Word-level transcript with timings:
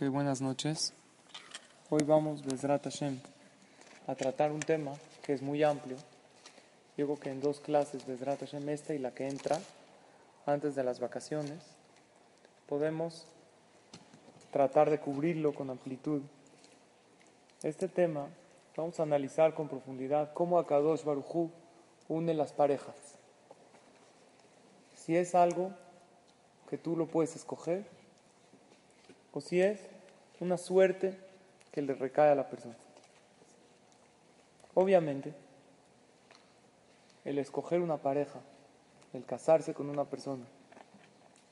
Ok, 0.00 0.10
buenas 0.10 0.40
noches. 0.40 0.94
Hoy 1.90 2.04
vamos, 2.04 2.44
Bezrat 2.44 2.84
Hashem, 2.84 3.18
a 4.06 4.14
tratar 4.14 4.52
un 4.52 4.60
tema 4.60 4.92
que 5.24 5.32
es 5.32 5.42
muy 5.42 5.64
amplio. 5.64 5.96
Digo 6.96 7.18
que 7.18 7.30
en 7.30 7.40
dos 7.40 7.58
clases, 7.58 8.06
Bezrat 8.06 8.38
Hashem, 8.38 8.68
esta 8.68 8.94
y 8.94 9.00
la 9.00 9.10
que 9.10 9.26
entra, 9.26 9.58
antes 10.46 10.76
de 10.76 10.84
las 10.84 11.00
vacaciones, 11.00 11.58
podemos 12.68 13.26
tratar 14.52 14.88
de 14.88 15.00
cubrirlo 15.00 15.52
con 15.52 15.68
amplitud. 15.68 16.22
Este 17.64 17.88
tema 17.88 18.28
vamos 18.76 19.00
a 19.00 19.02
analizar 19.02 19.52
con 19.52 19.66
profundidad 19.66 20.32
cómo 20.32 20.60
Akadosh 20.60 21.02
Barujú 21.02 21.50
une 22.06 22.34
las 22.34 22.52
parejas. 22.52 22.94
Si 24.94 25.16
es 25.16 25.34
algo 25.34 25.72
que 26.70 26.78
tú 26.78 26.96
lo 26.96 27.06
puedes 27.08 27.34
escoger, 27.34 27.97
o 29.32 29.40
si 29.40 29.60
es 29.60 29.80
una 30.40 30.56
suerte 30.56 31.16
que 31.72 31.82
le 31.82 31.94
recae 31.94 32.30
a 32.30 32.34
la 32.34 32.48
persona. 32.48 32.76
Obviamente, 34.74 35.34
el 37.24 37.38
escoger 37.38 37.80
una 37.80 37.98
pareja, 37.98 38.40
el 39.12 39.24
casarse 39.24 39.74
con 39.74 39.90
una 39.90 40.04
persona, 40.04 40.44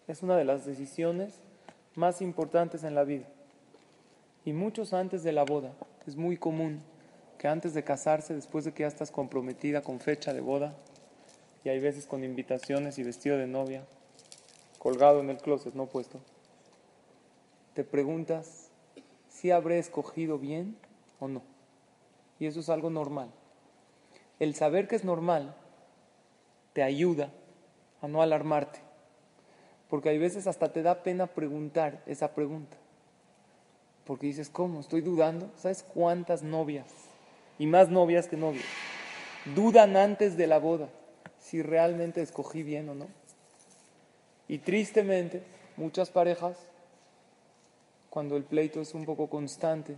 es 0.09 0.23
una 0.23 0.37
de 0.37 0.45
las 0.45 0.65
decisiones 0.65 1.35
más 1.95 2.23
importantes 2.23 2.85
en 2.85 2.95
la 2.95 3.05
vida. 3.05 3.27
Y 4.45 4.53
muchos 4.53 4.93
antes 4.93 5.25
de 5.25 5.33
la 5.33 5.43
boda, 5.43 5.73
es 6.07 6.17
muy 6.17 6.37
común 6.37 6.81
que 7.39 7.49
antes 7.49 7.75
de 7.75 7.83
casarse, 7.83 8.35
después 8.35 8.65
de 8.65 8.73
que 8.73 8.85
ya 8.85 8.89
estás 8.89 9.11
comprometida 9.11 9.83
con 9.83 9.99
fecha 9.99 10.33
de 10.33 10.41
boda, 10.41 10.75
y 11.65 11.69
hay 11.69 11.81
veces 11.81 12.07
con 12.07 12.23
invitaciones 12.23 12.99
y 12.99 13.03
vestido 13.03 13.37
de 13.37 13.49
novia, 13.49 13.85
colgado 14.79 15.21
en 15.21 15.31
el 15.31 15.39
closet, 15.39 15.75
no 15.75 15.87
puesto, 15.87 16.21
te 17.77 17.85
preguntas 17.85 18.71
si 19.29 19.51
habré 19.51 19.79
escogido 19.79 20.39
bien 20.39 20.79
o 21.21 21.29
no. 21.29 21.43
Y 22.41 22.47
eso 22.47 22.61
es 22.61 22.71
algo 22.71 22.89
normal. 22.89 23.29
El 24.41 24.55
saber 24.55 24.89
que 24.89 24.97
es 24.97 25.05
normal 25.05 25.55
te 26.73 26.83
ayuda 26.83 27.31
a 28.01 28.09
no 28.09 28.23
alarmarte. 28.23 28.79
Porque 29.91 30.09
hay 30.09 30.17
veces 30.17 30.47
hasta 30.47 30.73
te 30.73 30.83
da 30.83 31.03
pena 31.03 31.27
preguntar 31.27 32.03
esa 32.07 32.35
pregunta. 32.35 32.79
Porque 34.07 34.27
dices, 34.27 34.49
¿cómo? 34.49 34.81
Estoy 34.81 35.03
dudando. 35.03 35.51
¿Sabes 35.57 35.83
cuántas 35.83 36.43
novias? 36.43 36.87
Y 37.59 37.67
más 37.67 37.91
novias 37.91 38.27
que 38.27 38.39
novias. 38.39 38.65
Dudan 39.55 39.99
antes 39.99 40.39
de 40.39 40.47
la 40.47 40.59
boda 40.59 40.89
si 41.39 41.61
realmente 41.61 42.23
escogí 42.23 42.63
bien 42.63 42.89
o 42.89 42.95
no. 42.95 43.09
Y 44.49 44.59
tristemente, 44.61 45.43
muchas 45.77 46.09
parejas 46.09 46.57
cuando 48.17 48.39
el 48.39 48.45
pleito 48.45 48.81
es 48.81 48.95
un 48.95 49.05
poco 49.05 49.29
constante, 49.29 49.95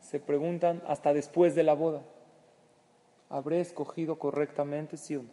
se 0.00 0.20
preguntan 0.20 0.80
hasta 0.86 1.12
después 1.12 1.56
de 1.56 1.64
la 1.64 1.74
boda, 1.74 2.00
¿habré 3.28 3.60
escogido 3.60 4.20
correctamente, 4.20 4.96
sí 4.96 5.16
o 5.16 5.24
no? 5.24 5.30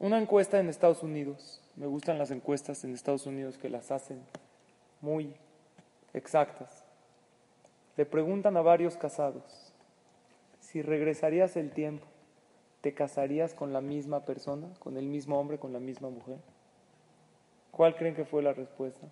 Una 0.00 0.18
encuesta 0.18 0.60
en 0.60 0.68
Estados 0.68 1.02
Unidos, 1.02 1.62
me 1.76 1.86
gustan 1.86 2.18
las 2.18 2.30
encuestas 2.30 2.84
en 2.84 2.92
Estados 2.92 3.24
Unidos 3.24 3.56
que 3.56 3.70
las 3.70 3.90
hacen 3.90 4.20
muy 5.00 5.32
exactas. 6.12 6.84
Le 7.96 8.04
preguntan 8.04 8.58
a 8.58 8.60
varios 8.60 8.98
casados, 8.98 9.72
si 10.60 10.82
regresarías 10.82 11.56
el 11.56 11.70
tiempo, 11.70 12.04
¿te 12.82 12.92
casarías 12.92 13.54
con 13.54 13.72
la 13.72 13.80
misma 13.80 14.26
persona, 14.26 14.68
con 14.78 14.98
el 14.98 15.06
mismo 15.06 15.40
hombre, 15.40 15.58
con 15.58 15.72
la 15.72 15.80
misma 15.80 16.10
mujer? 16.10 16.36
¿Cuál 17.76 17.94
creen 17.94 18.14
que 18.14 18.24
fue 18.24 18.42
la 18.42 18.54
respuesta? 18.54 19.06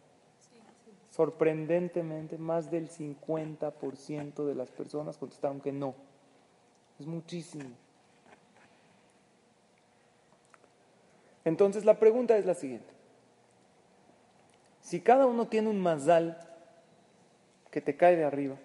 Sorprendentemente, 1.10 2.38
más 2.38 2.70
del 2.70 2.88
50% 2.88 4.46
de 4.46 4.54
las 4.54 4.70
personas 4.70 5.18
contestaron 5.18 5.60
que 5.60 5.70
no. 5.70 5.94
Es 6.98 7.06
muchísimo. 7.06 7.68
Entonces 11.44 11.84
la 11.84 11.98
pregunta 11.98 12.39
es 12.39 12.46
la 12.46 12.55
siguiente. 12.55 12.90
Si 14.80 15.02
cada 15.02 15.27
uno 15.27 15.46
tiene 15.46 15.68
un 15.68 15.80
mazal 15.83 16.39
que 17.70 17.83
te 17.83 17.98
cae 17.98 18.16
de 18.16 18.24
arriba, 18.24 18.56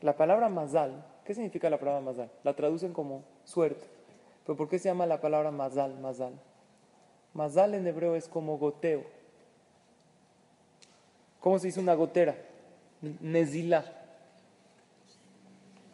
la 0.00 0.16
palabra 0.16 0.48
mazal, 0.48 1.04
¿qué 1.26 1.34
significa 1.34 1.68
la 1.68 1.78
palabra 1.78 2.00
mazal? 2.00 2.30
La 2.42 2.56
traducen 2.56 2.94
como 2.94 3.22
suerte. 3.44 3.84
¿Pero 4.46 4.56
por 4.56 4.70
qué 4.70 4.78
se 4.78 4.88
llama 4.88 5.04
la 5.04 5.20
palabra 5.20 5.50
mazal, 5.50 5.98
mazal? 6.00 6.40
Mazal 7.38 7.74
en 7.74 7.86
hebreo 7.86 8.16
es 8.16 8.26
como 8.26 8.58
goteo. 8.58 9.04
¿Cómo 11.38 11.56
se 11.60 11.68
dice 11.68 11.78
una 11.78 11.94
gotera? 11.94 12.34
Nezilá. 13.00 13.84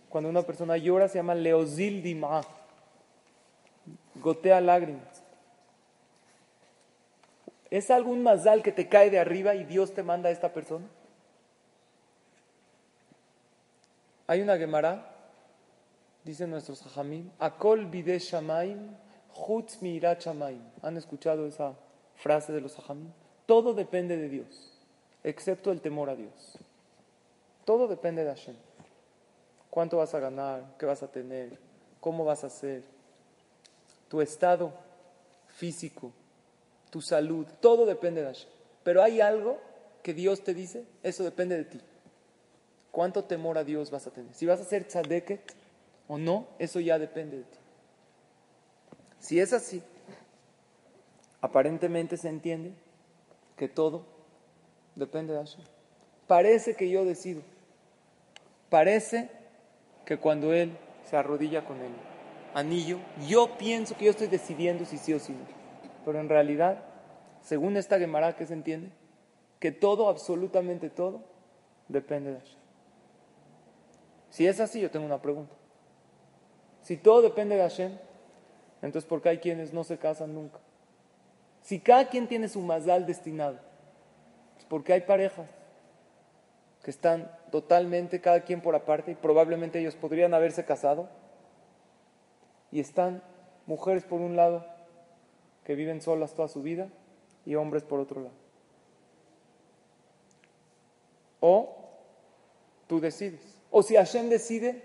Cuando 0.08 0.30
una 0.30 0.40
persona 0.40 0.78
llora 0.78 1.06
se 1.06 1.18
llama 1.18 1.34
leozil 1.34 2.02
dima. 2.02 2.40
Gotea 4.14 4.58
lágrimas. 4.62 5.22
¿Es 7.68 7.90
algún 7.90 8.22
mazal 8.22 8.62
que 8.62 8.72
te 8.72 8.88
cae 8.88 9.10
de 9.10 9.18
arriba 9.18 9.54
y 9.54 9.64
Dios 9.64 9.92
te 9.92 10.02
manda 10.02 10.30
a 10.30 10.32
esta 10.32 10.54
persona? 10.54 10.86
Hay 14.26 14.40
una 14.40 14.56
Gemara, 14.56 15.14
dicen 16.24 16.48
nuestros 16.48 16.80
hajamim, 16.86 17.28
Akol 17.38 17.84
bide 17.84 18.18
shamaim 18.18 18.96
¿Han 20.82 20.96
escuchado 20.96 21.46
esa 21.46 21.74
frase 22.16 22.52
de 22.52 22.60
los 22.60 22.78
hajamim? 22.78 23.10
Todo 23.46 23.74
depende 23.74 24.16
de 24.16 24.28
Dios, 24.28 24.72
excepto 25.22 25.70
el 25.72 25.80
temor 25.80 26.08
a 26.08 26.16
Dios. 26.16 26.58
Todo 27.64 27.88
depende 27.88 28.24
de 28.24 28.30
Hashem. 28.30 28.56
¿Cuánto 29.70 29.98
vas 29.98 30.14
a 30.14 30.20
ganar? 30.20 30.76
¿Qué 30.78 30.86
vas 30.86 31.02
a 31.02 31.08
tener? 31.08 31.58
¿Cómo 32.00 32.24
vas 32.24 32.44
a 32.44 32.46
hacer? 32.46 32.82
Tu 34.08 34.20
estado 34.20 34.72
físico, 35.48 36.12
tu 36.90 37.00
salud, 37.00 37.46
todo 37.60 37.86
depende 37.86 38.20
de 38.20 38.28
Hashem. 38.28 38.50
Pero 38.82 39.02
hay 39.02 39.20
algo 39.20 39.58
que 40.02 40.14
Dios 40.14 40.44
te 40.44 40.54
dice, 40.54 40.84
eso 41.02 41.24
depende 41.24 41.56
de 41.56 41.64
ti. 41.64 41.80
¿Cuánto 42.90 43.24
temor 43.24 43.58
a 43.58 43.64
Dios 43.64 43.90
vas 43.90 44.06
a 44.06 44.10
tener? 44.10 44.32
Si 44.34 44.46
vas 44.46 44.60
a 44.60 44.64
ser 44.64 44.86
tzadeket 44.86 45.52
o 46.06 46.18
no, 46.18 46.46
eso 46.58 46.78
ya 46.78 46.98
depende 46.98 47.38
de 47.38 47.42
ti. 47.44 47.58
Si 49.24 49.40
es 49.40 49.54
así, 49.54 49.82
aparentemente 51.40 52.18
se 52.18 52.28
entiende 52.28 52.74
que 53.56 53.68
todo 53.68 54.04
depende 54.96 55.32
de 55.32 55.38
Hashem. 55.38 55.64
Parece 56.26 56.74
que 56.74 56.90
yo 56.90 57.06
decido. 57.06 57.40
Parece 58.68 59.30
que 60.04 60.18
cuando 60.18 60.52
Él 60.52 60.76
se 61.08 61.16
arrodilla 61.16 61.64
con 61.64 61.80
el 61.80 61.92
anillo, 62.52 62.98
yo 63.26 63.56
pienso 63.56 63.96
que 63.96 64.04
yo 64.04 64.10
estoy 64.10 64.26
decidiendo 64.26 64.84
si 64.84 64.98
sí 64.98 65.14
o 65.14 65.18
si 65.18 65.32
no. 65.32 65.46
Pero 66.04 66.20
en 66.20 66.28
realidad, 66.28 66.84
según 67.40 67.78
esta 67.78 67.98
Gemara 67.98 68.36
que 68.36 68.44
se 68.44 68.52
entiende, 68.52 68.90
que 69.58 69.72
todo, 69.72 70.10
absolutamente 70.10 70.90
todo, 70.90 71.22
depende 71.88 72.32
de 72.32 72.40
Hashem. 72.40 72.58
Si 74.28 74.46
es 74.46 74.60
así, 74.60 74.82
yo 74.82 74.90
tengo 74.90 75.06
una 75.06 75.22
pregunta. 75.22 75.54
Si 76.82 76.98
todo 76.98 77.22
depende 77.22 77.56
de 77.56 77.62
Hashem, 77.62 77.98
entonces, 78.86 79.08
¿por 79.08 79.22
qué 79.22 79.30
hay 79.30 79.38
quienes 79.38 79.72
no 79.72 79.82
se 79.82 79.96
casan 79.96 80.34
nunca? 80.34 80.58
Si 81.62 81.80
cada 81.80 82.10
quien 82.10 82.28
tiene 82.28 82.48
su 82.48 82.60
mazal 82.60 83.06
destinado, 83.06 83.58
es 84.58 84.64
porque 84.66 84.92
hay 84.92 85.00
parejas 85.00 85.48
que 86.82 86.90
están 86.90 87.30
totalmente 87.50 88.20
cada 88.20 88.42
quien 88.42 88.60
por 88.60 88.74
aparte 88.74 89.12
y 89.12 89.14
probablemente 89.14 89.80
ellos 89.80 89.96
podrían 89.96 90.34
haberse 90.34 90.66
casado 90.66 91.08
y 92.70 92.78
están 92.80 93.22
mujeres 93.64 94.04
por 94.04 94.20
un 94.20 94.36
lado 94.36 94.66
que 95.64 95.74
viven 95.74 96.02
solas 96.02 96.34
toda 96.34 96.48
su 96.48 96.62
vida 96.62 96.88
y 97.46 97.54
hombres 97.54 97.84
por 97.84 98.00
otro 98.00 98.20
lado. 98.20 98.34
O 101.40 101.74
tú 102.86 103.00
decides. 103.00 103.62
O 103.70 103.82
si 103.82 103.96
Hashem 103.96 104.28
decide, 104.28 104.82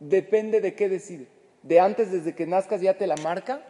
depende 0.00 0.60
de 0.60 0.74
qué 0.74 0.90
decide 0.90 1.37
de 1.68 1.80
antes, 1.80 2.10
desde 2.10 2.34
que 2.34 2.46
nazcas, 2.46 2.80
ya 2.80 2.96
te 2.96 3.06
la 3.06 3.16
marca? 3.16 3.60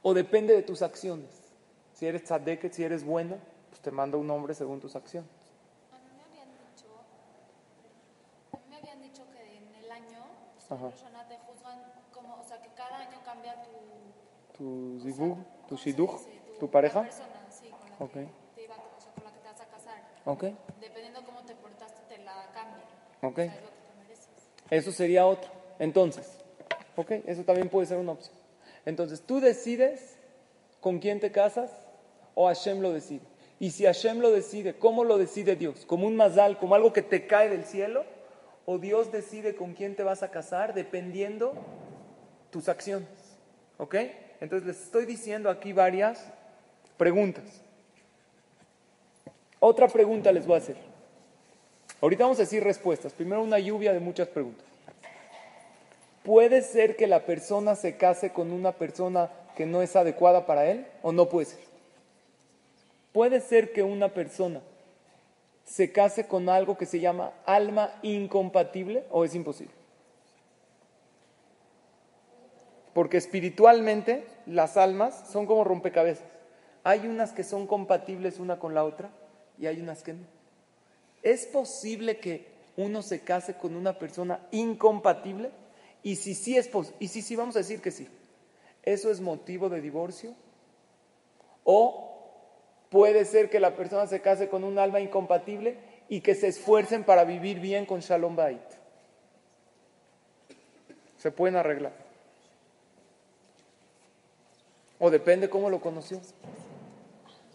¿O 0.00 0.14
depende 0.14 0.54
de 0.54 0.62
tus 0.62 0.80
acciones? 0.80 1.28
Si 1.92 2.06
eres 2.06 2.22
tzadeket, 2.22 2.72
si 2.72 2.84
eres 2.84 3.04
bueno, 3.04 3.36
pues 3.68 3.80
te 3.80 3.90
manda 3.90 4.16
un 4.16 4.30
hombre 4.30 4.54
según 4.54 4.78
tus 4.78 4.94
acciones. 4.94 5.28
A 5.90 5.98
mí 5.98 6.08
me 6.16 6.22
habían 6.22 6.48
dicho, 6.52 6.86
a 8.52 8.56
mí 8.56 8.62
me 8.70 8.76
habían 8.76 9.02
dicho 9.02 9.24
que 9.32 9.58
en 9.58 9.74
el 9.74 9.90
año 9.90 10.24
Ajá. 10.70 10.90
te 11.28 11.36
juzgan 11.38 11.82
como, 12.12 12.40
o 12.40 12.44
sea, 12.44 12.62
que 12.62 12.68
cada 12.76 12.98
año 12.98 13.18
cambia 13.24 13.60
tu... 13.62 13.70
Tu 14.56 15.00
zibug, 15.02 15.38
tu 15.66 15.76
shidduch, 15.76 16.20
tu, 16.60 16.70
pareja. 16.70 17.02
Persona, 17.02 17.46
sí, 17.50 17.70
con 17.70 17.90
la, 17.90 17.96
okay. 17.98 18.26
que 18.26 18.54
te 18.54 18.64
iba, 18.64 18.76
o 18.76 19.00
sea, 19.00 19.12
con 19.14 19.24
la 19.24 19.32
que 19.32 19.40
te 19.40 19.48
vas 19.48 19.60
a 19.60 19.66
casar. 19.66 19.94
Okay. 20.24 20.56
Dependiendo 20.80 21.24
cómo 21.24 21.42
te 21.42 21.56
portaste, 21.56 22.02
te 22.08 22.22
la 22.22 22.52
cambia. 22.52 22.84
Okay. 23.22 23.48
O 23.48 23.50
sea, 23.50 23.58
es 23.58 23.64
lo 23.64 23.70
que 23.70 23.82
te 23.88 23.94
mereces. 23.98 24.50
Eso 24.70 24.92
sería 24.92 25.26
otro. 25.26 25.50
Entonces, 25.78 26.41
¿Ok? 26.96 27.10
Eso 27.26 27.42
también 27.44 27.68
puede 27.68 27.86
ser 27.86 27.98
una 27.98 28.12
opción. 28.12 28.34
Entonces, 28.84 29.22
tú 29.22 29.40
decides 29.40 30.16
con 30.80 30.98
quién 30.98 31.20
te 31.20 31.30
casas 31.30 31.70
o 32.34 32.46
Hashem 32.48 32.80
lo 32.80 32.92
decide. 32.92 33.22
Y 33.60 33.70
si 33.70 33.84
Hashem 33.84 34.18
lo 34.18 34.30
decide, 34.32 34.74
¿cómo 34.74 35.04
lo 35.04 35.18
decide 35.18 35.54
Dios? 35.54 35.86
¿Como 35.86 36.06
un 36.06 36.16
mazal, 36.16 36.58
como 36.58 36.74
algo 36.74 36.92
que 36.92 37.02
te 37.02 37.26
cae 37.26 37.48
del 37.48 37.64
cielo? 37.64 38.04
¿O 38.66 38.78
Dios 38.78 39.12
decide 39.12 39.54
con 39.54 39.74
quién 39.74 39.94
te 39.94 40.02
vas 40.02 40.22
a 40.22 40.30
casar 40.30 40.74
dependiendo 40.74 41.54
tus 42.50 42.68
acciones? 42.68 43.08
¿Ok? 43.78 43.94
Entonces 44.40 44.66
les 44.66 44.82
estoy 44.82 45.06
diciendo 45.06 45.48
aquí 45.48 45.72
varias 45.72 46.26
preguntas. 46.96 47.62
Otra 49.60 49.86
pregunta 49.86 50.32
les 50.32 50.44
voy 50.44 50.56
a 50.56 50.58
hacer. 50.58 50.76
Ahorita 52.00 52.24
vamos 52.24 52.38
a 52.38 52.42
decir 52.42 52.64
respuestas. 52.64 53.12
Primero 53.12 53.42
una 53.42 53.60
lluvia 53.60 53.92
de 53.92 54.00
muchas 54.00 54.26
preguntas. 54.26 54.66
¿Puede 56.24 56.62
ser 56.62 56.96
que 56.96 57.06
la 57.06 57.26
persona 57.26 57.74
se 57.74 57.96
case 57.96 58.30
con 58.30 58.52
una 58.52 58.72
persona 58.72 59.30
que 59.56 59.66
no 59.66 59.82
es 59.82 59.96
adecuada 59.96 60.46
para 60.46 60.66
él 60.66 60.86
o 61.02 61.12
no 61.12 61.28
puede 61.28 61.46
ser? 61.46 61.60
¿Puede 63.12 63.40
ser 63.40 63.72
que 63.72 63.82
una 63.82 64.08
persona 64.08 64.60
se 65.64 65.92
case 65.92 66.26
con 66.26 66.48
algo 66.48 66.78
que 66.78 66.86
se 66.86 67.00
llama 67.00 67.32
alma 67.44 67.98
incompatible 68.02 69.04
o 69.10 69.24
es 69.24 69.34
imposible? 69.34 69.74
Porque 72.94 73.16
espiritualmente 73.16 74.24
las 74.46 74.76
almas 74.76 75.28
son 75.30 75.46
como 75.46 75.64
rompecabezas. 75.64 76.26
Hay 76.84 77.06
unas 77.06 77.32
que 77.32 77.44
son 77.44 77.66
compatibles 77.66 78.38
una 78.38 78.58
con 78.58 78.74
la 78.74 78.84
otra 78.84 79.10
y 79.58 79.66
hay 79.66 79.80
unas 79.80 80.02
que 80.02 80.14
no. 80.14 80.26
¿Es 81.22 81.46
posible 81.46 82.18
que 82.18 82.46
uno 82.76 83.02
se 83.02 83.20
case 83.20 83.54
con 83.54 83.76
una 83.76 83.98
persona 83.98 84.40
incompatible? 84.50 85.50
Y 86.02 86.16
si 86.16 86.34
sí 86.34 86.56
es 86.56 86.70
y 86.98 87.08
si 87.08 87.22
sí 87.22 87.36
vamos 87.36 87.56
a 87.56 87.60
decir 87.60 87.80
que 87.80 87.90
sí. 87.90 88.08
¿Eso 88.82 89.10
es 89.10 89.20
motivo 89.20 89.68
de 89.68 89.80
divorcio? 89.80 90.34
¿O 91.64 92.10
puede 92.90 93.24
ser 93.24 93.48
que 93.48 93.60
la 93.60 93.76
persona 93.76 94.06
se 94.06 94.20
case 94.20 94.48
con 94.48 94.64
un 94.64 94.78
alma 94.78 95.00
incompatible 95.00 95.78
y 96.08 96.20
que 96.20 96.34
se 96.34 96.48
esfuercen 96.48 97.04
para 97.04 97.24
vivir 97.24 97.60
bien 97.60 97.86
con 97.86 98.00
Shalom 98.00 98.34
Bait? 98.34 98.60
Se 101.18 101.30
pueden 101.30 101.56
arreglar. 101.56 101.92
O 104.98 105.10
depende 105.10 105.48
cómo 105.48 105.70
lo 105.70 105.80
conoció. 105.80 106.20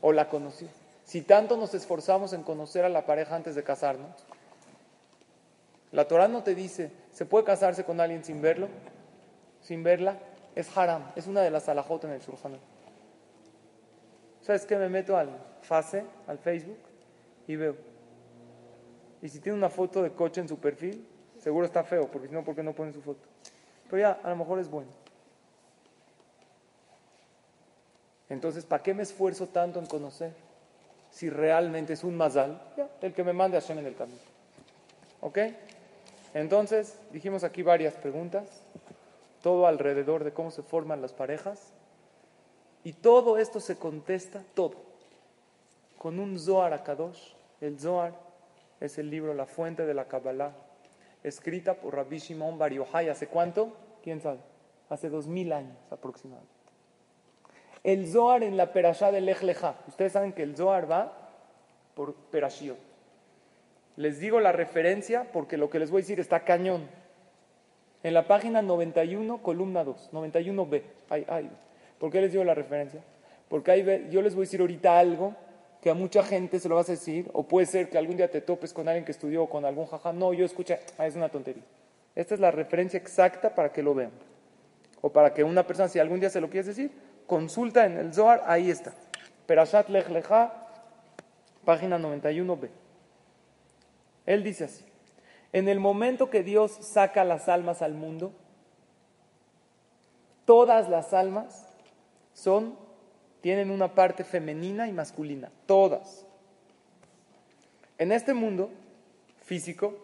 O 0.01 0.13
la 0.13 0.29
conoció. 0.29 0.69
Si 1.03 1.21
tanto 1.21 1.57
nos 1.57 1.73
esforzamos 1.73 2.33
en 2.33 2.43
conocer 2.43 2.85
a 2.85 2.89
la 2.89 3.05
pareja 3.05 3.35
antes 3.35 3.55
de 3.55 3.63
casarnos, 3.63 4.11
la 5.91 6.07
Torah 6.07 6.27
no 6.27 6.43
te 6.43 6.53
dice, 6.53 6.91
¿se 7.17 7.25
puede 7.25 7.45
casarse 7.45 7.83
con 7.83 7.99
alguien 7.99 8.23
sin 8.23 8.43
verlo? 8.43 8.67
Sin 9.59 9.81
verla, 9.81 10.19
es 10.53 10.77
haram, 10.77 11.01
es 11.15 11.25
una 11.25 11.41
de 11.41 11.49
las 11.49 11.67
alajot 11.67 12.03
en 12.03 12.11
el 12.11 12.21
Surjanot. 12.21 12.59
¿Sabes 14.43 14.67
qué? 14.67 14.77
Me 14.77 14.87
meto 14.87 15.17
al 15.17 15.29
Face, 15.63 16.05
al 16.27 16.37
Facebook, 16.37 16.77
y 17.47 17.55
veo. 17.55 17.75
Y 19.23 19.29
si 19.29 19.39
tiene 19.39 19.57
una 19.57 19.67
foto 19.67 20.03
de 20.03 20.11
coche 20.11 20.41
en 20.41 20.47
su 20.47 20.59
perfil, 20.59 21.07
seguro 21.39 21.65
está 21.65 21.83
feo, 21.83 22.07
porque 22.07 22.27
si 22.27 22.35
no, 22.35 22.43
¿por 22.43 22.53
qué 22.53 22.61
no 22.61 22.73
pone 22.73 22.93
su 22.93 23.01
foto? 23.01 23.27
Pero 23.89 23.99
ya, 23.99 24.19
a 24.21 24.29
lo 24.29 24.35
mejor 24.35 24.59
es 24.59 24.69
bueno. 24.69 24.91
Entonces, 28.29 28.63
¿para 28.63 28.83
qué 28.83 28.93
me 28.93 29.01
esfuerzo 29.01 29.47
tanto 29.47 29.79
en 29.79 29.87
conocer? 29.87 30.33
Si 31.09 31.31
realmente 31.31 31.93
es 31.93 32.03
un 32.03 32.15
mazal, 32.15 32.61
el 33.01 33.11
que 33.11 33.23
me 33.23 33.33
mande 33.33 33.57
a 33.57 33.61
Hashem 33.61 33.79
en 33.79 33.87
el 33.87 33.95
camino. 33.95 34.19
¿Ok? 35.21 35.39
Entonces, 36.37 36.99
dijimos 37.11 37.43
aquí 37.43 37.63
varias 37.63 37.95
preguntas, 37.95 38.63
todo 39.41 39.65
alrededor 39.65 40.23
de 40.23 40.33
cómo 40.33 40.51
se 40.51 40.61
forman 40.61 41.01
las 41.01 41.11
parejas, 41.13 41.73
y 42.83 42.93
todo 42.93 43.37
esto 43.37 43.59
se 43.59 43.77
contesta, 43.77 44.43
todo, 44.53 44.75
con 45.97 46.19
un 46.19 46.39
Zohar 46.39 46.73
Akadosh. 46.73 47.33
El 47.59 47.79
Zohar 47.79 48.13
es 48.79 48.99
el 48.99 49.09
libro 49.09 49.33
La 49.33 49.47
Fuente 49.47 49.85
de 49.85 49.93
la 49.93 50.07
Kabbalah, 50.07 50.53
escrita 51.23 51.73
por 51.73 51.95
Rabbi 51.95 52.19
Shimon 52.19 52.59
Bar. 52.59 52.71
¿Hace 53.09 53.27
cuánto? 53.27 53.75
¿Quién 54.03 54.21
sabe? 54.21 54.39
Hace 54.89 55.09
dos 55.09 55.27
mil 55.27 55.51
años 55.51 55.75
aproximadamente 55.89 56.57
el 57.83 58.05
Zohar 58.05 58.43
en 58.43 58.57
la 58.57 58.73
Perashá 58.73 59.13
de 59.13 59.21
Lech 59.21 59.41
Lecha. 59.43 59.75
Ustedes 59.87 60.11
saben 60.11 60.33
que 60.33 60.43
el 60.43 60.57
Zohar 60.57 60.91
va 60.91 61.13
por 61.95 62.13
Perashiot. 62.13 62.86
Les 63.97 64.19
digo 64.19 64.39
la 64.39 64.51
referencia 64.53 65.25
porque 65.33 65.57
lo 65.57 65.69
que 65.69 65.79
les 65.79 65.91
voy 65.91 65.99
a 65.99 66.03
decir 66.03 66.19
está 66.19 66.45
cañón. 66.45 66.87
En 68.03 68.13
la 68.13 68.27
página 68.27 68.61
91, 68.61 69.41
columna 69.41 69.83
2, 69.83 70.11
91b. 70.13 70.81
Ay, 71.09 71.25
ay. 71.27 71.49
¿Por 71.99 72.11
qué 72.11 72.21
les 72.21 72.31
digo 72.31 72.43
la 72.43 72.53
referencia? 72.53 73.01
Porque 73.49 73.71
ahí 73.71 74.07
yo 74.09 74.21
les 74.21 74.35
voy 74.35 74.43
a 74.43 74.45
decir 74.45 74.61
ahorita 74.61 74.97
algo 74.97 75.35
que 75.81 75.89
a 75.89 75.93
mucha 75.93 76.23
gente 76.23 76.59
se 76.59 76.69
lo 76.69 76.75
vas 76.75 76.87
a 76.89 76.93
decir, 76.93 77.29
o 77.33 77.43
puede 77.43 77.65
ser 77.65 77.89
que 77.89 77.97
algún 77.97 78.17
día 78.17 78.31
te 78.31 78.39
topes 78.41 78.71
con 78.71 78.87
alguien 78.87 79.03
que 79.03 79.11
estudió 79.11 79.43
o 79.43 79.49
con 79.49 79.65
algún 79.65 79.87
jaja. 79.87 80.13
No, 80.13 80.31
yo 80.31 80.45
escucha, 80.45 80.79
ah, 80.97 81.05
es 81.05 81.15
una 81.15 81.29
tontería. 81.29 81.63
Esta 82.15 82.33
es 82.35 82.39
la 82.39 82.51
referencia 82.51 82.97
exacta 82.97 83.53
para 83.53 83.73
que 83.73 83.83
lo 83.83 83.93
vean. 83.93 84.11
O 85.01 85.11
para 85.11 85.33
que 85.33 85.43
una 85.43 85.65
persona, 85.65 85.89
si 85.89 85.99
algún 85.99 86.19
día 86.19 86.29
se 86.29 86.41
lo 86.41 86.49
quieres 86.49 86.67
decir, 86.67 86.91
Consulta 87.27 87.85
en 87.85 87.97
el 87.97 88.13
Zohar, 88.13 88.43
ahí 88.47 88.71
está. 88.71 88.93
Perashat 89.45 89.89
Lech 89.89 90.07
Lecha, 90.09 90.53
página 91.65 91.99
91b. 91.99 92.69
Él 94.27 94.43
dice 94.43 94.65
así: 94.65 94.85
En 95.53 95.67
el 95.67 95.79
momento 95.79 96.29
que 96.29 96.43
Dios 96.43 96.71
saca 96.71 97.23
las 97.23 97.49
almas 97.49 97.81
al 97.81 97.95
mundo, 97.95 98.31
todas 100.45 100.87
las 100.87 101.15
almas 101.15 101.65
son, 102.35 102.77
tienen 103.41 103.71
una 103.71 103.95
parte 103.95 104.23
femenina 104.23 104.87
y 104.87 104.91
masculina, 104.91 105.51
todas. 105.65 106.27
En 107.97 108.11
este 108.11 108.35
mundo 108.35 108.69
físico, 109.41 109.97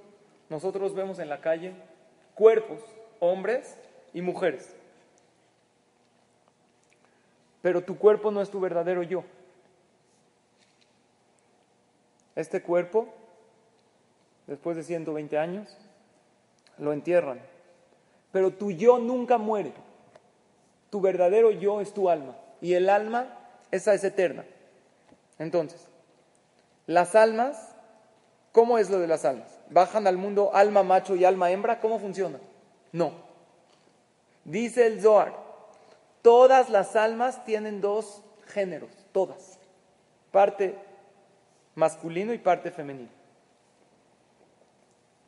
nosotros 0.50 0.96
vemos 0.96 1.20
en 1.20 1.30
la 1.30 1.42
calle 1.42 1.76
cuerpos, 2.34 2.80
hombres 3.20 3.78
y 4.12 4.24
mujeres 4.24 4.76
pero 7.64 7.82
tu 7.82 7.98
cuerpo 7.98 8.30
no 8.30 8.42
es 8.42 8.52
tu 8.52 8.60
verdadero 8.60 9.04
yo. 9.04 9.24
Este 12.36 12.62
cuerpo, 12.62 13.08
después 14.48 14.76
de 14.78 14.84
120 14.84 15.38
años, 15.38 15.78
lo 16.78 16.94
entierran. 16.94 17.40
Pero 18.32 18.52
tu 18.52 18.72
yo 18.72 18.98
nunca 19.00 19.38
muere. 19.38 19.74
Tu 20.90 21.02
verdadero 21.02 21.52
yo 21.52 21.82
es 21.82 21.94
tu 21.94 22.10
alma. 22.10 22.36
Y 22.62 22.74
el 22.74 22.90
alma, 22.90 23.38
esa 23.72 23.94
es 23.94 24.04
eterna. 24.04 24.46
Entonces, 25.40 25.88
las 26.88 27.16
almas, 27.16 27.76
¿cómo 28.52 28.78
es 28.78 28.90
lo 28.90 29.00
de 29.00 29.08
las 29.08 29.26
almas? 29.26 29.60
¿Bajan 29.70 30.08
al 30.08 30.18
mundo 30.18 30.52
alma 30.54 30.84
macho 30.84 31.16
y 31.16 31.26
alma 31.26 31.52
hembra? 31.52 31.80
¿Cómo 31.80 32.00
funciona? 32.00 32.40
No. 32.92 33.12
Dice 34.46 34.88
el 34.88 35.02
Zohar, 35.02 35.44
Todas 36.24 36.70
las 36.70 36.96
almas 36.96 37.44
tienen 37.44 37.82
dos 37.82 38.24
géneros, 38.48 38.90
todas. 39.12 39.60
Parte 40.32 40.74
masculino 41.76 42.34
y 42.34 42.38
parte 42.38 42.72
femenino. 42.72 43.10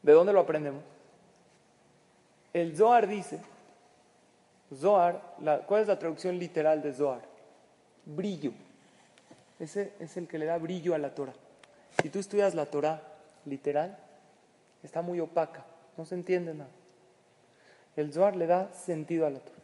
¿De 0.06 0.14
dónde 0.14 0.34
lo 0.34 0.42
aprendemos? 0.42 0.84
El 2.54 2.78
Zohar 2.78 3.08
dice, 3.08 3.40
Zohar, 4.72 5.20
¿cuál 5.66 5.82
es 5.82 5.88
la 5.88 5.98
traducción 5.98 6.38
literal 6.38 6.84
de 6.84 6.94
Zohar? 6.94 7.24
Brillo. 8.06 8.52
Ese 9.60 9.94
es 10.00 10.16
el 10.16 10.28
que 10.28 10.38
le 10.38 10.46
da 10.46 10.60
brillo 10.60 10.94
a 10.94 11.00
la 11.00 11.16
Torah. 11.16 11.34
Si 12.00 12.12
tú 12.12 12.20
estudias 12.20 12.54
la 12.54 12.68
Torah 12.68 13.02
literal, 13.46 13.98
está 14.84 15.02
muy 15.02 15.20
opaca, 15.20 15.66
no 15.98 16.06
se 16.06 16.14
entiende 16.14 16.54
nada. 16.54 16.70
El 17.96 18.14
Zohar 18.14 18.36
le 18.36 18.46
da 18.46 18.72
sentido 18.74 19.26
a 19.26 19.32
la 19.32 19.40
Torah. 19.40 19.58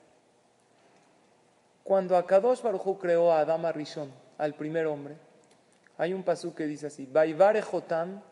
Cuando 1.83 2.17
Akadosh 2.17 2.63
Baruj 2.63 2.99
creó 2.99 3.31
a 3.31 3.41
Adam 3.41 3.63
Rishon, 3.67 4.11
al 4.39 4.55
primer 4.55 4.87
hombre, 4.87 5.17
hay 5.99 6.13
un 6.13 6.23
pasú 6.23 6.55
que 6.55 6.65
dice 6.65 6.87
así: 6.87 7.07
Jotam, 7.61 8.23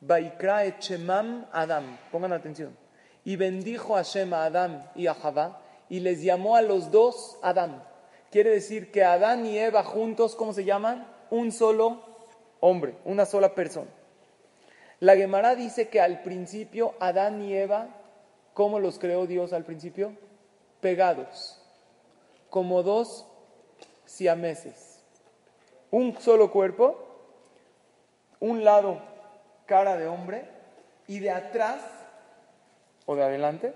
Vaikra 0.00 0.64
Echemam 0.64 1.46
Adam. 1.52 1.98
Pongan 2.10 2.32
atención. 2.32 2.76
Y 3.24 3.36
bendijo 3.36 3.96
a 3.96 4.02
Shem 4.02 4.32
a 4.34 4.44
Adam 4.44 4.84
y 4.94 5.06
a 5.08 5.14
Javá, 5.14 5.60
y 5.88 6.00
les 6.00 6.22
llamó 6.22 6.56
a 6.56 6.62
los 6.62 6.90
dos 6.90 7.38
Adam. 7.42 7.82
Quiere 8.30 8.50
decir 8.50 8.92
que 8.92 9.02
Adán 9.04 9.46
y 9.46 9.58
Eva 9.58 9.82
juntos, 9.82 10.36
¿cómo 10.36 10.52
se 10.52 10.64
llaman? 10.64 11.06
Un 11.30 11.50
solo 11.50 12.02
hombre, 12.60 12.94
una 13.04 13.26
sola 13.26 13.54
persona. 13.54 13.90
La 15.00 15.16
Gemara 15.16 15.56
dice 15.56 15.88
que 15.88 16.00
al 16.00 16.22
principio 16.22 16.94
Adán 17.00 17.42
y 17.42 17.54
Eva, 17.54 17.88
¿cómo 18.54 18.78
los 18.78 18.98
creó 18.98 19.26
Dios 19.26 19.52
al 19.52 19.64
principio? 19.64 20.12
Pegados 20.80 21.60
como 22.50 22.82
dos 22.82 23.26
siameses. 24.04 25.02
Un 25.90 26.18
solo 26.18 26.50
cuerpo, 26.50 26.96
un 28.40 28.64
lado 28.64 29.02
cara 29.66 29.96
de 29.96 30.06
hombre 30.06 30.48
y 31.06 31.18
de 31.18 31.30
atrás 31.30 31.80
o 33.04 33.14
de 33.14 33.22
adelante 33.22 33.74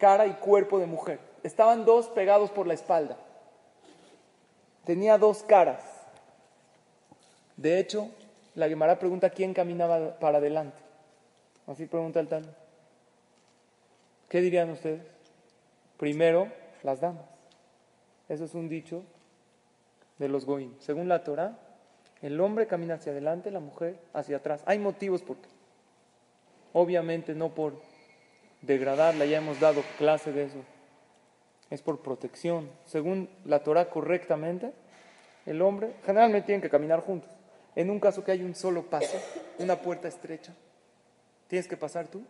cara 0.00 0.26
y 0.26 0.32
cuerpo 0.32 0.80
de 0.80 0.86
mujer. 0.86 1.20
Estaban 1.44 1.84
dos 1.84 2.08
pegados 2.08 2.50
por 2.50 2.66
la 2.66 2.74
espalda. 2.74 3.16
Tenía 4.84 5.18
dos 5.18 5.42
caras. 5.42 5.84
De 7.56 7.78
hecho, 7.78 8.08
la 8.54 8.68
Gemara 8.68 8.98
pregunta 8.98 9.30
quién 9.30 9.54
caminaba 9.54 10.18
para 10.18 10.38
adelante. 10.38 10.78
Así 11.66 11.86
pregunta 11.86 12.18
el 12.18 12.28
tal. 12.28 12.56
¿Qué 14.28 14.40
dirían 14.40 14.70
ustedes? 14.70 15.02
Primero, 15.98 16.48
las 16.82 17.00
damas. 17.00 17.26
Eso 18.28 18.44
es 18.44 18.54
un 18.54 18.68
dicho 18.68 19.04
de 20.18 20.28
los 20.28 20.46
Goim. 20.46 20.74
Según 20.80 21.08
la 21.08 21.22
Torah, 21.22 21.58
el 22.22 22.40
hombre 22.40 22.66
camina 22.66 22.94
hacia 22.94 23.12
adelante, 23.12 23.50
la 23.50 23.60
mujer 23.60 23.98
hacia 24.12 24.38
atrás. 24.38 24.62
Hay 24.66 24.78
motivos 24.78 25.22
por 25.22 25.36
qué. 25.38 25.48
Obviamente 26.72 27.34
no 27.34 27.54
por 27.54 27.80
degradarla, 28.62 29.24
ya 29.24 29.38
hemos 29.38 29.58
dado 29.58 29.82
clase 29.98 30.32
de 30.32 30.44
eso. 30.44 30.58
Es 31.70 31.82
por 31.82 32.00
protección. 32.00 32.68
Según 32.84 33.30
la 33.44 33.62
Torah 33.62 33.88
correctamente, 33.88 34.72
el 35.46 35.62
hombre 35.62 35.94
generalmente 36.04 36.46
tiene 36.46 36.62
que 36.62 36.70
caminar 36.70 37.00
juntos. 37.00 37.30
En 37.74 37.88
un 37.88 38.00
caso 38.00 38.24
que 38.24 38.32
hay 38.32 38.42
un 38.42 38.54
solo 38.54 38.82
paso, 38.82 39.18
una 39.58 39.76
puerta 39.76 40.08
estrecha, 40.08 40.52
tienes 41.48 41.68
que 41.68 41.76
pasar 41.76 42.08
tú. 42.08 42.22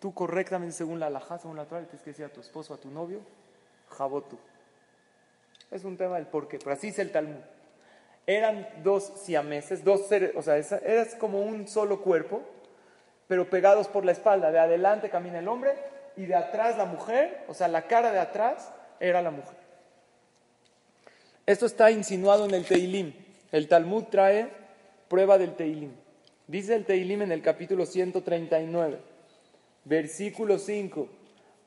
Tú 0.00 0.12
correctamente, 0.12 0.74
según 0.74 1.00
la 1.00 1.06
alajá, 1.06 1.38
según 1.38 1.56
la 1.56 1.64
Torah, 1.64 1.82
tienes 1.82 2.02
que 2.02 2.10
decir 2.10 2.24
a 2.26 2.28
tu 2.28 2.40
esposo, 2.40 2.74
a 2.74 2.76
tu 2.76 2.90
novio, 2.90 3.20
jabotu. 3.88 4.36
Es 5.70 5.84
un 5.84 5.96
tema 5.96 6.16
del 6.16 6.26
porqué, 6.26 6.58
pero 6.58 6.72
así 6.72 6.88
es 6.88 6.98
el 6.98 7.10
Talmud. 7.10 7.40
Eran 8.26 8.68
dos 8.82 9.12
siameses, 9.16 9.84
dos 9.84 10.06
seres, 10.08 10.32
o 10.34 10.42
sea, 10.42 10.56
eras 10.56 11.14
como 11.14 11.40
un 11.40 11.68
solo 11.68 12.02
cuerpo, 12.02 12.42
pero 13.28 13.48
pegados 13.48 13.86
por 13.88 14.04
la 14.04 14.12
espalda. 14.12 14.50
De 14.50 14.58
adelante 14.58 15.10
camina 15.10 15.38
el 15.38 15.48
hombre 15.48 15.74
y 16.16 16.26
de 16.26 16.34
atrás 16.34 16.76
la 16.76 16.86
mujer, 16.86 17.44
o 17.48 17.54
sea, 17.54 17.68
la 17.68 17.82
cara 17.82 18.10
de 18.10 18.18
atrás 18.18 18.72
era 18.98 19.22
la 19.22 19.30
mujer. 19.30 19.56
Esto 21.46 21.66
está 21.66 21.92
insinuado 21.92 22.46
en 22.46 22.54
el 22.54 22.64
Teilim. 22.64 23.12
El 23.52 23.68
Talmud 23.68 24.04
trae 24.10 24.48
prueba 25.08 25.38
del 25.38 25.54
Teilim. 25.54 25.92
Dice 26.48 26.74
el 26.74 26.84
Teilim 26.84 27.22
en 27.22 27.32
el 27.32 27.42
capítulo 27.42 27.86
139, 27.86 28.98
versículo 29.84 30.58
5. 30.58 31.08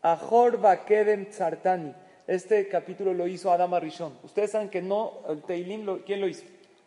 Ahor 0.01 0.59
Bakedem 0.59 1.29
Tzartani. 1.29 1.93
Este 2.29 2.67
capítulo 2.67 3.11
lo 3.11 3.25
hizo 3.25 3.51
Adam 3.51 3.73
Arishon. 3.73 4.19
Ustedes 4.21 4.51
saben 4.51 4.69
que 4.69 4.83
no, 4.83 5.21
el 5.27 5.41
Teilim, 5.41 6.03
¿quién 6.05 6.21
lo 6.21 6.27
hizo? 6.27 6.43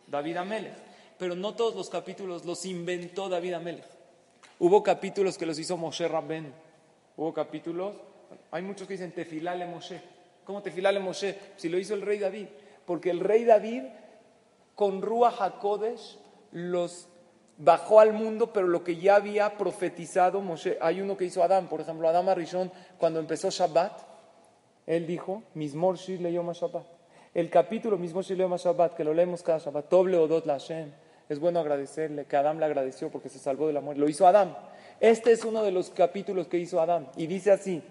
David 0.07 0.37
Amelech. 0.37 0.73
Pero 1.19 1.35
no 1.35 1.53
todos 1.53 1.75
los 1.75 1.89
capítulos 1.89 2.45
los 2.45 2.65
inventó 2.65 3.27
David 3.27 3.55
Amelech. 3.55 3.83
Hubo 4.59 4.81
capítulos 4.81 5.37
que 5.37 5.45
los 5.45 5.59
hizo 5.59 5.75
Moshe 5.75 6.07
Rabben. 6.07 6.53
Hubo 7.17 7.33
capítulos, 7.33 7.93
hay 8.51 8.61
muchos 8.61 8.87
que 8.87 8.93
dicen 8.93 9.11
Tefilale 9.11 9.65
Moshe. 9.65 9.99
¿Cómo 10.45 10.61
Tefilale 10.61 11.01
Moshe? 11.01 11.37
Si 11.57 11.67
lo 11.67 11.77
hizo 11.77 11.93
el 11.93 12.03
rey 12.03 12.19
David. 12.19 12.47
Porque 12.85 13.09
el 13.09 13.19
rey 13.19 13.43
David 13.43 13.83
con 14.75 15.01
Ruach 15.01 15.41
HaKodesh 15.41 16.19
los 16.53 17.09
bajó 17.57 17.99
al 17.99 18.13
mundo, 18.13 18.53
pero 18.53 18.67
lo 18.67 18.81
que 18.85 18.95
ya 18.95 19.17
había 19.17 19.57
profetizado 19.57 20.39
Moshe. 20.39 20.77
Hay 20.79 21.01
uno 21.01 21.17
que 21.17 21.25
hizo 21.25 21.43
Adán, 21.43 21.67
por 21.67 21.81
ejemplo, 21.81 22.07
Adam 22.07 22.29
Arishon, 22.29 22.71
cuando 22.97 23.19
empezó 23.19 23.49
Shabbat, 23.49 24.12
él 24.85 25.07
dijo, 25.07 25.43
Mismor 25.53 25.97
Shir 25.97 26.21
Leyom 26.21 26.51
Shabbat. 26.51 26.85
El 27.33 27.49
capítulo 27.49 27.97
Mismor 27.97 28.23
Shir 28.23 28.37
Leyom 28.37 28.55
Shabbat, 28.55 28.95
que 28.95 29.03
lo 29.03 29.13
leemos 29.13 29.41
cada 29.43 29.59
Shabbat, 29.59 29.89
Toble 29.89 30.17
Odot 30.17 30.45
Lashem, 30.45 30.91
es 31.29 31.39
bueno 31.39 31.59
agradecerle, 31.59 32.25
que 32.25 32.35
Adam 32.35 32.59
le 32.59 32.65
agradeció 32.65 33.09
porque 33.09 33.29
se 33.29 33.39
salvó 33.39 33.67
de 33.67 33.73
la 33.73 33.81
muerte. 33.81 34.01
Lo 34.01 34.09
hizo 34.09 34.27
Adam. 34.27 34.55
Este 34.99 35.31
es 35.31 35.43
uno 35.45 35.63
de 35.63 35.71
los 35.71 35.89
capítulos 35.89 36.47
que 36.47 36.57
hizo 36.57 36.81
Adam. 36.81 37.07
Y 37.15 37.27
dice 37.27 37.51
así, 37.51 37.81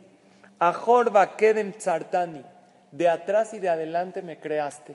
Ahorba 0.59 1.37
Kedem 1.37 1.73
Tzartani, 1.73 2.45
de 2.93 3.09
atrás 3.09 3.55
y 3.55 3.59
de 3.59 3.71
adelante 3.71 4.23
me 4.23 4.39
creaste. 4.39 4.95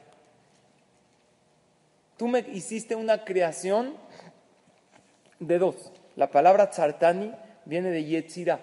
Tú 2.18 2.27
me 2.27 2.39
hiciste 2.39 2.96
una 2.96 3.24
creación 3.24 3.96
de 5.39 5.60
dos. 5.60 5.92
La 6.16 6.32
palabra 6.32 6.70
tzartani 6.70 7.34
viene 7.66 7.92
de 7.92 8.04
yetzirah. 8.04 8.60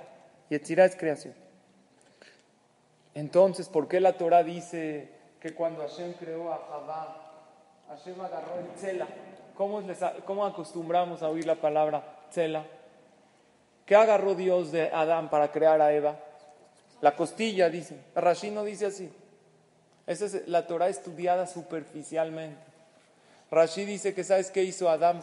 Yetzirah 0.51 0.87
es 0.87 0.97
creación. 0.97 1.35
Entonces, 3.15 3.69
¿por 3.69 3.87
qué 3.87 4.01
la 4.01 4.15
Torah 4.15 4.43
dice 4.43 5.09
que 5.41 5.55
cuando 5.55 5.83
Hashem 5.83 6.15
creó 6.15 6.53
a 6.53 6.59
Javá, 6.69 7.17
Hashem 7.89 8.21
agarró 8.21 8.59
el 8.59 8.75
tzela? 8.75 9.07
¿Cómo, 9.57 9.83
¿Cómo, 10.25 10.45
acostumbramos 10.45 11.23
a 11.23 11.29
oír 11.29 11.47
la 11.47 11.55
palabra 11.55 12.03
tzela? 12.31 12.65
¿Qué 13.87 13.95
agarró 13.95 14.35
Dios 14.35 14.73
de 14.73 14.91
Adán 14.91 15.31
para 15.31 15.53
crear 15.53 15.81
a 15.81 15.93
Eva? 15.93 16.17
La 17.01 17.15
costilla, 17.15 17.69
dice. 17.69 17.97
Rashi 18.15 18.51
no 18.51 18.65
dice 18.65 18.87
así. 18.87 19.13
Esa 20.07 20.25
es 20.25 20.49
la 20.49 20.67
Torah 20.67 20.89
estudiada 20.89 21.47
superficialmente. 21.47 22.61
Rashi 23.51 23.85
dice 23.85 24.15
que 24.15 24.25
¿sabes 24.25 24.51
qué 24.51 24.65
hizo 24.65 24.89
Adán? 24.89 25.23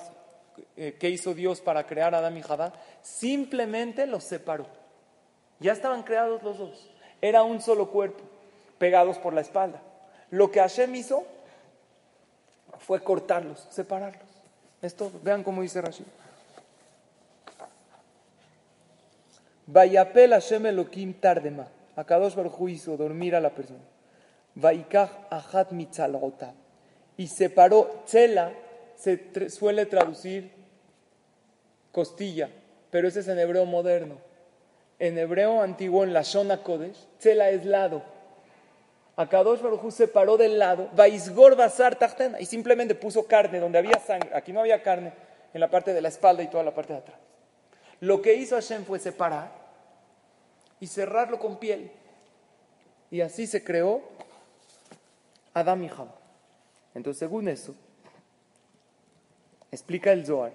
Eh, 0.77 0.95
¿Qué 0.99 1.09
hizo 1.09 1.33
Dios 1.33 1.59
para 1.59 1.85
crear 1.85 2.15
a 2.15 2.19
Adán 2.19 2.37
y 2.37 2.41
Jadá? 2.41 2.71
Simplemente 3.01 4.05
los 4.05 4.23
separó. 4.23 4.67
Ya 5.59 5.73
estaban 5.73 6.03
creados 6.03 6.41
los 6.43 6.57
dos. 6.57 6.90
Era 7.21 7.43
un 7.43 7.61
solo 7.61 7.89
cuerpo, 7.89 8.23
pegados 8.77 9.17
por 9.17 9.33
la 9.33 9.41
espalda. 9.41 9.81
Lo 10.31 10.49
que 10.49 10.59
Hashem 10.59 10.93
hizo 10.95 11.23
fue 12.79 13.03
cortarlos, 13.03 13.67
separarlos. 13.69 14.27
Esto, 14.81 15.11
vean 15.23 15.43
cómo 15.43 15.61
dice 15.61 15.81
Rashi. 15.81 16.03
Vayapel 19.67 20.31
Hashem 20.31 20.65
Elohim 20.65 21.13
tardema. 21.13 21.67
Akadosh 21.95 22.35
Baruj 22.35 22.69
hizo 22.69 22.97
dormir 22.97 23.35
a 23.35 23.39
la 23.39 23.51
persona. 23.51 23.79
Vaikach 24.55 25.11
achat 25.29 25.71
mitzalota 25.71 26.53
y 27.17 27.27
separó. 27.27 28.03
Tzela 28.05 28.51
se 28.95 29.49
suele 29.49 29.85
traducir 29.85 30.51
costilla, 31.91 32.49
pero 32.89 33.07
ese 33.07 33.19
es 33.19 33.27
en 33.27 33.39
hebreo 33.39 33.65
moderno. 33.65 34.15
En 35.01 35.17
hebreo 35.17 35.63
antiguo, 35.63 36.03
en 36.03 36.13
la 36.13 36.21
Shona 36.21 36.61
Kodesh, 36.61 37.07
Tzela 37.17 37.49
es 37.49 37.65
lado. 37.65 38.03
Akadosh 39.15 39.59
Baruj 39.59 39.91
separó 39.91 40.37
del 40.37 40.59
lado, 40.59 40.91
Vaisgor 40.93 41.55
Basar 41.55 41.95
Tachtena, 41.95 42.39
y 42.39 42.45
simplemente 42.45 42.93
puso 42.93 43.25
carne 43.25 43.59
donde 43.59 43.79
había 43.79 43.97
sangre. 43.97 44.29
Aquí 44.35 44.53
no 44.53 44.59
había 44.59 44.83
carne, 44.83 45.11
en 45.55 45.59
la 45.59 45.71
parte 45.71 45.95
de 45.95 46.01
la 46.01 46.09
espalda 46.09 46.43
y 46.43 46.49
toda 46.49 46.63
la 46.63 46.75
parte 46.75 46.93
de 46.93 46.99
atrás. 46.99 47.17
Lo 47.99 48.21
que 48.21 48.35
hizo 48.35 48.53
Hashem 48.53 48.85
fue 48.85 48.99
separar 48.99 49.51
y 50.79 50.85
cerrarlo 50.85 51.39
con 51.39 51.57
piel. 51.57 51.89
Y 53.09 53.21
así 53.21 53.47
se 53.47 53.63
creó 53.63 54.03
Adam 55.55 55.83
y 55.83 55.89
Java. 55.89 56.13
Entonces, 56.93 57.17
según 57.17 57.47
eso, 57.47 57.73
explica 59.71 60.11
el 60.11 60.27
Zohar 60.27 60.51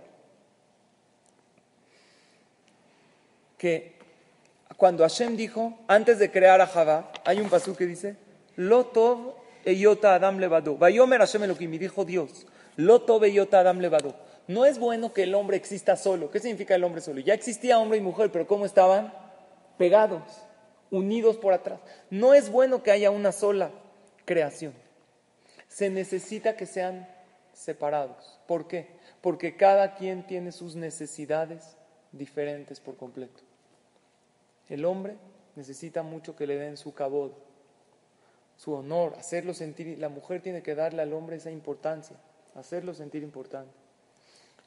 que 3.58 3.95
cuando 4.76 5.04
Hashem 5.04 5.36
dijo, 5.36 5.78
antes 5.88 6.18
de 6.18 6.30
crear 6.30 6.60
a 6.60 6.66
Javá, 6.66 7.10
hay 7.24 7.40
un 7.40 7.48
pasú 7.48 7.74
que 7.74 7.86
dice, 7.86 8.16
Lotov 8.56 9.34
eyota 9.64 10.14
Adam 10.14 10.38
levado. 10.38 10.76
Vayomer 10.76 11.20
Hashem 11.20 11.44
Elohim, 11.44 11.78
dijo 11.78 12.04
Dios, 12.04 12.46
Lotov 12.76 13.24
eyota 13.24 13.60
Adam 13.60 13.80
levado. 13.80 14.14
No 14.48 14.64
es 14.64 14.78
bueno 14.78 15.12
que 15.12 15.24
el 15.24 15.34
hombre 15.34 15.56
exista 15.56 15.96
solo. 15.96 16.30
¿Qué 16.30 16.38
significa 16.38 16.74
el 16.74 16.84
hombre 16.84 17.00
solo? 17.00 17.20
Ya 17.20 17.34
existía 17.34 17.78
hombre 17.78 17.98
y 17.98 18.00
mujer, 18.00 18.30
pero 18.30 18.46
¿cómo 18.46 18.64
estaban? 18.64 19.12
Pegados, 19.76 20.22
unidos 20.90 21.36
por 21.36 21.52
atrás. 21.52 21.80
No 22.10 22.34
es 22.34 22.50
bueno 22.50 22.82
que 22.82 22.92
haya 22.92 23.10
una 23.10 23.32
sola 23.32 23.70
creación 24.24 24.72
se 25.76 25.90
necesita 25.90 26.56
que 26.56 26.64
sean 26.64 27.06
separados. 27.52 28.40
¿Por 28.46 28.66
qué? 28.66 28.88
Porque 29.20 29.56
cada 29.56 29.94
quien 29.94 30.26
tiene 30.26 30.50
sus 30.50 30.74
necesidades 30.74 31.76
diferentes 32.12 32.80
por 32.80 32.96
completo. 32.96 33.42
El 34.68 34.84
hombre 34.84 35.16
necesita 35.54 36.02
mucho 36.02 36.36
que 36.36 36.46
le 36.46 36.56
den 36.56 36.76
su 36.76 36.94
cabod, 36.94 37.32
su 38.56 38.72
honor, 38.72 39.14
hacerlo 39.18 39.54
sentir. 39.54 39.98
La 39.98 40.08
mujer 40.08 40.42
tiene 40.42 40.62
que 40.62 40.74
darle 40.74 41.02
al 41.02 41.12
hombre 41.12 41.36
esa 41.36 41.50
importancia, 41.50 42.16
hacerlo 42.54 42.94
sentir 42.94 43.22
importante. 43.22 43.72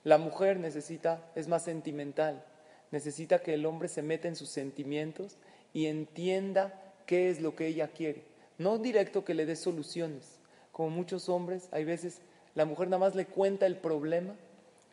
La 0.03 0.17
mujer 0.17 0.59
necesita, 0.59 1.21
es 1.35 1.47
más 1.47 1.63
sentimental, 1.63 2.43
necesita 2.91 3.39
que 3.39 3.53
el 3.53 3.65
hombre 3.65 3.89
se 3.89 4.01
meta 4.01 4.27
en 4.27 4.35
sus 4.35 4.49
sentimientos 4.49 5.37
y 5.73 5.87
entienda 5.87 6.73
qué 7.05 7.29
es 7.29 7.41
lo 7.41 7.55
que 7.55 7.67
ella 7.67 7.89
quiere. 7.89 8.23
No 8.57 8.77
directo 8.77 9.25
que 9.25 9.33
le 9.33 9.45
dé 9.45 9.55
soluciones, 9.55 10.39
como 10.71 10.89
muchos 10.89 11.27
hombres, 11.27 11.67
hay 11.71 11.83
veces 11.83 12.21
la 12.55 12.65
mujer 12.65 12.87
nada 12.87 12.99
más 12.99 13.15
le 13.15 13.25
cuenta 13.25 13.65
el 13.65 13.75
problema 13.75 14.35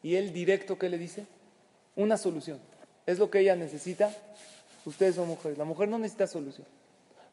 y 0.02 0.16
él 0.16 0.32
directo, 0.32 0.78
¿qué 0.78 0.88
le 0.88 0.98
dice? 0.98 1.26
Una 1.94 2.16
solución. 2.16 2.60
Es 3.06 3.18
lo 3.18 3.30
que 3.30 3.40
ella 3.40 3.56
necesita. 3.56 4.14
Ustedes 4.87 5.16
son 5.16 5.28
mujeres. 5.28 5.59
La 5.59 5.64
mujer 5.64 5.88
no 5.88 5.99
necesita 5.99 6.26
solución. 6.26 6.66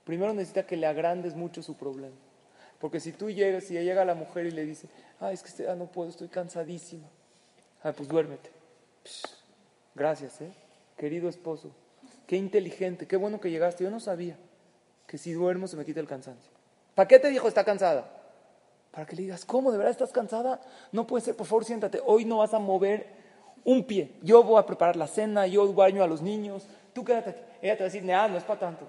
Primero 0.04 0.34
necesita 0.34 0.66
que 0.66 0.76
le 0.76 0.88
agrandes 0.88 1.36
mucho 1.36 1.64
su 1.64 1.76
problema. 1.76 2.16
Porque 2.80 3.00
si 3.00 3.14
tú 3.14 3.30
llegas 3.30 3.72
y 3.72 3.76
llega 3.76 4.04
la 4.04 4.16
mujer 4.16 4.48
y 4.48 4.52
le 4.52 4.66
dice, 4.66 4.90
ah, 5.22 5.32
es 5.32 5.42
que 5.42 5.64
no 5.76 5.86
puedo, 5.86 6.10
estoy 6.10 6.28
cansadísima. 6.28 7.08
Ah, 7.82 7.94
pues 7.94 8.10
duérmete. 8.10 8.50
gracias, 9.96 10.42
¿eh? 10.42 10.52
Querido 10.98 11.30
esposo. 11.30 11.72
Qué 12.28 12.36
inteligente, 12.36 13.08
qué 13.08 13.16
bueno 13.16 13.40
que 13.40 13.52
llegaste. 13.52 13.84
Yo 13.84 13.92
no 13.92 14.00
sabía 14.00 14.36
que 15.08 15.18
si 15.18 15.32
duermo 15.32 15.68
se 15.68 15.78
me 15.78 15.86
quita 15.86 16.00
el 16.00 16.08
cansancio. 16.08 16.52
¿Para 16.96 17.08
qué 17.08 17.20
te 17.20 17.30
dijo 17.30 17.48
está 17.48 17.64
cansada? 17.64 18.10
Para 18.92 19.06
que 19.06 19.16
le 19.16 19.24
digas, 19.24 19.46
¿cómo? 19.46 19.72
¿De 19.72 19.78
verdad 19.78 19.92
estás 19.92 20.12
cansada? 20.12 20.60
No 20.92 21.08
puede 21.08 21.24
ser, 21.24 21.36
por 21.36 21.48
favor, 21.48 21.66
siéntate. 21.66 22.02
Hoy 22.06 22.26
no 22.26 22.40
vas 22.40 22.54
a 22.54 22.60
mover 22.60 23.08
un 23.64 23.86
pie. 23.86 24.12
Yo 24.22 24.44
voy 24.44 24.60
a 24.60 24.66
preparar 24.66 24.96
la 24.96 25.08
cena, 25.08 25.48
yo 25.48 25.72
baño 25.74 26.04
a 26.04 26.08
los 26.08 26.22
niños. 26.22 26.66
Tú 26.94 27.04
quédate 27.04 27.32
aquí. 27.32 27.40
Ella 27.62 27.74
te 27.76 27.84
va 27.84 27.86
a 27.86 27.92
decir, 27.92 28.04
no, 28.04 28.28
no 28.30 28.38
es 28.38 28.44
para 28.44 28.60
tanto. 28.60 28.88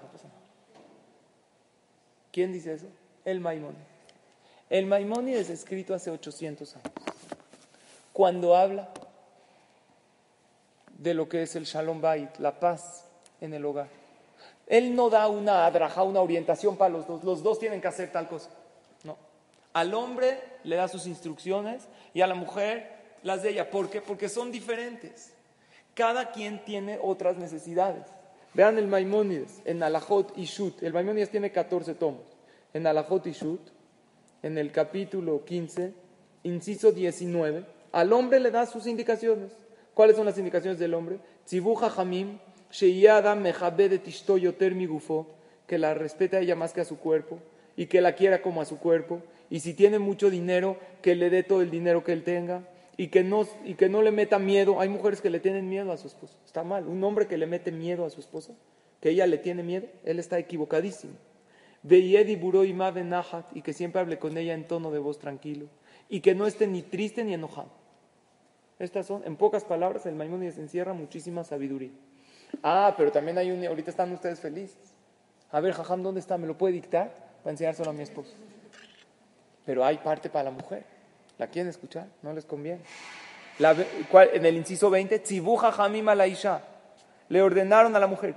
¿Quién 2.31 2.51
dice 2.51 2.73
eso? 2.73 2.87
El 3.23 3.39
Maimónides. 3.39 3.87
El 4.69 4.85
Maimónides 4.85 5.49
es 5.49 5.61
escrito 5.61 5.93
hace 5.93 6.11
800 6.11 6.75
años. 6.75 6.91
Cuando 8.11 8.55
habla 8.55 8.89
de 10.97 11.13
lo 11.13 11.29
que 11.29 11.43
es 11.43 11.55
el 11.55 11.65
Shalom 11.65 12.01
Bait, 12.01 12.37
la 12.39 12.59
paz 12.59 13.05
en 13.41 13.53
el 13.53 13.65
hogar. 13.65 13.87
Él 14.67 14.95
no 14.95 15.09
da 15.09 15.27
una 15.27 15.65
adraja, 15.65 16.03
una 16.03 16.21
orientación 16.21 16.77
para 16.77 16.89
los 16.89 17.07
dos. 17.07 17.23
Los 17.23 17.43
dos 17.43 17.59
tienen 17.59 17.81
que 17.81 17.87
hacer 17.87 18.11
tal 18.11 18.27
cosa. 18.27 18.49
No. 19.03 19.17
Al 19.73 19.93
hombre 19.93 20.39
le 20.63 20.75
da 20.75 20.87
sus 20.87 21.05
instrucciones 21.05 21.87
y 22.13 22.21
a 22.21 22.27
la 22.27 22.35
mujer 22.35 22.89
las 23.23 23.43
de 23.43 23.51
ella. 23.51 23.69
¿Por 23.69 23.89
qué? 23.89 24.01
Porque 24.01 24.29
son 24.29 24.51
diferentes. 24.51 25.34
Cada 25.95 26.31
quien 26.31 26.63
tiene 26.65 26.99
otras 27.01 27.37
necesidades. 27.37 28.03
Vean 28.53 28.77
el 28.77 28.87
Maimónides 28.87 29.61
en 29.63 29.81
Alajot 29.81 30.37
y 30.37 30.43
Shut. 30.43 30.83
El 30.83 30.91
Maimónides 30.91 31.29
tiene 31.29 31.53
14 31.53 31.95
tomos. 31.95 32.37
En 32.73 32.85
Alajot 32.85 33.25
y 33.27 33.31
Shut, 33.31 33.61
en 34.43 34.57
el 34.57 34.73
capítulo 34.73 35.45
15, 35.45 35.93
inciso 36.43 36.91
19, 36.91 37.65
al 37.93 38.11
hombre 38.11 38.41
le 38.41 38.51
da 38.51 38.65
sus 38.65 38.87
indicaciones. 38.87 39.53
¿Cuáles 39.93 40.17
son 40.17 40.25
las 40.25 40.37
indicaciones 40.37 40.79
del 40.79 40.93
hombre? 40.93 41.19
Tzibuja 41.45 41.89
Hamim, 41.95 42.39
que 45.65 45.77
la 45.77 45.93
respete 45.93 46.35
a 46.35 46.39
ella 46.41 46.55
más 46.57 46.73
que 46.73 46.81
a 46.81 46.85
su 46.85 46.99
cuerpo 46.99 47.39
y 47.77 47.85
que 47.85 48.01
la 48.01 48.15
quiera 48.15 48.41
como 48.41 48.61
a 48.61 48.65
su 48.65 48.79
cuerpo. 48.79 49.21
Y 49.49 49.61
si 49.61 49.73
tiene 49.73 49.99
mucho 49.99 50.29
dinero, 50.29 50.77
que 51.01 51.15
le 51.15 51.29
dé 51.29 51.43
todo 51.43 51.61
el 51.61 51.71
dinero 51.71 52.03
que 52.03 52.11
él 52.11 52.25
tenga 52.25 52.67
y 52.97 53.07
que 53.07 53.23
no, 53.23 53.47
y 53.63 53.75
que 53.75 53.89
no 53.89 54.01
le 54.01 54.11
meta 54.11 54.39
miedo. 54.39 54.79
Hay 54.79 54.89
mujeres 54.89 55.21
que 55.21 55.29
le 55.29 55.39
tienen 55.39 55.69
miedo 55.69 55.91
a 55.91 55.97
su 55.97 56.07
esposo. 56.07 56.37
Está 56.45 56.63
mal. 56.63 56.87
Un 56.87 57.03
hombre 57.03 57.27
que 57.27 57.37
le 57.37 57.45
mete 57.45 57.71
miedo 57.71 58.05
a 58.05 58.09
su 58.09 58.19
esposa, 58.19 58.53
que 59.01 59.09
ella 59.09 59.27
le 59.27 59.37
tiene 59.37 59.63
miedo, 59.63 59.87
él 60.03 60.19
está 60.19 60.39
equivocadísimo. 60.39 61.13
y 61.83 63.61
que 63.61 63.73
siempre 63.73 64.01
hable 64.01 64.17
con 64.17 64.37
ella 64.37 64.53
en 64.53 64.67
tono 64.67 64.91
de 64.91 64.99
voz 64.99 65.19
tranquilo 65.19 65.67
y 66.09 66.21
que 66.21 66.35
no 66.35 66.45
esté 66.45 66.67
ni 66.67 66.81
triste 66.81 67.23
ni 67.23 67.33
enojado. 67.33 67.69
Estas 68.79 69.05
son, 69.05 69.23
en 69.25 69.37
pocas 69.37 69.63
palabras, 69.63 70.05
el 70.05 70.15
Maimónides 70.15 70.57
encierra 70.57 70.93
muchísima 70.93 71.43
sabiduría. 71.43 71.91
Ah, 72.61 72.93
pero 72.97 73.11
también 73.11 73.37
hay 73.37 73.51
un, 73.51 73.65
ahorita 73.65 73.89
están 73.89 74.11
ustedes 74.11 74.39
felices. 74.39 74.93
A 75.51 75.59
ver, 75.59 75.73
Jajam, 75.73 76.03
¿dónde 76.03 76.19
está? 76.19 76.37
¿Me 76.37 76.47
lo 76.47 76.57
puede 76.57 76.73
dictar? 76.73 77.13
Para 77.43 77.51
enseñárselo 77.51 77.89
a 77.89 77.93
mi 77.93 78.03
esposo. 78.03 78.33
Pero 79.65 79.85
hay 79.85 79.97
parte 79.97 80.29
para 80.29 80.45
la 80.45 80.51
mujer. 80.51 80.85
¿La 81.37 81.47
quieren 81.47 81.69
escuchar? 81.69 82.07
No 82.21 82.33
les 82.33 82.45
conviene. 82.45 82.81
en 83.59 84.45
el 84.45 84.55
inciso 84.55 84.89
20, 84.89 85.19
Tzibuja 85.19 85.71
Jamim 85.71 86.05
la 86.05 86.27
Isha. 86.27 86.61
Le 87.29 87.41
ordenaron 87.41 87.95
a 87.95 87.99
la 87.99 88.07
mujer, 88.07 88.35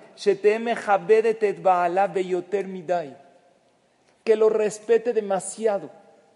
que 4.24 4.36
lo 4.36 4.48
respete 4.48 5.12
demasiado. 5.12 5.90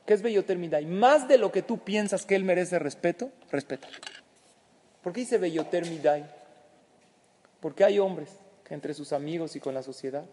¿Qué 0.07 0.14
es 0.14 0.23
Beyoter 0.23 0.59
Midai? 0.59 0.85
Más 0.85 1.28
de 1.28 1.38
lo 1.38 1.52
que 1.52 1.62
tú 1.62 1.78
piensas 1.78 2.26
que 2.26 2.35
él 2.35 2.45
merece 2.45 2.78
respeto, 2.78 3.31
respeta. 3.50 3.88
¿Por 5.02 5.12
qué 5.12 5.21
dice 5.21 5.38
Beyoter 5.38 5.87
Midai? 5.87 6.25
Porque 7.61 7.85
hay 7.85 7.99
hombres 7.99 8.31
que 8.64 8.75
entre 8.75 8.95
sus 8.95 9.12
amigos 9.12 9.57
y 9.57 9.61
con 9.61 9.75
la 9.75 9.83
sociedad, 9.83 10.25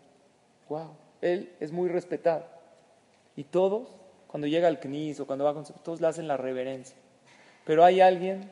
wow, 0.67 0.95
él 1.21 1.53
es 1.59 1.71
muy 1.71 1.89
respetado. 1.89 2.45
Y 3.35 3.43
todos, 3.43 3.87
cuando 4.29 4.47
llega 4.47 4.67
al 4.67 4.79
CNIS 4.79 5.19
o 5.19 5.27
cuando 5.27 5.45
va 5.45 5.53
con 5.53 5.65
todos 5.83 6.01
le 6.01 6.07
hacen 6.07 6.27
la 6.27 6.37
reverencia. 6.37 6.95
Pero 7.65 7.83
hay 7.83 8.01
alguien 8.01 8.49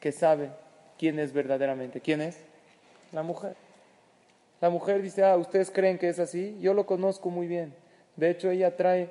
que 0.00 0.12
sabe 0.12 0.50
quién 0.98 1.18
es 1.18 1.32
verdaderamente. 1.32 2.00
¿Quién 2.00 2.20
es? 2.20 2.38
La 3.12 3.22
mujer. 3.22 3.56
La 4.60 4.70
mujer 4.70 5.02
dice, 5.02 5.24
ah, 5.24 5.36
¿ustedes 5.36 5.70
creen 5.70 5.98
que 5.98 6.08
es 6.08 6.18
así? 6.18 6.56
Yo 6.60 6.74
lo 6.74 6.86
conozco 6.86 7.30
muy 7.30 7.46
bien. 7.46 7.74
De 8.16 8.30
hecho, 8.30 8.50
ella 8.50 8.76
trae 8.76 9.10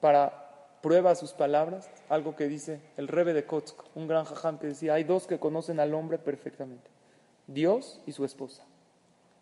para 0.00 0.48
prueba 0.82 1.14
sus 1.14 1.32
palabras, 1.32 1.90
algo 2.08 2.36
que 2.36 2.48
dice 2.48 2.80
el 2.96 3.08
Rebe 3.08 3.34
de 3.34 3.44
Kotsk, 3.44 3.76
un 3.94 4.06
gran 4.06 4.24
jajam 4.24 4.58
que 4.58 4.68
decía, 4.68 4.94
hay 4.94 5.04
dos 5.04 5.26
que 5.26 5.38
conocen 5.38 5.80
al 5.80 5.92
hombre 5.94 6.18
perfectamente, 6.18 6.88
Dios 7.46 8.00
y 8.06 8.12
su 8.12 8.24
esposa. 8.24 8.62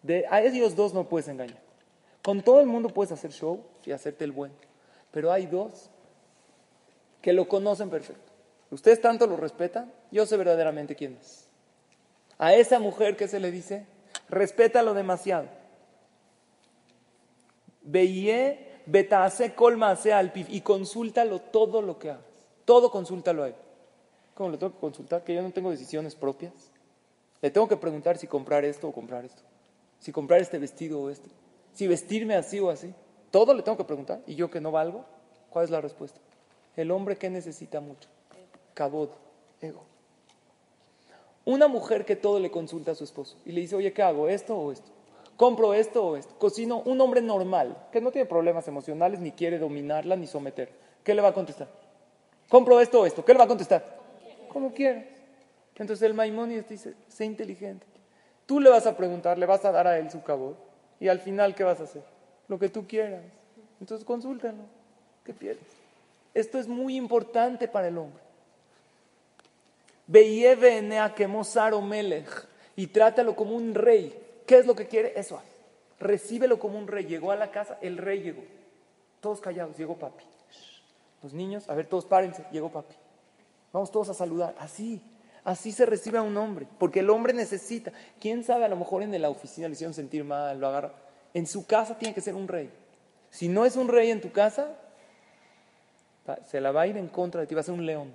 De, 0.03 0.25
a 0.31 0.41
ellos 0.41 0.77
dos 0.77 0.95
no 0.95 1.09
puedes 1.09 1.29
engañar. 1.29 1.59
Con 2.23 2.43
todo 2.43 2.61
el 2.61 2.67
mundo 2.67 2.89
puedes 2.89 3.13
hacer 3.13 3.33
show 3.33 3.61
y 3.85 3.93
hacerte 3.93 4.25
el 4.25 4.33
buen, 4.33 4.53
pero 5.17 5.33
hay 5.33 5.47
dos 5.47 5.89
que 7.23 7.33
lo 7.33 7.49
conocen 7.49 7.89
perfecto. 7.89 8.31
Ustedes 8.71 9.01
tanto 9.01 9.27
lo 9.27 9.39
respetan, 9.39 9.91
yo 10.11 10.27
sé 10.27 10.37
verdaderamente 10.37 10.95
quién 10.95 11.17
es. 11.19 11.49
A 12.37 12.53
esa 12.53 12.79
mujer 12.81 13.17
que 13.17 13.27
se 13.27 13.41
le 13.41 13.51
dice, 13.51 13.87
respétalo 14.29 14.93
demasiado. 14.93 15.49
Veie 17.81 18.83
Betase 18.85 19.55
colma 19.55 19.97
sea 19.97 20.19
al 20.19 20.33
pif 20.33 20.49
y 20.51 20.61
consúltalo 20.61 21.39
todo 21.39 21.81
lo 21.81 21.99
que 21.99 22.11
hagas. 22.11 22.27
Todo 22.67 22.91
consúltalo 22.91 23.45
a 23.45 23.49
él. 23.49 23.55
¿Cómo 24.35 24.51
lo 24.51 24.59
tengo 24.59 24.75
que 24.75 24.81
consultar? 24.81 25.25
Que 25.25 25.35
yo 25.35 25.41
no 25.41 25.51
tengo 25.51 25.71
decisiones 25.71 26.15
propias. 26.15 26.53
Le 27.41 27.51
tengo 27.51 27.67
que 27.67 27.79
preguntar 27.79 28.19
si 28.19 28.27
comprar 28.27 28.67
esto 28.67 28.87
o 28.87 28.93
comprar 28.93 29.25
esto. 29.25 29.41
Si 29.99 30.13
comprar 30.13 30.43
este 30.43 30.59
vestido 30.59 31.01
o 31.01 31.09
este. 31.09 31.31
Si 31.73 31.87
vestirme 31.87 32.35
así 32.35 32.61
o 32.61 32.69
así. 32.69 32.93
Todo 33.31 33.55
le 33.55 33.63
tengo 33.63 33.77
que 33.77 33.85
preguntar. 33.85 34.21
¿Y 34.27 34.35
yo 34.35 34.51
que 34.51 34.61
no 34.61 34.71
valgo? 34.71 35.05
¿Cuál 35.51 35.65
es 35.65 35.71
la 35.71 35.81
respuesta? 35.81 36.21
El 36.77 36.91
hombre 36.91 37.17
que 37.17 37.31
necesita 37.31 37.81
mucho. 37.81 38.09
Cabod, 38.75 39.11
ego. 39.61 39.83
Una 41.45 41.69
mujer 41.69 42.05
que 42.05 42.17
todo 42.17 42.41
le 42.41 42.51
consulta 42.51 42.93
a 42.93 42.95
su 42.95 43.05
esposo 43.05 43.37
y 43.45 43.53
le 43.53 43.61
dice, 43.61 43.77
oye, 43.77 43.93
¿qué 43.93 44.03
hago? 44.03 44.29
¿Esto 44.29 44.57
o 44.57 44.73
esto? 44.73 44.91
compro 45.37 45.75
esto 45.75 46.05
o 46.05 46.17
esto. 46.17 46.35
Cocino 46.39 46.83
un 46.85 47.01
hombre 47.01 47.21
normal, 47.21 47.77
que 47.93 48.01
no 48.01 48.11
tiene 48.11 48.27
problemas 48.27 48.67
emocionales, 48.69 49.21
ni 49.21 49.33
quiere 49.33 49.59
dominarla, 49.59 50.17
ni 50.17 50.27
someter. 50.27 50.71
¿Qué 51.05 51.15
le 51.15 51.23
va 51.23 51.29
a 51.29 51.35
contestar? 51.35 51.69
Compro 52.49 52.81
esto 52.81 53.01
o 53.01 53.07
esto. 53.07 53.25
¿Qué 53.25 53.33
le 53.33 53.39
va 53.39 53.45
a 53.45 53.49
contestar? 53.49 53.85
Como 54.49 54.73
quieras. 54.73 55.05
Entonces 55.77 56.03
el 56.03 56.15
Maimónides 56.15 56.69
dice, 56.69 56.95
sé 57.09 57.25
inteligente. 57.25 57.87
Tú 58.47 58.61
le 58.61 58.71
vas 58.71 58.87
a 58.87 58.97
preguntar, 58.97 59.39
le 59.39 59.47
vas 59.47 59.65
a 59.65 59.73
dar 59.73 59.87
a 59.87 59.99
él 59.99 60.11
su 60.11 60.23
cabo 60.23 60.57
y 60.99 61.09
al 61.09 61.21
final, 61.21 61.55
¿qué 61.55 61.65
vas 61.65 61.81
a 61.81 61.85
hacer? 61.85 62.03
Lo 62.49 62.59
que 62.59 62.69
tú 62.69 62.87
quieras. 62.87 63.23
Entonces 63.81 64.05
consúltalo. 64.05 64.65
¿Qué 65.25 65.33
pierdes? 65.33 65.65
Esto 66.35 66.59
es 66.59 66.69
muy 66.69 66.97
importante 66.97 67.69
para 67.69 67.89
el 67.89 67.99
hombre. 67.99 68.23
y 72.77 72.87
trátalo 72.87 73.35
como 73.35 73.57
un 73.57 73.75
rey 73.75 74.23
¿Qué 74.47 74.59
es 74.59 74.67
lo 74.67 74.75
que 74.75 74.87
quiere? 74.87 75.13
Eso 75.19 75.43
Recíbelo 75.99 76.59
como 76.59 76.79
un 76.79 76.87
rey. 76.87 77.07
Llegó 77.07 77.33
a 77.33 77.37
la 77.37 77.51
casa, 77.51 77.79
el 77.81 77.97
rey 77.97 78.23
llegó. 78.23 78.43
Todos 79.21 79.41
callados, 79.41 79.77
llegó 79.77 79.97
papi. 79.97 80.25
Los 81.23 81.33
niños, 81.33 81.69
a 81.69 81.75
ver, 81.75 81.89
todos 81.89 82.05
párense, 82.05 82.45
llegó 82.53 82.71
papi. 82.71 82.95
Vamos 83.73 83.91
todos 83.91 84.11
a 84.11 84.15
saludar. 84.15 84.55
Así, 84.59 85.01
así 85.43 85.73
se 85.73 85.87
recibe 85.87 86.19
a 86.19 86.23
un 86.23 86.37
hombre. 86.37 86.67
Porque 86.79 87.01
el 87.01 87.11
hombre 87.11 87.33
necesita. 87.33 87.93
Quién 88.21 88.45
sabe, 88.45 88.67
a 88.67 88.69
lo 88.69 88.77
mejor 88.77 89.03
en 89.03 89.21
la 89.21 89.31
oficina 89.31 89.69
le 89.69 89.73
hicieron 89.73 89.95
sentir 89.95 90.23
mal, 90.23 90.61
lo 90.61 90.69
agarra. 90.69 90.93
En 91.37 91.47
su 91.47 91.67
casa 91.67 91.99
tiene 91.99 92.15
que 92.15 92.23
ser 92.23 92.35
un 92.35 92.49
rey. 92.49 92.71
Si 93.29 93.47
no 93.47 93.67
es 93.67 93.77
un 93.77 93.89
rey 93.89 94.11
en 94.11 94.23
tu 94.23 94.33
casa, 94.33 94.71
se 96.47 96.63
la 96.63 96.73
va 96.73 96.81
a 96.81 96.87
ir 96.87 96.97
en 96.97 97.09
contra 97.09 97.43
de 97.43 97.47
ti, 97.47 97.55
va 97.55 97.61
a 97.61 97.65
ser 97.65 97.75
un 97.75 97.85
león. 97.85 98.15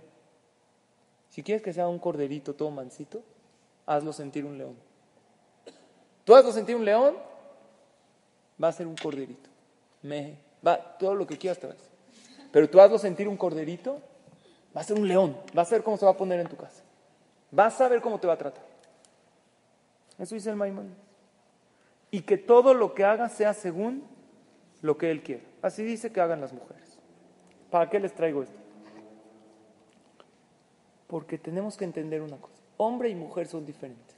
Si 1.30 1.44
quieres 1.44 1.62
que 1.62 1.72
sea 1.72 1.88
un 1.88 2.00
corderito 2.00 2.56
todo 2.56 2.72
mansito, 2.72 3.22
hazlo 3.86 4.12
sentir 4.12 4.44
un 4.44 4.58
león. 4.58 4.76
Tú 6.24 6.34
a 6.34 6.52
sentir 6.52 6.76
un 6.76 6.84
león, 6.84 7.16
va 8.62 8.70
a 8.70 8.72
ser 8.72 8.88
un 8.88 8.96
corderito. 8.96 9.52
Me, 10.02 10.40
va, 10.66 10.98
todo 10.98 11.14
lo 11.14 11.28
que 11.28 11.38
quieras 11.38 11.60
te 11.60 11.68
vas. 11.68 11.92
Pero 12.52 12.68
tú 12.72 12.82
hazlo 12.82 12.98
sentir 12.98 13.28
un 13.28 13.38
corderito, 13.38 14.02
va 14.76 14.82
a 14.82 14.84
ser 14.84 14.98
un 14.98 15.08
león. 15.08 15.38
Vas 15.54 15.72
a 15.72 15.76
ver 15.76 15.84
cómo 15.84 15.96
se 15.96 16.06
va 16.06 16.12
a 16.12 16.18
poner 16.18 16.40
en 16.40 16.48
tu 16.48 16.58
casa. 16.58 16.82
Vas 17.52 17.80
a 17.82 17.88
ver 17.88 18.02
cómo 18.02 18.20
te 18.20 18.26
va 18.26 18.34
a 18.34 18.38
tratar. 18.38 18.64
Eso 20.18 20.34
dice 20.34 20.50
el 20.50 20.56
Maimón. 20.56 21.11
Y 22.12 22.21
que 22.21 22.38
todo 22.38 22.74
lo 22.74 22.93
que 22.93 23.06
haga 23.06 23.30
sea 23.30 23.54
según 23.54 24.04
lo 24.82 24.97
que 24.97 25.12
él 25.12 25.24
quiere. 25.24 25.43
Así 25.62 25.84
dice 25.84 26.12
que 26.12 26.21
hagan 26.21 26.41
las 26.41 26.54
mujeres. 26.54 26.97
¿Para 27.69 27.89
qué 27.89 28.00
les 28.00 28.13
traigo 28.13 28.43
esto? 28.43 28.60
Porque 31.08 31.38
tenemos 31.38 31.78
que 31.78 31.86
entender 31.86 32.21
una 32.21 32.38
cosa. 32.38 32.62
Hombre 32.78 33.10
y 33.10 33.15
mujer 33.15 33.47
son 33.47 33.65
diferentes. 33.65 34.15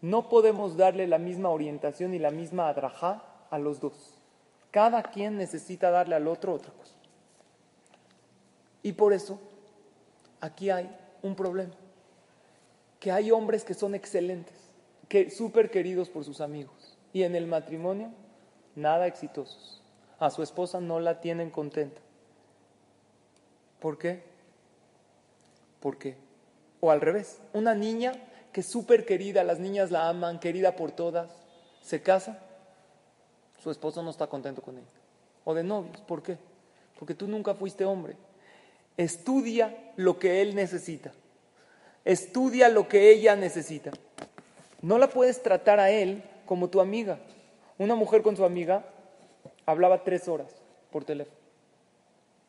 No 0.00 0.28
podemos 0.28 0.76
darle 0.76 1.06
la 1.06 1.18
misma 1.18 1.48
orientación 1.48 2.14
y 2.14 2.18
la 2.18 2.30
misma 2.30 2.68
adrajá 2.68 3.22
a 3.50 3.58
los 3.58 3.80
dos. 3.80 4.14
Cada 4.70 5.02
quien 5.02 5.36
necesita 5.36 5.90
darle 5.90 6.14
al 6.14 6.28
otro 6.28 6.54
otra 6.54 6.72
cosa. 6.72 6.94
Y 8.82 8.92
por 8.92 9.12
eso, 9.12 9.40
aquí 10.40 10.70
hay 10.70 10.94
un 11.22 11.34
problema. 11.34 11.74
Que 13.00 13.10
hay 13.10 13.30
hombres 13.30 13.64
que 13.64 13.74
son 13.74 13.94
excelentes, 13.94 14.56
que 15.08 15.30
súper 15.30 15.70
queridos 15.70 16.08
por 16.08 16.24
sus 16.24 16.40
amigos. 16.40 16.77
Y 17.12 17.22
en 17.22 17.34
el 17.34 17.46
matrimonio, 17.46 18.10
nada 18.74 19.06
exitosos. 19.06 19.82
A 20.18 20.30
su 20.30 20.42
esposa 20.42 20.80
no 20.80 21.00
la 21.00 21.20
tienen 21.20 21.50
contenta. 21.50 22.00
¿Por 23.80 23.98
qué? 23.98 24.22
¿Por 25.80 25.98
qué? 25.98 26.16
O 26.80 26.90
al 26.90 27.00
revés, 27.00 27.40
una 27.52 27.74
niña 27.74 28.12
que 28.52 28.60
es 28.60 28.66
súper 28.66 29.04
querida, 29.04 29.44
las 29.44 29.58
niñas 29.58 29.90
la 29.90 30.08
aman, 30.08 30.40
querida 30.40 30.74
por 30.76 30.92
todas, 30.92 31.30
se 31.82 32.02
casa, 32.02 32.38
su 33.62 33.70
esposo 33.70 34.02
no 34.02 34.10
está 34.10 34.26
contento 34.26 34.62
con 34.62 34.76
ella. 34.76 34.86
O 35.44 35.54
de 35.54 35.64
novios, 35.64 36.00
¿por 36.02 36.22
qué? 36.22 36.38
Porque 36.98 37.14
tú 37.14 37.28
nunca 37.28 37.54
fuiste 37.54 37.84
hombre. 37.84 38.16
Estudia 38.96 39.92
lo 39.96 40.18
que 40.18 40.42
él 40.42 40.54
necesita. 40.54 41.12
Estudia 42.04 42.68
lo 42.68 42.88
que 42.88 43.10
ella 43.10 43.36
necesita. 43.36 43.90
No 44.82 44.98
la 44.98 45.08
puedes 45.08 45.42
tratar 45.42 45.80
a 45.80 45.90
él 45.90 46.22
como 46.48 46.70
tu 46.70 46.80
amiga. 46.80 47.18
Una 47.76 47.94
mujer 47.94 48.22
con 48.22 48.34
su 48.34 48.44
amiga 48.44 48.86
hablaba 49.66 50.02
tres 50.02 50.26
horas 50.28 50.50
por 50.90 51.04
teléfono 51.04 51.36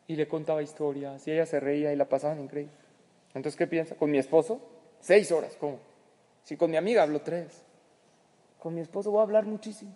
y 0.06 0.16
le 0.16 0.26
contaba 0.26 0.62
historias 0.62 1.28
y 1.28 1.32
ella 1.32 1.44
se 1.44 1.60
reía 1.60 1.92
y 1.92 1.96
la 1.96 2.06
pasaban 2.06 2.40
increíble. 2.40 2.72
Entonces, 3.34 3.56
¿qué 3.56 3.66
piensa? 3.66 3.94
¿Con 3.94 4.10
mi 4.10 4.16
esposo? 4.16 4.58
Seis 5.00 5.30
horas, 5.30 5.54
¿cómo? 5.60 5.78
Si 6.42 6.56
con 6.56 6.70
mi 6.70 6.78
amiga 6.78 7.02
hablo 7.02 7.20
tres. 7.20 7.62
Con 8.58 8.74
mi 8.74 8.80
esposo 8.80 9.10
voy 9.10 9.20
a 9.20 9.22
hablar 9.22 9.44
muchísimo. 9.44 9.94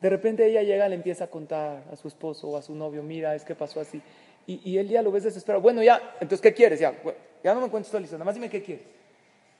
De 0.00 0.10
repente 0.10 0.44
ella 0.44 0.62
llega, 0.62 0.88
le 0.88 0.96
empieza 0.96 1.24
a 1.24 1.26
contar 1.28 1.84
a 1.90 1.96
su 1.96 2.08
esposo 2.08 2.48
o 2.48 2.56
a 2.56 2.62
su 2.62 2.74
novio, 2.74 3.02
mira, 3.02 3.34
es 3.36 3.44
que 3.44 3.54
pasó 3.54 3.80
así. 3.80 4.02
Y, 4.46 4.78
él 4.78 4.88
ya 4.88 5.02
lo 5.02 5.12
ves 5.12 5.22
desesperado. 5.22 5.62
Bueno, 5.62 5.80
ya, 5.80 6.14
entonces, 6.14 6.40
¿qué 6.40 6.52
quieres? 6.52 6.80
Ya, 6.80 6.92
ya 7.44 7.54
no 7.54 7.60
me 7.60 7.70
cuentes 7.70 7.92
toda 7.92 8.00
la 8.00 8.08
nada 8.08 8.24
más 8.24 8.34
dime 8.34 8.50
qué 8.50 8.60
quieres. 8.60 8.84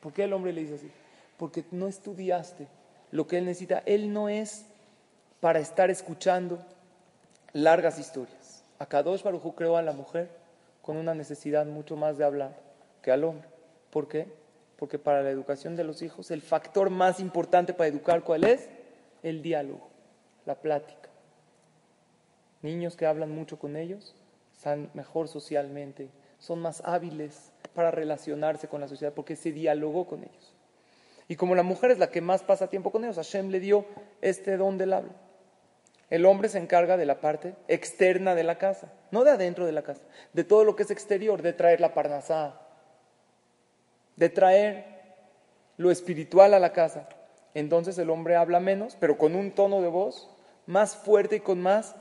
¿Por 0.00 0.12
qué 0.12 0.24
el 0.24 0.32
hombre 0.32 0.52
le 0.52 0.62
dice 0.62 0.74
así? 0.74 0.90
Porque 1.36 1.62
no 1.70 1.86
estudiaste 1.86 2.66
lo 3.10 3.26
que 3.26 3.38
él 3.38 3.46
necesita. 3.46 3.82
Él 3.86 4.12
no 4.12 4.28
es 4.28 4.66
para 5.40 5.58
estar 5.58 5.90
escuchando 5.90 6.58
largas 7.52 7.98
historias. 7.98 8.64
Akadosh 8.78 9.22
Baruj 9.22 9.54
creó 9.54 9.76
a 9.76 9.82
la 9.82 9.92
mujer 9.92 10.30
con 10.82 10.96
una 10.96 11.14
necesidad 11.14 11.66
mucho 11.66 11.96
más 11.96 12.18
de 12.18 12.24
hablar 12.24 12.56
que 13.02 13.10
al 13.12 13.24
hombre. 13.24 13.48
¿Por 13.90 14.08
qué? 14.08 14.26
Porque 14.76 14.98
para 14.98 15.22
la 15.22 15.30
educación 15.30 15.76
de 15.76 15.84
los 15.84 16.02
hijos 16.02 16.30
el 16.30 16.42
factor 16.42 16.90
más 16.90 17.20
importante 17.20 17.74
para 17.74 17.88
educar, 17.88 18.22
¿cuál 18.22 18.44
es? 18.44 18.68
El 19.22 19.42
diálogo, 19.42 19.88
la 20.46 20.54
plática. 20.54 21.10
Niños 22.62 22.96
que 22.96 23.06
hablan 23.06 23.30
mucho 23.30 23.58
con 23.58 23.76
ellos 23.76 24.14
están 24.56 24.90
mejor 24.94 25.28
socialmente, 25.28 26.08
son 26.38 26.60
más 26.60 26.82
hábiles 26.84 27.52
para 27.74 27.90
relacionarse 27.90 28.68
con 28.68 28.80
la 28.80 28.88
sociedad 28.88 29.12
porque 29.12 29.36
se 29.36 29.52
dialogó 29.52 30.06
con 30.06 30.22
ellos. 30.22 30.54
Y 31.30 31.36
como 31.36 31.54
la 31.54 31.62
mujer 31.62 31.92
es 31.92 31.98
la 31.98 32.10
que 32.10 32.20
más 32.20 32.42
pasa 32.42 32.66
tiempo 32.66 32.90
con 32.90 33.04
ellos, 33.04 33.14
Hashem 33.14 33.50
le 33.50 33.60
dio 33.60 33.86
este 34.20 34.56
don 34.56 34.78
del 34.78 34.92
habla. 34.92 35.12
El 36.10 36.26
hombre 36.26 36.48
se 36.48 36.58
encarga 36.58 36.96
de 36.96 37.06
la 37.06 37.20
parte 37.20 37.54
externa 37.68 38.34
de 38.34 38.42
la 38.42 38.58
casa, 38.58 38.92
no 39.12 39.22
de 39.22 39.30
adentro 39.30 39.64
de 39.64 39.70
la 39.70 39.82
casa, 39.82 40.02
de 40.32 40.42
todo 40.42 40.64
lo 40.64 40.74
que 40.74 40.82
es 40.82 40.90
exterior, 40.90 41.40
de 41.40 41.52
traer 41.52 41.80
la 41.80 41.94
parnasá, 41.94 42.60
de 44.16 44.28
traer 44.28 44.84
lo 45.76 45.92
espiritual 45.92 46.52
a 46.52 46.58
la 46.58 46.72
casa. 46.72 47.08
Entonces 47.54 47.96
el 47.98 48.10
hombre 48.10 48.34
habla 48.34 48.58
menos, 48.58 48.96
pero 48.98 49.16
con 49.16 49.36
un 49.36 49.52
tono 49.52 49.80
de 49.82 49.88
voz 49.88 50.28
más 50.66 50.96
fuerte 50.96 51.36
y 51.36 51.40
con 51.40 51.60
más 51.62 51.94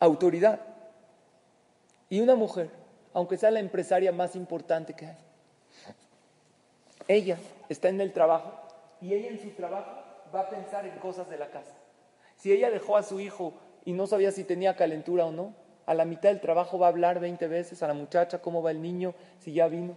autoridad. 0.00 0.58
Y 2.10 2.20
una 2.20 2.34
mujer, 2.34 2.68
aunque 3.14 3.36
sea 3.36 3.52
la 3.52 3.60
empresaria 3.60 4.10
más 4.10 4.34
importante 4.34 4.94
que 4.94 5.06
hay, 5.06 5.18
ella 7.08 7.38
está 7.68 7.88
en 7.88 8.00
el 8.00 8.12
trabajo 8.12 8.52
y 9.00 9.14
ella 9.14 9.28
en 9.28 9.40
su 9.40 9.50
trabajo 9.50 9.90
va 10.34 10.40
a 10.40 10.50
pensar 10.50 10.86
en 10.86 10.98
cosas 10.98 11.28
de 11.28 11.38
la 11.38 11.50
casa. 11.50 11.74
Si 12.36 12.52
ella 12.52 12.70
dejó 12.70 12.96
a 12.96 13.02
su 13.02 13.20
hijo 13.20 13.54
y 13.84 13.92
no 13.92 14.06
sabía 14.06 14.32
si 14.32 14.44
tenía 14.44 14.76
calentura 14.76 15.26
o 15.26 15.32
no, 15.32 15.54
a 15.86 15.94
la 15.94 16.04
mitad 16.04 16.28
del 16.28 16.40
trabajo 16.40 16.78
va 16.78 16.86
a 16.86 16.90
hablar 16.90 17.20
20 17.20 17.46
veces 17.48 17.82
a 17.82 17.88
la 17.88 17.94
muchacha 17.94 18.40
cómo 18.40 18.62
va 18.62 18.70
el 18.70 18.80
niño, 18.80 19.14
si 19.38 19.52
ya 19.52 19.68
vino. 19.68 19.96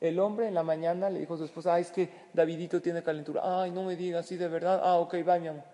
El 0.00 0.20
hombre 0.20 0.46
en 0.46 0.54
la 0.54 0.62
mañana 0.62 1.10
le 1.10 1.18
dijo 1.18 1.34
a 1.34 1.38
su 1.38 1.44
esposa, 1.44 1.74
ay, 1.74 1.82
es 1.82 1.90
que 1.90 2.08
Davidito 2.32 2.80
tiene 2.80 3.02
calentura. 3.02 3.42
Ay, 3.44 3.72
no 3.72 3.82
me 3.82 3.96
digas, 3.96 4.26
sí, 4.26 4.36
de 4.36 4.46
verdad. 4.46 4.80
Ah, 4.82 4.98
ok, 4.98 5.16
va, 5.26 5.38
mi 5.38 5.48
amor. 5.48 5.64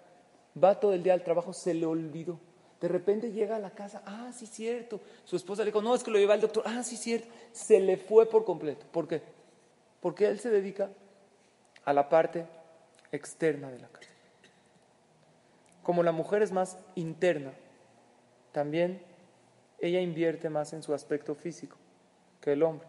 Va 0.63 0.81
todo 0.81 0.95
el 0.95 1.03
día 1.03 1.13
al 1.13 1.23
trabajo, 1.23 1.53
se 1.53 1.75
le 1.75 1.85
olvidó. 1.85 2.39
De 2.81 2.89
repente 2.89 3.33
llega 3.33 3.57
a 3.57 3.59
la 3.59 3.71
casa, 3.71 4.03
ah, 4.07 4.31
sí, 4.35 4.47
cierto. 4.47 5.01
Su 5.25 5.37
esposa 5.37 5.63
le 5.63 5.67
dijo, 5.67 5.83
no, 5.83 5.95
es 5.95 6.03
que 6.03 6.11
lo 6.11 6.19
lleva 6.19 6.35
el 6.35 6.41
doctor. 6.41 6.65
Ah, 6.67 6.83
sí, 6.83 6.97
cierto. 6.97 7.29
Se 7.53 7.81
le 7.81 7.99
fue 7.99 8.27
por 8.27 8.45
completo. 8.45 8.87
¿Por 8.91 9.07
qué? 9.07 9.21
Porque 10.05 10.29
él 10.29 10.39
se 10.39 10.51
dedica 10.51 10.91
a 11.87 11.95
la 11.95 12.11
parte 12.11 12.45
externa 13.11 13.71
de 13.71 13.79
la 13.79 13.89
casa. 13.89 14.11
Como 15.83 16.03
la 16.03 16.13
mujer 16.13 16.43
es 16.43 16.53
más 16.53 16.77
interna, 16.95 17.53
también 18.53 19.01
ella 19.79 20.03
invierte 20.03 20.51
más 20.51 20.75
en 20.75 20.83
su 20.83 20.93
aspecto 20.93 21.35
físico 21.35 21.79
que 22.43 22.53
el 22.53 22.65
hombre. 22.65 22.87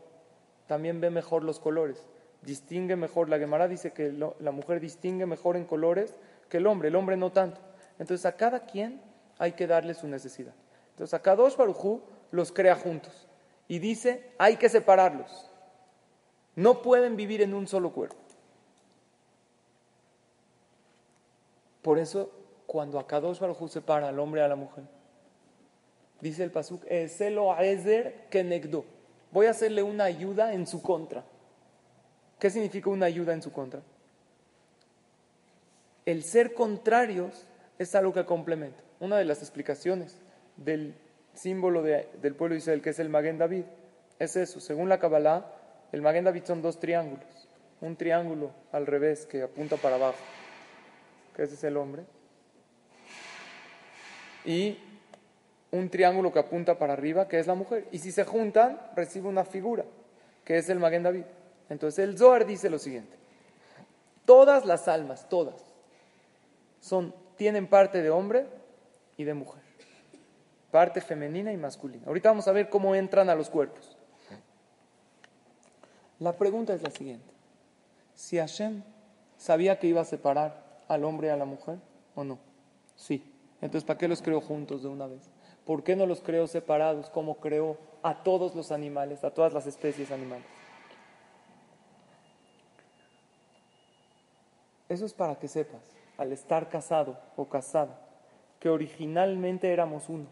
También 0.68 1.00
ve 1.00 1.10
mejor 1.10 1.46
los 1.46 1.62
colores, 1.62 2.06
distingue 2.42 2.98
mejor. 2.98 3.30
La 3.30 3.40
Gemara 3.40 3.70
dice 3.70 3.94
que 3.94 4.12
la 4.12 4.52
mujer 4.52 4.82
distingue 4.82 5.26
mejor 5.26 5.56
en 5.56 5.64
colores 5.64 6.20
que 6.50 6.58
el 6.58 6.68
hombre, 6.68 6.90
el 6.90 6.98
hombre 6.98 7.16
no 7.16 7.32
tanto. 7.32 7.62
Entonces 7.98 8.26
a 8.26 8.36
cada 8.36 8.66
quien 8.66 9.00
hay 9.40 9.54
que 9.54 9.68
darle 9.68 9.94
su 9.94 10.10
necesidad. 10.10 10.54
Entonces 10.90 11.14
a 11.14 11.22
cada 11.22 11.38
dos 11.38 11.56
Barujú 11.56 12.02
los 12.32 12.52
crea 12.52 12.76
juntos 12.76 13.26
y 13.70 13.80
dice 13.80 14.32
hay 14.38 14.58
que 14.58 14.68
separarlos. 14.68 15.50
No 16.56 16.82
pueden 16.82 17.16
vivir 17.16 17.42
en 17.42 17.54
un 17.54 17.68
solo 17.68 17.92
cuerpo. 17.92 18.16
Por 21.82 22.00
eso 22.00 22.32
cuando 22.66 23.00
Akadosh 23.00 23.40
Baruj 23.40 23.70
separa 23.70 24.10
al 24.10 24.20
hombre 24.20 24.42
a 24.42 24.48
la 24.48 24.56
mujer. 24.56 24.84
Dice 26.22 26.44
el 26.44 26.52
Pasuk, 26.52 26.84
Kenegdo. 28.30 28.86
Voy 29.32 29.46
a 29.48 29.52
hacerle 29.52 29.84
una 29.84 30.06
ayuda 30.06 30.54
en 30.54 30.66
su 30.66 30.82
contra. 30.82 31.24
¿Qué 32.40 32.50
significa 32.50 32.90
una 32.90 33.06
ayuda 33.06 33.34
en 33.34 33.42
su 33.42 33.52
contra? 33.52 33.82
El 36.06 36.24
ser 36.24 36.54
contrarios 36.54 37.46
es 37.78 37.96
algo 37.96 38.14
que 38.14 38.26
complementa. 38.26 38.82
Una 39.00 39.18
de 39.18 39.26
las 39.26 39.40
explicaciones 39.40 40.18
del 40.58 40.96
símbolo 41.34 41.82
del 41.84 42.36
pueblo 42.36 42.54
de 42.54 42.60
Israel, 42.60 42.82
que 42.82 42.92
es 42.92 43.00
el 43.00 43.10
Maguen 43.10 43.38
David, 43.38 43.66
es 44.20 44.36
eso. 44.36 44.60
Según 44.60 44.90
la 44.90 45.00
Kabbalah, 45.00 45.52
el 45.96 46.02
Maguen 46.02 46.26
David 46.26 46.44
son 46.44 46.62
dos 46.62 46.78
triángulos. 46.78 47.48
Un 47.80 47.96
triángulo 47.96 48.52
al 48.74 48.86
revés 48.86 49.26
que 49.26 49.44
apunta 49.44 49.78
para 49.78 49.96
abajo, 49.96 50.18
que 51.34 51.44
ese 51.44 51.54
es 51.54 51.64
el 51.64 51.78
hombre, 51.78 52.04
y 54.44 54.78
un 55.72 55.90
triángulo 55.90 56.34
que 56.34 56.40
apunta 56.40 56.78
para 56.78 56.92
arriba, 56.92 57.30
que 57.30 57.40
es 57.40 57.48
la 57.48 57.56
mujer. 57.56 57.88
Y 57.94 58.00
si 58.00 58.12
se 58.12 58.26
juntan, 58.26 58.78
recibe 58.94 59.30
una 59.30 59.46
figura, 59.46 59.86
que 60.44 60.58
es 60.58 60.68
el 60.68 60.80
Maguen 60.80 61.04
David. 61.04 61.24
Entonces 61.70 62.00
el 62.00 62.18
Zohar 62.18 62.46
dice 62.46 62.70
lo 62.70 62.78
siguiente: 62.78 63.16
todas 64.26 64.66
las 64.66 64.90
almas, 64.90 65.30
todas, 65.30 65.64
son, 66.82 67.16
tienen 67.38 67.68
parte 67.68 68.02
de 68.02 68.10
hombre 68.10 68.48
y 69.16 69.24
de 69.24 69.34
mujer, 69.34 69.64
parte 70.72 71.00
femenina 71.00 71.54
y 71.54 71.58
masculina. 71.58 72.04
Ahorita 72.06 72.32
vamos 72.32 72.50
a 72.50 72.52
ver 72.52 72.68
cómo 72.68 72.96
entran 72.96 73.30
a 73.30 73.36
los 73.36 73.50
cuerpos. 73.50 73.95
La 76.20 76.34
pregunta 76.34 76.74
es 76.74 76.82
la 76.82 76.92
siguiente: 76.92 77.32
si 78.14 78.38
Hashem 78.38 78.84
sabía 79.38 79.80
que 79.80 79.88
iba 79.88 80.02
a 80.02 80.06
separar 80.06 80.64
al 80.88 81.04
hombre 81.04 81.28
y 81.28 81.32
a 81.32 81.38
la 81.38 81.46
mujer 81.46 81.80
o 82.16 82.24
no. 82.24 82.40
Sí. 82.96 83.32
Entonces, 83.62 83.86
¿para 83.86 83.98
qué 83.98 84.08
los 84.08 84.22
creo 84.22 84.42
juntos 84.42 84.84
de 84.84 84.90
una 84.90 85.08
vez? 85.08 85.30
¿Por 85.66 85.84
qué 85.84 85.96
no 85.96 86.06
los 86.06 86.22
creo 86.22 86.48
separados 86.48 87.10
como 87.10 87.38
creo 87.38 87.78
a 88.04 88.24
todos 88.24 88.54
los 88.54 88.72
animales, 88.72 89.24
a 89.24 89.32
todas 89.32 89.54
las 89.54 89.66
especies 89.66 90.12
animales? 90.12 90.46
Eso 94.88 95.06
es 95.06 95.14
para 95.14 95.36
que 95.36 95.48
sepas, 95.48 95.82
al 96.18 96.32
estar 96.32 96.70
casado 96.70 97.18
o 97.36 97.50
casada, 97.50 98.00
que 98.60 98.70
originalmente 98.70 99.74
éramos 99.74 100.10
uno. 100.10 100.28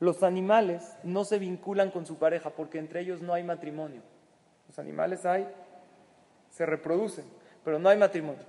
Los 0.00 0.22
animales 0.22 0.96
no 1.02 1.24
se 1.24 1.38
vinculan 1.38 1.90
con 1.90 2.06
su 2.06 2.16
pareja 2.16 2.50
porque 2.50 2.78
entre 2.78 3.00
ellos 3.00 3.20
no 3.20 3.34
hay 3.34 3.44
matrimonio. 3.44 4.00
Los 4.74 4.80
animales 4.80 5.24
hay, 5.24 5.46
se 6.50 6.66
reproducen, 6.66 7.24
pero 7.64 7.78
no 7.78 7.88
hay 7.90 7.96
matrimonio. 7.96 8.42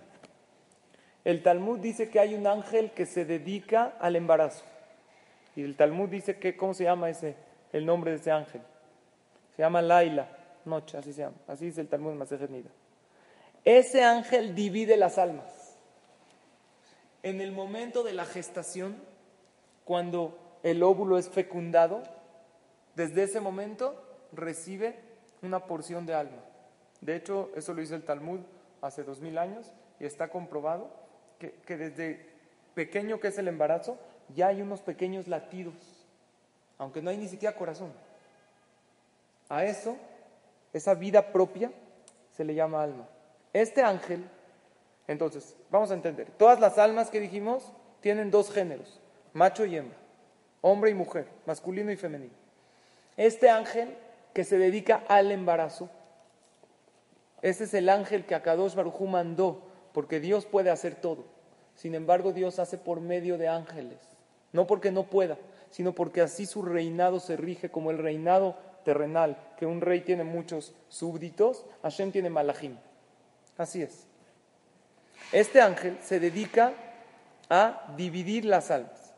El 1.24 1.44
Talmud 1.44 1.78
dice 1.78 2.10
que 2.10 2.20
hay 2.20 2.34
un 2.34 2.48
ángel 2.48 2.94
que 2.94 3.06
se 3.06 3.26
dedica 3.26 3.94
al 4.00 4.16
embarazo. 4.16 4.66
Y 5.56 5.62
el 5.62 5.76
Talmud 5.76 6.10
dice 6.10 6.40
que, 6.40 6.58
¿cómo 6.58 6.74
se 6.74 6.86
llama 6.86 7.12
ese, 7.12 7.36
el 7.72 7.86
nombre 7.86 8.10
de 8.10 8.18
ese 8.18 8.32
ángel? 8.32 8.62
Se 9.56 9.62
llama 9.62 9.84
Laila, 9.84 10.28
noche, 10.66 10.98
así 10.98 11.14
se 11.14 11.22
llama. 11.22 11.36
Así 11.48 11.66
dice 11.66 11.82
el 11.82 11.90
Talmud 11.90 12.16
Masejet 12.16 12.50
Nida. 12.50 12.72
Ese 13.64 14.04
ángel 14.04 14.56
divide 14.56 14.98
las 14.98 15.20
almas. 15.20 15.78
En 17.22 17.40
el 17.40 17.52
momento 17.52 18.02
de 18.02 18.14
la 18.14 18.26
gestación, 18.26 18.96
cuando 19.84 20.40
el 20.64 20.82
óvulo 20.82 21.20
es 21.20 21.30
fecundado, 21.30 22.02
desde 22.96 23.22
ese 23.22 23.42
momento 23.42 24.04
recibe 24.32 25.05
una 25.46 25.66
porción 25.66 26.06
de 26.06 26.14
alma. 26.14 26.44
De 27.02 27.16
hecho, 27.16 27.52
eso 27.56 27.74
lo 27.74 27.82
hizo 27.82 27.96
el 27.96 28.04
Talmud 28.04 28.40
hace 28.82 29.04
dos 29.04 29.20
mil 29.20 29.38
años 29.38 29.74
y 30.00 30.06
está 30.06 30.30
comprobado 30.30 30.90
que, 31.40 31.78
desde 31.78 32.26
pequeño 32.74 33.20
que 33.20 33.28
es 33.28 33.38
el 33.38 33.48
embarazo, 33.48 33.98
ya 34.36 34.48
hay 34.48 34.62
unos 34.62 34.82
pequeños 34.82 35.28
latidos 35.28 35.96
aunque 36.78 37.02
no 37.02 37.10
hay 37.10 37.18
ni 37.18 37.28
siquiera 37.28 37.56
corazón. 37.56 37.92
A 39.50 39.64
eso, 39.64 39.98
esa 40.74 40.94
vida 40.94 41.32
propia, 41.32 41.72
se 42.36 42.44
le 42.44 42.56
llama 42.56 42.84
alma. 42.84 43.08
Este 43.54 43.82
ángel, 43.82 44.28
entonces, 45.08 45.56
vamos 45.70 45.92
a 45.92 45.94
entender, 45.94 46.30
todas 46.38 46.60
las 46.60 46.78
almas 46.78 47.10
que 47.10 47.20
dijimos 47.20 47.72
tienen 48.02 48.32
dos 48.32 48.52
géneros, 48.52 49.00
macho 49.34 49.66
y 49.66 49.78
hembra, 49.78 49.98
hombre 50.62 50.92
y 50.92 50.94
mujer, 50.94 51.28
masculino 51.46 51.92
y 51.92 51.96
femenino. 51.96 52.34
Este 53.16 53.50
ángel 53.50 53.96
que 54.36 54.44
se 54.44 54.58
dedica 54.58 55.06
al 55.08 55.32
embarazo, 55.32 55.90
ese 57.42 57.64
es 57.64 57.74
el 57.74 57.88
ángel 57.88 58.26
que 58.26 58.36
Akadosh 58.36 58.76
Barujú 58.76 59.08
mandó, 59.08 59.62
porque 59.94 60.20
Dios 60.20 60.46
puede 60.46 60.70
hacer 60.70 60.96
todo. 60.96 61.24
Sin 61.74 61.96
embargo, 61.96 62.34
Dios 62.34 62.60
hace 62.60 62.78
por 62.78 63.00
medio 63.00 63.38
de 63.38 63.48
ángeles, 63.48 63.98
no 64.52 64.68
porque 64.68 64.92
no 64.92 65.04
pueda, 65.04 65.38
sino 65.70 65.96
porque 65.96 66.20
así 66.20 66.46
su 66.46 66.64
reinado 66.64 67.22
se 67.22 67.38
rige 67.38 67.72
como 67.72 67.92
el 67.92 67.98
reinado 67.98 68.58
terrenal, 68.84 69.38
que 69.58 69.66
un 69.66 69.80
rey 69.80 70.02
tiene 70.02 70.26
muchos 70.26 70.74
súbditos, 70.90 71.66
Hashem 71.84 72.12
tiene 72.12 72.30
malachim. 72.30 72.76
Así 73.58 73.84
es. 73.84 74.06
Este 75.32 75.62
ángel 75.62 75.98
se 76.04 76.20
dedica 76.20 76.74
a 77.50 77.94
dividir 77.96 78.44
las 78.44 78.70
almas. 78.70 79.14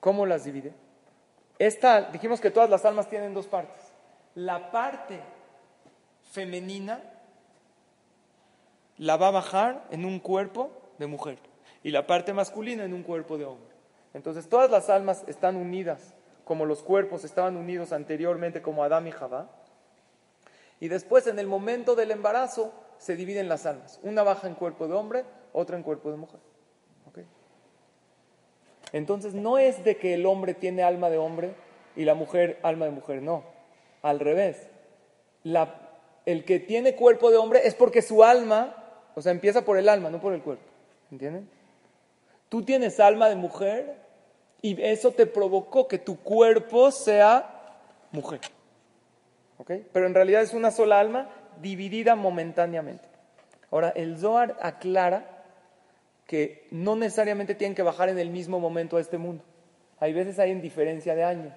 ¿Cómo 0.00 0.26
las 0.26 0.42
divide? 0.42 0.72
Esta, 1.58 2.02
dijimos 2.02 2.40
que 2.40 2.50
todas 2.50 2.70
las 2.70 2.84
almas 2.84 3.08
tienen 3.08 3.34
dos 3.34 3.46
partes. 3.46 3.92
La 4.34 4.70
parte 4.70 5.20
femenina 6.30 7.02
la 8.98 9.16
va 9.16 9.28
a 9.28 9.32
bajar 9.32 9.84
en 9.90 10.04
un 10.04 10.20
cuerpo 10.20 10.70
de 10.98 11.06
mujer 11.06 11.38
y 11.82 11.90
la 11.90 12.06
parte 12.06 12.32
masculina 12.32 12.84
en 12.84 12.94
un 12.94 13.02
cuerpo 13.02 13.38
de 13.38 13.44
hombre. 13.44 13.74
Entonces 14.14 14.48
todas 14.48 14.70
las 14.70 14.90
almas 14.90 15.24
están 15.26 15.56
unidas 15.56 16.14
como 16.44 16.64
los 16.64 16.82
cuerpos 16.82 17.24
estaban 17.24 17.56
unidos 17.56 17.92
anteriormente 17.92 18.62
como 18.62 18.82
Adán 18.82 19.06
y 19.06 19.12
Jabá. 19.12 19.50
Y 20.80 20.88
después 20.88 21.26
en 21.26 21.38
el 21.38 21.46
momento 21.46 21.94
del 21.94 22.10
embarazo 22.10 22.72
se 22.96 23.16
dividen 23.16 23.48
las 23.48 23.66
almas. 23.66 24.00
Una 24.02 24.22
baja 24.22 24.46
en 24.46 24.54
cuerpo 24.54 24.88
de 24.88 24.94
hombre, 24.94 25.24
otra 25.52 25.76
en 25.76 25.82
cuerpo 25.82 26.10
de 26.10 26.16
mujer. 26.16 26.40
Entonces 28.92 29.34
no 29.34 29.58
es 29.58 29.84
de 29.84 29.96
que 29.96 30.14
el 30.14 30.26
hombre 30.26 30.54
tiene 30.54 30.82
alma 30.82 31.10
de 31.10 31.18
hombre 31.18 31.52
y 31.96 32.04
la 32.04 32.14
mujer 32.14 32.58
alma 32.62 32.86
de 32.86 32.92
mujer, 32.92 33.22
no. 33.22 33.44
Al 34.02 34.20
revés. 34.20 34.68
el 36.24 36.44
que 36.44 36.60
tiene 36.60 36.94
cuerpo 36.94 37.30
de 37.30 37.36
hombre 37.36 37.66
es 37.66 37.74
porque 37.74 38.02
su 38.02 38.24
alma, 38.24 38.74
o 39.14 39.22
sea, 39.22 39.32
empieza 39.32 39.64
por 39.64 39.78
el 39.78 39.88
alma, 39.88 40.10
no 40.10 40.20
por 40.20 40.32
el 40.32 40.42
cuerpo. 40.42 40.64
¿Entienden? 41.10 41.48
Tú 42.48 42.62
tienes 42.62 43.00
alma 43.00 43.28
de 43.28 43.36
mujer 43.36 43.96
y 44.62 44.80
eso 44.82 45.12
te 45.12 45.26
provocó 45.26 45.88
que 45.88 45.98
tu 45.98 46.18
cuerpo 46.20 46.90
sea 46.90 47.76
mujer. 48.12 48.40
¿Ok? 49.58 49.72
Pero 49.92 50.06
en 50.06 50.14
realidad 50.14 50.42
es 50.42 50.54
una 50.54 50.70
sola 50.70 51.00
alma 51.00 51.28
dividida 51.60 52.14
momentáneamente. 52.14 53.08
Ahora, 53.70 53.92
el 53.94 54.18
Zohar 54.18 54.56
aclara 54.60 55.37
que 56.28 56.68
no 56.70 56.94
necesariamente 56.94 57.54
tienen 57.54 57.74
que 57.74 57.82
bajar 57.82 58.10
en 58.10 58.18
el 58.18 58.28
mismo 58.28 58.60
momento 58.60 58.98
a 58.98 59.00
este 59.00 59.16
mundo. 59.16 59.42
Hay 59.98 60.12
veces 60.12 60.38
hay 60.38 60.50
indiferencia 60.50 61.14
de 61.14 61.24
años. 61.24 61.54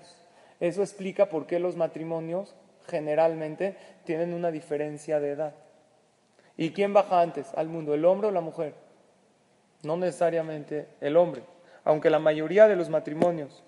Eso 0.62 0.82
explica 0.82 1.28
por 1.28 1.46
qué 1.46 1.60
los 1.60 1.76
matrimonios 1.76 2.56
generalmente 2.88 3.76
tienen 4.06 4.34
una 4.34 4.50
diferencia 4.50 5.20
de 5.20 5.32
edad. 5.32 5.54
¿Y 6.56 6.72
quién 6.72 6.94
baja 6.94 7.20
antes 7.20 7.54
al 7.56 7.68
mundo, 7.68 7.94
el 7.94 8.06
hombre 8.06 8.30
o 8.30 8.32
la 8.32 8.40
mujer? 8.40 8.74
No 9.84 9.98
necesariamente 9.98 10.88
el 11.02 11.18
hombre. 11.18 11.44
Aunque 11.84 12.10
la 12.10 12.20
mayoría 12.20 12.70
de 12.70 12.78
los 12.78 12.90
matrimonios 12.90 13.64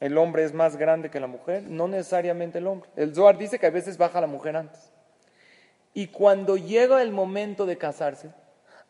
el 0.00 0.16
hombre 0.16 0.44
es 0.44 0.54
más 0.54 0.76
grande 0.76 1.10
que 1.10 1.20
la 1.20 1.26
mujer, 1.26 1.64
no 1.64 1.86
necesariamente 1.86 2.58
el 2.58 2.66
hombre. 2.66 2.88
El 2.96 3.14
Zohar 3.14 3.36
dice 3.36 3.58
que 3.58 3.66
a 3.66 3.70
veces 3.70 3.98
baja 3.98 4.22
la 4.22 4.26
mujer 4.26 4.56
antes. 4.56 4.90
Y 5.92 6.08
cuando 6.08 6.56
llega 6.56 7.02
el 7.02 7.12
momento 7.12 7.66
de 7.66 7.78
casarse, 7.78 8.30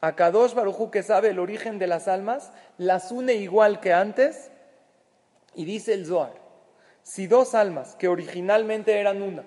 a 0.01 0.15
Kadosh 0.15 0.55
Barujú, 0.55 0.91
que 0.91 1.03
sabe 1.03 1.31
el 1.31 1.39
origen 1.39 1.79
de 1.79 1.87
las 1.87 2.09
almas, 2.09 2.53
las 2.79 3.11
une 3.13 3.35
igual 3.35 3.81
que 3.81 3.93
antes. 3.93 4.51
Y 5.55 5.65
dice 5.65 5.95
el 5.95 6.07
Zohar, 6.07 6.35
si 7.03 7.27
dos 7.27 7.55
almas 7.55 7.97
que 7.97 8.09
originalmente 8.09 8.99
eran 8.99 9.23
una 9.23 9.45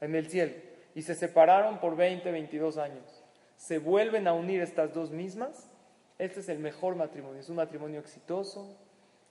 en 0.00 0.14
el 0.14 0.28
cielo 0.28 0.54
y 0.94 1.02
se 1.02 1.14
separaron 1.14 1.78
por 1.78 1.96
20, 1.96 2.30
22 2.30 2.78
años, 2.78 3.22
se 3.56 3.78
vuelven 3.78 4.26
a 4.26 4.32
unir 4.32 4.60
estas 4.60 4.92
dos 4.92 5.10
mismas, 5.10 5.70
este 6.18 6.40
es 6.40 6.48
el 6.48 6.58
mejor 6.58 6.96
matrimonio, 6.96 7.40
es 7.40 7.48
un 7.48 7.56
matrimonio 7.56 8.00
exitoso 8.00 8.76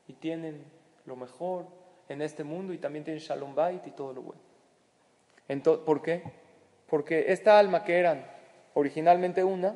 y 0.08 0.14
tienen 0.14 0.64
lo 1.06 1.16
mejor 1.16 1.66
en 2.08 2.22
este 2.22 2.44
mundo 2.44 2.74
y 2.74 2.78
también 2.78 3.04
tienen 3.04 3.22
Shalom 3.22 3.54
Bait 3.54 3.86
y 3.88 3.92
todo 3.92 4.14
lo 4.14 4.22
bueno. 4.22 4.42
Entonces, 5.48 5.84
¿Por 5.86 6.02
qué? 6.02 6.24
Porque 6.88 7.32
esta 7.32 7.60
alma 7.60 7.84
que 7.84 7.98
eran 7.98 8.26
originalmente 8.74 9.44
una, 9.44 9.76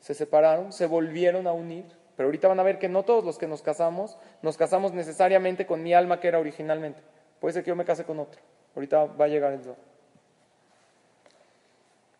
se 0.00 0.14
separaron, 0.14 0.72
se 0.72 0.86
volvieron 0.86 1.46
a 1.46 1.52
unir, 1.52 1.84
pero 2.16 2.26
ahorita 2.26 2.48
van 2.48 2.60
a 2.60 2.64
ver 2.64 2.78
que 2.78 2.88
no 2.88 3.04
todos 3.04 3.24
los 3.24 3.38
que 3.38 3.46
nos 3.46 3.62
casamos, 3.62 4.18
nos 4.42 4.56
casamos 4.56 4.92
necesariamente 4.92 5.66
con 5.66 5.82
mi 5.82 5.94
alma 5.94 6.20
que 6.20 6.28
era 6.28 6.38
originalmente. 6.38 7.00
Puede 7.40 7.54
ser 7.54 7.64
que 7.64 7.68
yo 7.68 7.76
me 7.76 7.84
case 7.84 8.04
con 8.04 8.18
otro. 8.18 8.40
Ahorita 8.74 9.04
va 9.04 9.26
a 9.26 9.28
llegar 9.28 9.52
el. 9.52 9.60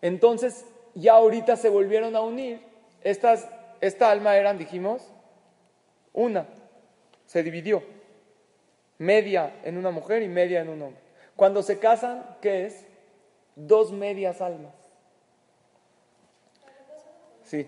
Entonces, 0.00 0.64
ya 0.94 1.14
ahorita 1.14 1.56
se 1.56 1.68
volvieron 1.68 2.14
a 2.14 2.20
unir. 2.20 2.60
Estas, 3.02 3.48
esta 3.80 4.10
alma 4.10 4.36
eran, 4.36 4.58
dijimos, 4.58 5.12
una. 6.12 6.46
Se 7.26 7.42
dividió. 7.42 7.82
Media 8.98 9.54
en 9.64 9.76
una 9.76 9.90
mujer 9.90 10.22
y 10.22 10.28
media 10.28 10.60
en 10.60 10.68
un 10.68 10.82
hombre. 10.82 11.00
Cuando 11.36 11.62
se 11.62 11.78
casan, 11.78 12.36
¿qué 12.40 12.66
es? 12.66 12.86
Dos 13.54 13.92
medias 13.92 14.40
almas. 14.40 14.74
Sí. 17.48 17.66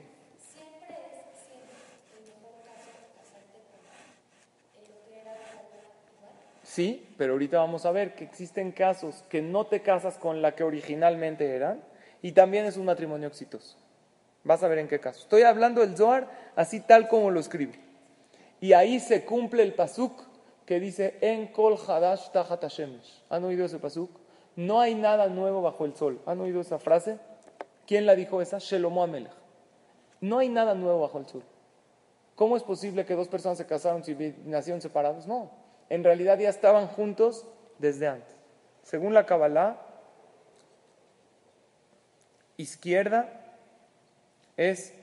Sí, 6.62 7.14
pero 7.16 7.32
ahorita 7.32 7.58
vamos 7.58 7.86
a 7.86 7.90
ver 7.90 8.14
que 8.14 8.24
existen 8.24 8.72
casos 8.72 9.24
que 9.30 9.40
no 9.40 9.66
te 9.66 9.80
casas 9.80 10.18
con 10.18 10.42
la 10.42 10.54
que 10.54 10.64
originalmente 10.64 11.56
eran 11.56 11.82
y 12.20 12.32
también 12.32 12.66
es 12.66 12.76
un 12.76 12.84
matrimonio 12.84 13.26
exitoso. 13.26 13.76
Vas 14.44 14.62
a 14.62 14.68
ver 14.68 14.78
en 14.78 14.88
qué 14.88 15.00
caso. 15.00 15.20
Estoy 15.20 15.42
hablando 15.42 15.80
del 15.80 15.96
Zohar 15.96 16.28
así 16.56 16.80
tal 16.80 17.08
como 17.08 17.30
lo 17.30 17.40
escribe. 17.40 17.80
Y 18.60 18.74
ahí 18.74 19.00
se 19.00 19.24
cumple 19.24 19.62
el 19.62 19.72
pasuk 19.72 20.22
que 20.66 20.78
dice 20.78 21.16
en 21.22 21.48
kol 21.48 21.78
hadash 21.88 22.30
tachat 22.32 22.64
¿Han 23.30 23.44
oído 23.44 23.64
ese 23.64 23.78
pasuk? 23.78 24.10
No 24.56 24.78
hay 24.80 24.94
nada 24.94 25.28
nuevo 25.28 25.62
bajo 25.62 25.86
el 25.86 25.96
sol. 25.96 26.20
¿Han 26.26 26.38
oído 26.40 26.60
esa 26.60 26.78
frase? 26.78 27.18
¿Quién 27.86 28.04
la 28.04 28.14
dijo 28.14 28.42
esa? 28.42 28.58
Shelomo 28.58 29.02
Amelech. 29.02 29.39
No 30.20 30.38
hay 30.38 30.48
nada 30.48 30.74
nuevo 30.74 31.00
bajo 31.00 31.18
el 31.18 31.26
sol. 31.26 31.42
¿Cómo 32.34 32.56
es 32.56 32.62
posible 32.62 33.04
que 33.04 33.14
dos 33.14 33.28
personas 33.28 33.58
se 33.58 33.66
casaron 33.66 34.04
si 34.04 34.14
nacieron 34.44 34.80
separados? 34.80 35.26
No. 35.26 35.50
En 35.88 36.04
realidad 36.04 36.38
ya 36.38 36.48
estaban 36.48 36.86
juntos 36.86 37.46
desde 37.78 38.08
antes. 38.08 38.34
Según 38.82 39.14
la 39.14 39.26
Kabbalah, 39.26 39.76
izquierda 42.56 43.28
es 44.56 44.94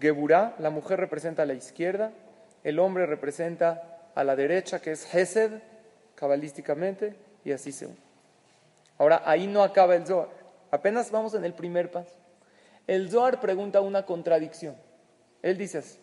Geburah, 0.00 0.54
la 0.58 0.70
mujer 0.70 1.00
representa 1.00 1.42
a 1.42 1.46
la 1.46 1.54
izquierda, 1.54 2.12
el 2.64 2.78
hombre 2.78 3.06
representa 3.06 4.10
a 4.14 4.24
la 4.24 4.36
derecha, 4.36 4.80
que 4.80 4.92
es 4.92 5.14
Hesed, 5.14 5.60
cabalísticamente, 6.14 7.14
y 7.44 7.52
así 7.52 7.72
se 7.72 7.86
une. 7.86 7.96
Ahora, 8.98 9.22
ahí 9.24 9.46
no 9.46 9.62
acaba 9.62 9.94
el 9.94 10.06
Zohar. 10.06 10.28
Apenas 10.70 11.10
vamos 11.10 11.34
en 11.34 11.44
el 11.44 11.54
primer 11.54 11.90
paso. 11.90 12.14
El 12.88 13.10
Zohar 13.10 13.38
pregunta 13.38 13.82
una 13.82 14.06
contradicción. 14.06 14.74
Él 15.42 15.58
dice 15.58 15.78
así, 15.78 15.98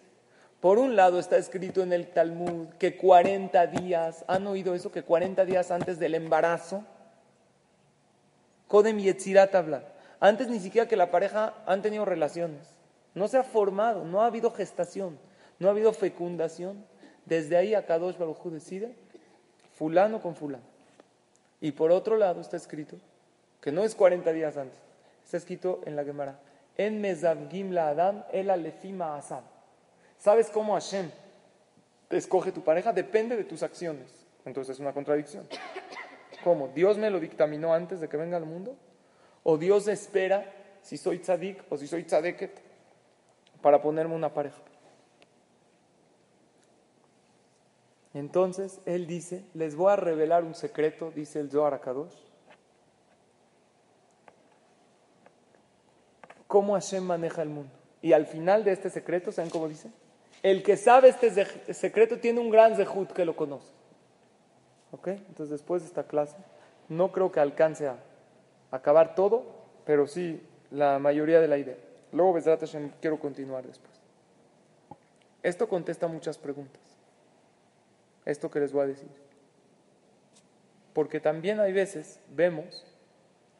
por 0.62 0.78
un 0.78 0.95
lado 0.95 1.19
está 1.19 1.36
escrito 1.36 1.82
en 1.82 1.91
el 1.91 2.08
Talmud 2.08 2.67
que 2.78 2.95
40 2.95 3.67
días, 3.67 4.24
¿han 4.28 4.45
oído 4.45 4.76
eso? 4.76 4.91
Que 4.91 5.02
40 5.02 5.45
días 5.45 5.71
antes 5.71 5.98
del 5.98 6.13
embarazo, 6.13 6.86
Kodem 8.67 9.00
Yetzirat 9.00 9.54
habla. 9.56 9.84
Antes 10.19 10.48
ni 10.48 10.60
siquiera 10.60 10.88
que 10.88 10.95
la 10.95 11.10
pareja 11.10 11.56
han 11.65 11.82
tenido 11.82 12.06
relaciones. 12.06 12.67
No 13.15 13.28
se 13.28 13.38
ha 13.38 13.43
formado, 13.43 14.06
no 14.06 14.21
ha 14.21 14.28
habido 14.28 14.52
gestación, 14.52 15.17
no 15.58 15.67
ha 15.67 15.71
habido 15.71 15.91
fecundación. 15.91 16.86
Desde 17.26 17.58
ahí 17.58 17.74
a 17.74 17.88
Kadosh 17.88 18.17
decide 18.17 18.95
fulano 19.74 20.21
con 20.21 20.36
fulano. 20.36 20.63
Y 21.62 21.71
por 21.71 21.91
otro 21.91 22.15
lado 22.15 22.41
está 22.41 22.58
escrito 22.58 22.98
que 23.60 23.71
no 23.71 23.84
es 23.84 23.95
40 23.95 24.32
días 24.34 24.56
antes, 24.56 24.78
está 25.24 25.38
escrito 25.38 25.82
en 25.86 25.95
la 25.95 26.04
Gemara 26.04 26.38
en 26.78 27.02
mezavgim 27.02 27.72
la 27.72 27.90
Adam, 27.90 28.24
el 28.32 28.50
alefima 28.50 29.18
asad. 29.18 29.44
¿Sabes 30.18 30.50
cómo 30.50 30.74
Hashem 30.74 31.10
te 32.08 32.18
escoge 32.18 32.52
tu 32.52 32.64
pareja? 32.64 32.92
Depende 32.92 33.36
de 33.36 33.44
tus 33.44 33.64
acciones. 33.64 34.26
Entonces 34.46 34.76
es 34.76 34.80
una 34.80 34.94
contradicción. 34.94 35.48
¿Cómo? 36.44 36.68
¿Dios 36.70 36.98
me 36.98 37.10
lo 37.10 37.20
dictaminó 37.20 37.74
antes 37.74 38.00
de 38.00 38.08
que 38.08 38.18
venga 38.18 38.38
al 38.38 38.46
mundo? 38.46 38.76
¿O 39.44 39.58
Dios 39.58 39.88
espera 39.88 40.52
si 40.82 40.98
soy 40.98 41.20
tzadik 41.20 41.64
o 41.70 41.78
si 41.78 41.88
soy 41.88 42.04
tzadeket 42.04 42.62
para 43.62 43.82
ponerme 43.82 44.16
una 44.16 44.34
pareja? 44.34 44.58
Entonces 48.14 48.80
él 48.86 49.08
dice, 49.08 49.44
les 49.54 49.76
voy 49.76 49.92
a 49.92 49.98
revelar 49.98 50.44
un 50.44 50.56
secreto, 50.56 51.12
dice 51.14 51.40
el 51.40 51.52
Zohar 51.52 51.74
Akadosh. 51.74 52.16
Cómo 56.56 56.76
Hashem 56.76 57.04
maneja 57.04 57.41
el 57.41 57.50
mundo. 57.50 57.70
Y 58.02 58.13
al 58.13 58.28
final 58.28 58.63
de 58.63 58.72
este 58.72 58.89
secreto, 58.89 59.30
¿saben 59.30 59.52
cómo 59.52 59.68
dice? 59.68 59.91
El 60.41 60.63
que 60.63 60.78
sabe 60.78 61.10
este 61.10 61.74
secreto 61.74 62.18
tiene 62.18 62.39
un 62.39 62.50
gran 62.50 62.78
zehut 62.78 63.12
que 63.12 63.26
lo 63.26 63.36
conoce. 63.36 63.74
¿Ok? 64.94 65.10
Entonces 65.10 65.50
después 65.50 65.82
de 65.82 65.89
esta 65.89 66.04
clase, 66.04 66.38
no 66.88 67.12
creo 67.12 67.30
que 67.30 67.41
alcance 67.41 67.89
a 67.89 67.98
acabar 68.72 69.15
todo, 69.15 69.44
pero 69.86 70.08
sí 70.08 70.41
la 70.72 70.98
mayoría 70.98 71.41
de 71.41 71.50
la 71.50 71.58
idea. 71.58 71.76
Luego, 72.13 72.32
Besrat 72.32 72.62
Hashem, 72.62 72.89
quiero 73.02 73.20
continuar 73.20 73.68
después. 73.68 73.91
Esto 75.44 75.68
contesta 75.68 76.08
muchas 76.08 76.38
preguntas. 76.38 76.82
Esto 78.24 78.50
que 78.50 78.62
les 78.62 78.72
voy 78.72 78.84
a 78.84 78.88
decir. 78.88 79.10
Porque 80.94 81.20
también 81.20 81.60
hay 81.60 81.74
veces 81.74 82.22
vemos 82.34 82.86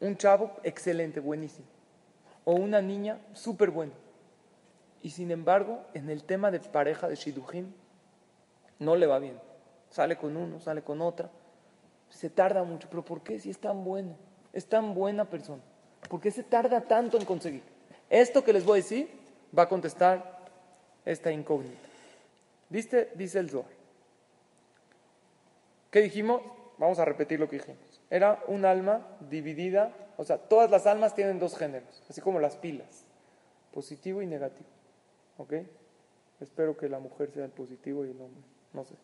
un 0.00 0.16
chavo 0.16 0.50
excelente, 0.62 1.20
buenísimo, 1.20 1.66
o 2.46 2.54
una 2.54 2.80
niña 2.80 3.18
súper 3.34 3.70
buena. 3.70 3.92
Y 5.02 5.10
sin 5.10 5.30
embargo, 5.30 5.82
en 5.94 6.08
el 6.08 6.22
tema 6.24 6.50
de 6.50 6.60
pareja 6.60 7.08
de 7.08 7.16
Shidujim, 7.16 7.66
no 8.78 8.96
le 8.96 9.06
va 9.06 9.18
bien. 9.18 9.38
Sale 9.90 10.16
con 10.16 10.36
uno, 10.36 10.60
sale 10.60 10.82
con 10.82 11.02
otra. 11.02 11.28
Se 12.08 12.30
tarda 12.30 12.62
mucho. 12.62 12.88
¿Pero 12.88 13.04
por 13.04 13.22
qué 13.22 13.38
si 13.40 13.50
es 13.50 13.58
tan 13.58 13.84
bueno? 13.84 14.16
Es 14.52 14.66
tan 14.66 14.94
buena 14.94 15.24
persona. 15.24 15.62
¿Por 16.08 16.20
qué 16.20 16.30
se 16.30 16.44
tarda 16.44 16.82
tanto 16.82 17.18
en 17.18 17.24
conseguir? 17.24 17.62
Esto 18.08 18.44
que 18.44 18.52
les 18.52 18.64
voy 18.64 18.78
a 18.78 18.82
decir 18.82 19.10
va 19.56 19.64
a 19.64 19.68
contestar 19.68 20.38
esta 21.04 21.32
incógnita. 21.32 21.76
Dice, 22.68 23.10
dice 23.14 23.40
el 23.40 23.50
Zohar. 23.50 23.66
¿Qué 25.90 26.00
dijimos? 26.00 26.42
Vamos 26.78 26.98
a 27.00 27.04
repetir 27.04 27.40
lo 27.40 27.48
que 27.48 27.56
dijimos. 27.56 28.00
Era 28.08 28.42
un 28.46 28.64
alma 28.64 29.06
dividida, 29.30 29.92
o 30.16 30.24
sea, 30.24 30.38
todas 30.38 30.70
las 30.70 30.86
almas 30.86 31.14
tienen 31.14 31.38
dos 31.38 31.56
géneros, 31.56 32.02
así 32.08 32.20
como 32.20 32.40
las 32.40 32.56
pilas, 32.56 33.04
positivo 33.72 34.22
y 34.22 34.26
negativo. 34.26 34.68
¿Ok? 35.38 35.54
Espero 36.40 36.76
que 36.76 36.88
la 36.88 36.98
mujer 36.98 37.30
sea 37.30 37.44
el 37.44 37.50
positivo 37.50 38.04
y 38.04 38.10
el 38.10 38.20
hombre, 38.20 38.42
no 38.72 38.84
sé. 38.84 38.94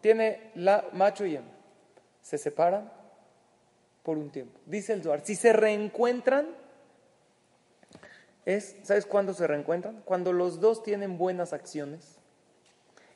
Tiene 0.00 0.50
la 0.54 0.88
macho 0.92 1.26
y 1.26 1.36
hembra. 1.36 1.54
Se 2.22 2.38
separan 2.38 2.92
por 4.02 4.18
un 4.18 4.30
tiempo. 4.30 4.58
Dice 4.66 4.92
el 4.92 5.02
Zohar, 5.02 5.20
si 5.24 5.34
se 5.34 5.52
reencuentran, 5.52 6.46
es, 8.44 8.76
¿sabes 8.82 9.04
cuándo 9.04 9.34
se 9.34 9.46
reencuentran? 9.46 10.02
Cuando 10.04 10.32
los 10.32 10.60
dos 10.60 10.82
tienen 10.82 11.18
buenas 11.18 11.52
acciones 11.52 12.18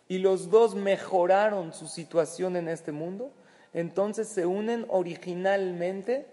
y 0.09 0.19
los 0.19 0.51
dos 0.51 0.75
mejoraron 0.75 1.73
su 1.73 1.87
situación 1.87 2.57
en 2.57 2.69
este 2.69 2.91
mundo, 2.91 3.33
entonces 3.73 4.27
se 4.29 4.47
unen 4.47 4.85
originalmente 4.89 6.27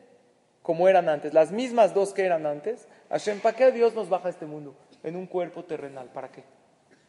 como 0.68 0.90
eran 0.90 1.08
antes, 1.08 1.34
las 1.34 1.54
mismas 1.54 1.94
dos 1.94 2.12
que 2.12 2.26
eran 2.26 2.46
antes. 2.46 2.90
Hashem, 3.08 3.40
¿para 3.40 3.56
qué 3.56 3.72
Dios 3.72 3.96
nos 3.96 4.10
baja 4.10 4.28
a 4.28 4.32
este 4.32 4.46
mundo? 4.46 4.76
En 5.02 5.16
un 5.16 5.26
cuerpo 5.26 5.64
terrenal, 5.64 6.10
¿para 6.12 6.30
qué? 6.30 6.44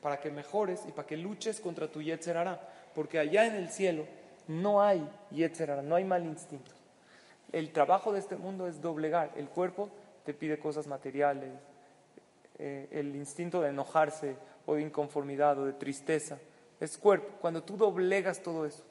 Para 0.01 0.21
que 0.21 0.31
mejores 0.31 0.85
y 0.87 0.92
para 0.92 1.09
que 1.09 1.16
luches 1.16 1.59
contra 1.59 1.88
tu 1.88 2.01
Yetzerara, 2.01 2.61
porque 2.94 3.18
allá 3.18 3.47
en 3.47 3.57
el 3.57 3.68
cielo 3.71 4.07
no 4.47 4.81
hay 4.81 5.05
Yetzerara, 5.33 5.83
no 5.83 5.97
hay 5.97 6.05
mal 6.05 6.25
instinto. 6.25 6.71
El 7.51 7.73
trabajo 7.73 8.12
de 8.12 8.21
este 8.21 8.37
mundo 8.37 8.68
es 8.68 8.81
doblegar, 8.81 9.33
el 9.35 9.49
cuerpo 9.49 9.90
te 10.25 10.35
pide 10.35 10.61
cosas 10.61 10.87
materiales, 10.87 11.51
eh, 12.61 12.87
el 12.92 13.16
instinto 13.16 13.61
de 13.61 13.71
enojarse 13.71 14.37
o 14.66 14.77
de 14.77 14.83
inconformidad 14.83 15.59
o 15.59 15.64
de 15.64 15.73
tristeza 15.73 16.38
es 16.79 16.97
cuerpo. 16.97 17.27
Cuando 17.40 17.64
tú 17.64 17.77
doblegas 17.77 18.40
todo 18.40 18.66
eso 18.66 18.85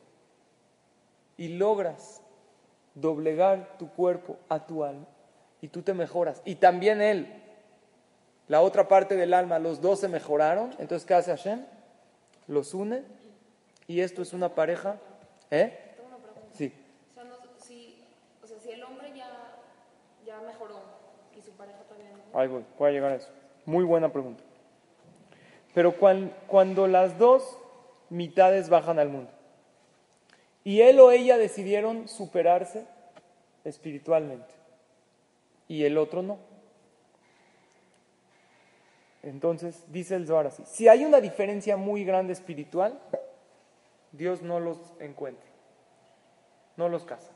y 1.38 1.48
logras 1.48 2.22
doblegar 3.02 3.78
tu 3.78 3.90
cuerpo 3.90 4.38
a 4.50 4.66
tu 4.66 4.84
alma 4.84 5.06
y 5.62 5.68
tú 5.68 5.82
te 5.82 5.94
mejoras 5.94 6.42
y 6.46 6.56
también 6.56 7.02
él, 7.02 7.44
la 8.48 8.62
otra 8.62 8.88
parte 8.88 9.16
del 9.16 9.34
alma, 9.34 9.60
los 9.60 9.82
dos 9.82 10.00
se 10.00 10.08
mejoraron, 10.08 10.72
entonces 10.80 11.06
¿qué 11.06 11.14
hace 11.14 11.32
Hashem? 11.32 11.66
Los 12.48 12.74
une 12.74 13.04
y 13.88 14.02
esto 14.02 14.22
es 14.22 14.34
una 14.34 14.54
pareja. 14.54 14.98
¿Eh? 15.52 15.96
Sí. 16.54 16.74
O 17.12 17.14
sea, 17.14 17.24
si, 17.58 18.04
o 18.44 18.48
sea, 18.48 18.60
si 18.60 18.72
el 18.72 18.84
hombre 18.84 19.12
ya, 19.16 19.30
ya 20.26 20.42
mejoró 20.42 20.82
y 21.38 21.42
su 21.42 21.52
pareja 21.52 21.80
también. 21.88 22.12
Ahí 22.34 22.48
voy, 22.48 22.66
voy 22.78 22.90
a 22.90 22.92
llegar 22.92 23.12
a 23.12 23.16
eso. 23.16 23.30
Muy 23.66 23.84
buena 23.84 24.12
pregunta. 24.12 24.44
Pero 25.74 25.94
cuando 26.48 26.88
las 26.88 27.18
dos 27.20 27.58
mitades 28.10 28.70
bajan 28.70 28.98
al 28.98 29.10
mundo. 29.10 29.30
Y 30.68 30.82
él 30.82 31.00
o 31.00 31.12
ella 31.12 31.38
decidieron 31.38 32.10
superarse 32.10 32.86
espiritualmente. 33.64 34.54
Y 35.70 35.86
el 35.86 35.98
otro 35.98 36.22
no. 36.22 36.40
Entonces, 39.24 39.86
dice 39.88 40.16
el 40.16 40.28
Zohar 40.28 40.48
así, 40.48 40.64
si 40.66 40.90
hay 40.90 41.06
una 41.06 41.22
diferencia 41.22 41.78
muy 41.78 42.04
grande 42.04 42.34
espiritual, 42.34 43.00
Dios 44.12 44.42
no 44.42 44.60
los 44.60 44.78
encuentra, 45.00 45.50
no 46.76 46.90
los 46.90 47.06
casa. 47.06 47.32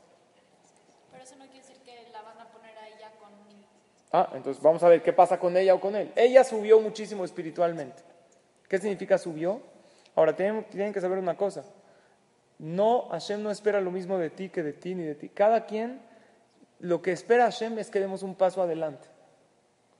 Pero 1.10 1.24
eso 1.24 1.36
no 1.36 1.46
quiere 1.46 1.66
decir 1.66 1.78
que 1.78 2.10
la 2.12 2.20
van 2.20 2.38
a 2.38 2.52
poner 2.52 2.76
a 2.76 2.86
ella 2.86 3.12
con... 3.18 3.30
Ah, 4.12 4.28
entonces 4.34 4.62
vamos 4.62 4.82
a 4.82 4.90
ver 4.90 5.02
qué 5.02 5.14
pasa 5.14 5.40
con 5.40 5.56
ella 5.56 5.74
o 5.74 5.80
con 5.80 5.96
él. 5.96 6.12
Ella 6.16 6.44
subió 6.44 6.80
muchísimo 6.80 7.24
espiritualmente. 7.24 8.02
¿Qué 8.68 8.76
significa 8.76 9.16
subió? 9.16 9.62
Ahora, 10.14 10.36
tienen, 10.36 10.92
que 10.92 11.00
saber 11.00 11.16
una 11.16 11.34
cosa. 11.34 11.64
No, 12.62 13.08
Hashem 13.10 13.42
no 13.42 13.50
espera 13.50 13.80
lo 13.80 13.90
mismo 13.90 14.18
de 14.18 14.30
ti 14.30 14.48
que 14.48 14.62
de 14.62 14.72
ti 14.72 14.94
ni 14.94 15.02
de 15.02 15.16
ti. 15.16 15.28
Cada 15.28 15.66
quien, 15.66 16.00
lo 16.78 17.02
que 17.02 17.10
espera 17.10 17.46
Hashem 17.46 17.76
es 17.80 17.90
que 17.90 17.98
demos 17.98 18.22
un 18.22 18.36
paso 18.36 18.62
adelante. 18.62 19.08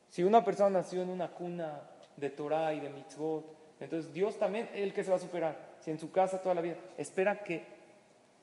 Si 0.09 0.23
una 0.23 0.45
persona 0.45 0.71
nació 0.71 1.03
en 1.03 1.11
una 1.11 1.33
cuna 1.33 1.81
de 2.17 2.31
Torah 2.31 2.73
y 2.73 2.79
de 2.79 2.89
mitzvot, 2.89 3.45
entonces 3.81 4.13
Dios 4.13 4.39
también 4.39 4.71
el 4.75 4.95
que 4.95 5.03
se 5.03 5.11
va 5.11 5.17
a 5.17 5.19
superar. 5.19 5.57
Si 5.81 5.91
en 5.91 5.99
su 5.99 6.13
casa 6.13 6.41
toda 6.41 6.55
la 6.55 6.61
vida 6.61 6.77
espera 6.97 7.43
que 7.43 7.67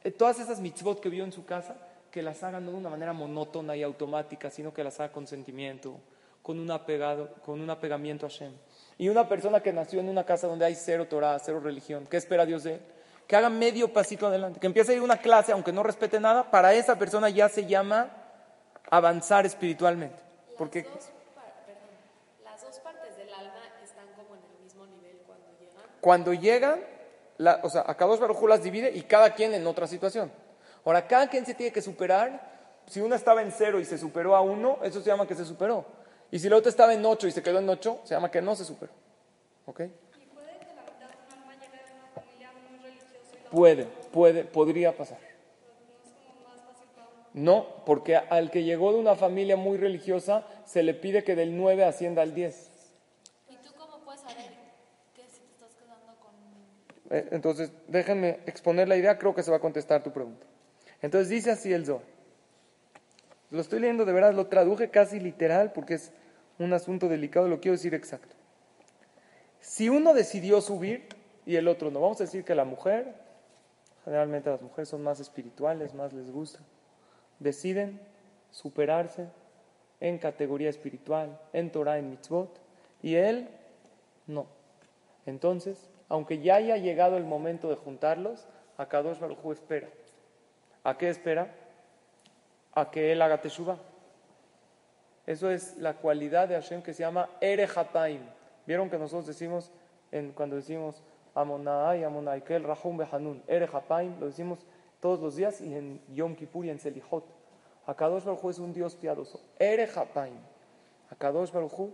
eh, 0.04 0.12
todas 0.12 0.38
esas 0.42 0.60
mitzvot 0.60 1.00
que 1.00 1.08
vio 1.08 1.24
en 1.24 1.32
su 1.32 1.46
casa, 1.46 1.78
que 2.12 2.22
las 2.22 2.44
haga 2.44 2.60
no 2.60 2.72
de 2.72 2.78
una 2.78 2.90
manera 2.90 3.14
monótona 3.14 3.78
y 3.78 3.84
automática, 3.84 4.50
sino 4.50 4.74
que 4.74 4.84
las 4.84 5.00
haga 5.00 5.14
con 5.14 5.28
sentimiento, 5.28 5.98
con 6.42 6.60
un, 6.60 6.70
apegado, 6.72 7.36
con 7.46 7.62
un 7.62 7.70
apegamiento 7.70 8.26
a 8.26 8.30
Hashem. 8.30 8.52
Y 8.98 9.08
una 9.08 9.30
persona 9.30 9.62
que 9.62 9.72
nació 9.72 10.02
en 10.02 10.10
una 10.10 10.26
casa 10.26 10.48
donde 10.48 10.66
hay 10.66 10.76
cero 10.76 11.08
Torah, 11.08 11.40
cero 11.40 11.62
religión, 11.62 12.06
¿qué 12.06 12.18
espera 12.18 12.46
Dios 12.46 12.66
de 12.66 12.74
él? 12.74 12.82
Que 13.30 13.36
haga 13.36 13.50
medio 13.50 13.94
pasito 13.94 14.26
adelante, 14.26 14.60
que 14.60 14.66
empiece 14.66 14.92
a 14.92 14.96
ir 14.96 15.02
a 15.02 15.04
una 15.04 15.18
clase, 15.18 15.52
aunque 15.52 15.72
no 15.72 15.84
respete 15.84 16.20
nada, 16.20 16.50
para 16.50 16.74
esa 16.74 16.98
persona 16.98 17.30
ya 17.30 17.48
se 17.48 17.68
llama 17.68 18.10
avanzar 18.90 19.46
espiritualmente. 19.46 20.18
Porque, 20.58 20.82
las, 20.84 20.94
dos, 20.94 21.04
perdón, 21.66 22.44
las 22.44 22.62
dos 22.62 22.80
partes 22.80 23.16
del 23.16 23.32
alma 23.32 23.62
están 23.84 24.08
como 24.16 24.36
en 24.36 24.42
el 24.44 24.64
mismo 24.64 24.86
nivel 24.88 25.20
cuando 25.28 25.46
llegan. 25.60 25.84
Cuando 26.02 26.34
llegan, 26.34 26.80
la, 27.38 27.60
o 27.64 27.70
sea, 27.70 27.86
acá 27.86 28.06
dos 28.06 28.20
las 28.50 28.64
divide 28.64 28.92
y 28.92 29.04
cada 29.04 29.36
quien 29.36 29.54
en 29.54 29.68
otra 29.68 29.86
situación. 29.86 30.32
Ahora, 30.84 31.08
cada 31.08 31.30
quien 31.30 31.46
se 31.46 31.54
tiene 31.54 31.72
que 31.72 31.84
superar. 31.84 32.50
Si 32.88 33.00
uno 33.00 33.14
estaba 33.14 33.44
en 33.44 33.52
cero 33.52 33.80
y 33.80 33.86
se 33.86 34.00
superó 34.00 34.36
a 34.36 34.42
uno, 34.42 34.80
eso 34.82 35.02
se 35.02 35.06
llama 35.06 35.28
que 35.28 35.36
se 35.36 35.46
superó. 35.46 35.86
Y 36.32 36.40
si 36.40 36.48
el 36.48 36.54
otro 36.54 36.70
estaba 36.70 36.94
en 36.94 37.06
8 37.06 37.28
y 37.28 37.32
se 37.32 37.42
quedó 37.42 37.60
en 37.60 37.70
8, 37.70 38.02
se 38.04 38.14
llama 38.14 38.30
que 38.30 38.42
no 38.42 38.56
se 38.56 38.66
superó. 38.66 38.92
¿Ok? 39.66 39.82
¿Y 39.82 40.26
puede 40.28 40.60
que 40.60 40.74
la 40.76 40.84
mitad 40.84 41.10
de 41.10 41.34
alma 41.34 41.54
llegue 41.54 41.78
de 41.78 41.94
una 41.94 42.08
familia 42.14 42.52
muy 42.52 42.78
religiosa? 42.80 43.36
Y 43.36 43.39
puede, 43.52 43.86
puede, 44.12 44.44
podría 44.44 44.96
pasar. 44.96 45.20
No, 47.34 47.68
porque 47.86 48.18
al 48.18 48.50
que 48.50 48.64
llegó 48.64 48.92
de 48.92 49.00
una 49.00 49.16
familia 49.16 49.56
muy 49.56 49.78
religiosa 49.78 50.46
se 50.66 50.82
le 50.84 50.94
pide 50.94 51.24
que 51.24 51.36
del 51.36 51.56
9 51.56 51.84
ascienda 51.86 52.22
al 52.22 52.34
10. 52.34 52.70
¿Y 53.50 53.56
tú 53.58 53.70
cómo 53.78 54.04
puedes 54.04 54.22
saber 54.22 54.52
que 55.16 55.22
si 55.30 55.42
te 55.42 55.54
estás 55.54 55.70
quedando 55.76 56.16
con... 56.20 57.18
Eh, 57.18 57.30
entonces, 57.32 57.72
déjenme 57.88 58.40
exponer 58.48 58.88
la 58.88 58.98
idea, 58.98 59.18
creo 59.20 59.36
que 59.36 59.44
se 59.44 59.52
va 59.52 59.58
a 59.58 59.62
contestar 59.62 60.04
tu 60.04 60.12
pregunta. 60.12 60.46
Entonces 61.02 61.30
dice 61.30 61.52
así 61.52 61.72
el 61.72 61.86
Zohar. 61.86 62.02
Lo 63.52 63.62
estoy 63.62 63.80
leyendo 63.80 64.06
de 64.06 64.14
verdad, 64.14 64.34
lo 64.34 64.48
traduje 64.48 64.90
casi 64.90 65.20
literal 65.20 65.72
porque 65.72 65.96
es 65.96 66.12
un 66.60 66.74
asunto 66.74 67.08
delicado, 67.08 67.48
lo 67.48 67.60
quiero 67.60 67.78
decir 67.78 67.94
exacto. 67.94 68.36
Si 69.62 69.90
uno 69.90 70.14
decidió 70.14 70.62
subir 70.62 71.08
y 71.46 71.56
el 71.56 71.68
otro 71.68 71.90
no, 71.90 72.02
vamos 72.02 72.20
a 72.22 72.26
decir 72.26 72.44
que 72.44 72.54
la 72.54 72.66
mujer, 72.66 73.14
generalmente 74.10 74.50
las 74.50 74.64
mujeres 74.64 74.90
son 74.90 75.04
más 75.04 75.20
espirituales, 75.20 75.94
más 75.94 76.14
les 76.14 76.32
gusta, 76.32 76.62
deciden 77.38 78.02
superarse 78.50 79.28
en 80.00 80.18
categoría 80.18 80.68
espiritual, 80.68 81.40
en 81.54 81.72
Torah, 81.72 82.00
en 82.00 82.10
mitzvot, 82.10 82.60
y 83.04 83.14
él 83.14 83.48
no. 84.26 84.48
Entonces, 85.28 85.92
aunque 86.08 86.40
ya 86.40 86.56
haya 86.56 86.78
llegado 86.78 87.18
el 87.18 87.24
momento 87.24 87.70
de 87.70 87.76
juntarlos, 87.76 88.48
a 88.80 88.88
Kadosh 88.88 89.20
Baruj 89.20 89.52
espera. 89.52 89.90
¿A 90.84 90.98
qué 90.98 91.10
espera? 91.10 91.54
A 92.74 92.90
que 92.90 93.12
él 93.12 93.22
haga 93.22 93.42
teshuva. 93.42 93.78
Eso 95.28 95.52
es 95.52 95.78
la 95.78 95.98
cualidad 95.98 96.48
de 96.48 96.56
Hashem 96.56 96.82
que 96.82 96.96
se 96.96 97.04
llama 97.04 97.30
Erehataim. 97.42 98.22
Vieron 98.66 98.90
que 98.90 98.98
nosotros 98.98 99.28
decimos, 99.28 99.72
en, 100.12 100.32
cuando 100.32 100.56
decimos 100.56 101.04
Amonai, 101.36 102.04
Amonai, 102.04 102.44
Kel, 102.44 102.64
Rahum, 102.64 102.98
Behanun, 102.98 103.44
Ere 103.48 103.68
Hapaim, 103.72 104.20
lo 104.20 104.28
decimos 104.28 104.60
todos 105.00 105.20
los 105.20 105.36
días 105.36 105.62
y 105.62 105.74
en 105.74 106.02
Yom 106.10 106.36
Kippur 106.36 106.66
y 106.66 106.70
en 106.70 106.80
Selichot. 106.80 107.26
Akadosh 107.86 108.24
Baruj 108.24 108.50
es 108.50 108.60
un 108.60 108.74
Dios 108.74 108.96
piadoso. 108.96 109.40
Ere 109.58 109.90
Hapaim. 109.96 110.36
Akadosh 111.10 111.52
Baruj 111.52 111.92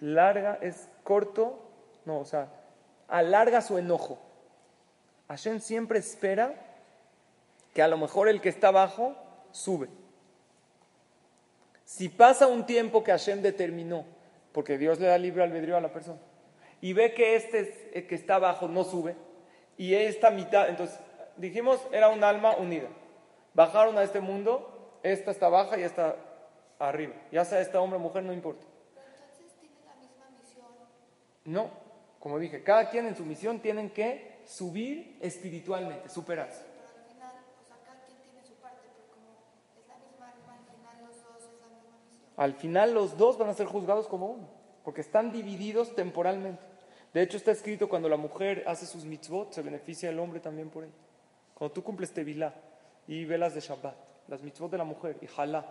larga, 0.00 0.58
es 0.60 0.88
corto, 1.02 1.58
no, 2.04 2.20
o 2.20 2.24
sea, 2.24 2.48
alarga 3.08 3.60
su 3.60 3.78
enojo. 3.78 4.18
Hashem 5.28 5.60
siempre 5.60 5.98
espera 5.98 6.54
que 7.74 7.82
a 7.82 7.88
lo 7.88 7.98
mejor 7.98 8.28
el 8.28 8.40
que 8.40 8.48
está 8.48 8.68
abajo 8.68 9.14
sube. 9.50 9.88
Si 11.84 12.08
pasa 12.08 12.46
un 12.46 12.66
tiempo 12.66 13.02
que 13.02 13.10
Hashem 13.10 13.42
determinó, 13.42 14.04
porque 14.52 14.78
Dios 14.78 15.00
le 15.00 15.06
da 15.06 15.18
libre 15.18 15.42
albedrío 15.42 15.76
a 15.76 15.80
la 15.80 15.92
persona, 15.92 16.18
y 16.80 16.92
ve 16.92 17.14
que 17.14 17.36
este 17.36 17.90
el 17.94 18.06
que 18.06 18.14
está 18.14 18.36
abajo 18.36 18.68
no 18.68 18.84
sube, 18.84 19.16
y 19.76 19.94
esta 19.94 20.30
mitad, 20.30 20.68
entonces 20.68 20.98
dijimos, 21.36 21.80
era 21.92 22.08
un 22.08 22.22
alma 22.24 22.56
unida. 22.56 22.88
Bajaron 23.54 23.96
a 23.96 24.02
este 24.02 24.20
mundo, 24.20 24.98
esta 25.02 25.30
está 25.30 25.48
baja 25.48 25.78
y 25.78 25.82
esta 25.82 26.16
arriba. 26.78 27.14
Ya 27.32 27.44
sea 27.44 27.60
esta 27.60 27.80
hombre 27.80 27.98
o 27.98 28.02
mujer, 28.02 28.22
no 28.24 28.32
importa. 28.32 28.64
tiene 29.60 29.74
la 29.86 29.94
misma 29.94 30.26
misión. 30.40 30.66
No, 31.44 31.70
como 32.18 32.38
dije, 32.38 32.62
cada 32.62 32.90
quien 32.90 33.06
en 33.06 33.16
su 33.16 33.24
misión 33.24 33.60
tienen 33.60 33.90
que 33.90 34.40
subir 34.44 35.18
espiritualmente, 35.20 36.08
superarse. 36.08 36.68
Al 42.36 42.54
final 42.54 42.94
los 42.94 43.18
dos 43.18 43.36
van 43.36 43.48
a 43.48 43.54
ser 43.54 43.66
juzgados 43.66 44.06
como 44.06 44.26
uno, 44.26 44.48
porque 44.84 45.00
están 45.00 45.32
divididos 45.32 45.96
temporalmente. 45.96 46.62
De 47.12 47.22
hecho 47.22 47.36
está 47.36 47.52
escrito 47.52 47.88
cuando 47.88 48.08
la 48.08 48.16
mujer 48.16 48.64
hace 48.66 48.86
sus 48.86 49.04
mitzvot, 49.04 49.52
se 49.52 49.62
beneficia 49.62 50.10
el 50.10 50.18
hombre 50.18 50.40
también 50.40 50.68
por 50.68 50.84
ello. 50.84 50.92
Cuando 51.54 51.72
tú 51.72 51.82
cumples 51.82 52.12
tevilá 52.12 52.54
y 53.06 53.24
velas 53.24 53.54
de 53.54 53.60
Shabbat, 53.60 53.96
las 54.28 54.42
mitzvot 54.42 54.70
de 54.70 54.78
la 54.78 54.84
mujer 54.84 55.16
y 55.20 55.26
jalá, 55.26 55.64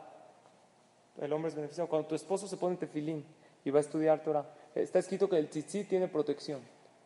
el 1.21 1.31
hombre 1.33 1.49
es 1.49 1.55
beneficiado. 1.55 1.89
Cuando 1.89 2.07
tu 2.07 2.15
esposo 2.15 2.47
se 2.47 2.57
pone 2.57 2.75
tefilín 2.75 3.25
y 3.63 3.69
va 3.69 3.79
a 3.79 3.81
estudiar 3.81 4.23
Torah, 4.23 4.45
está 4.75 4.99
escrito 4.99 5.29
que 5.29 5.37
el 5.37 5.49
tzitzit 5.49 5.87
tiene 5.87 6.07
protección. 6.07 6.61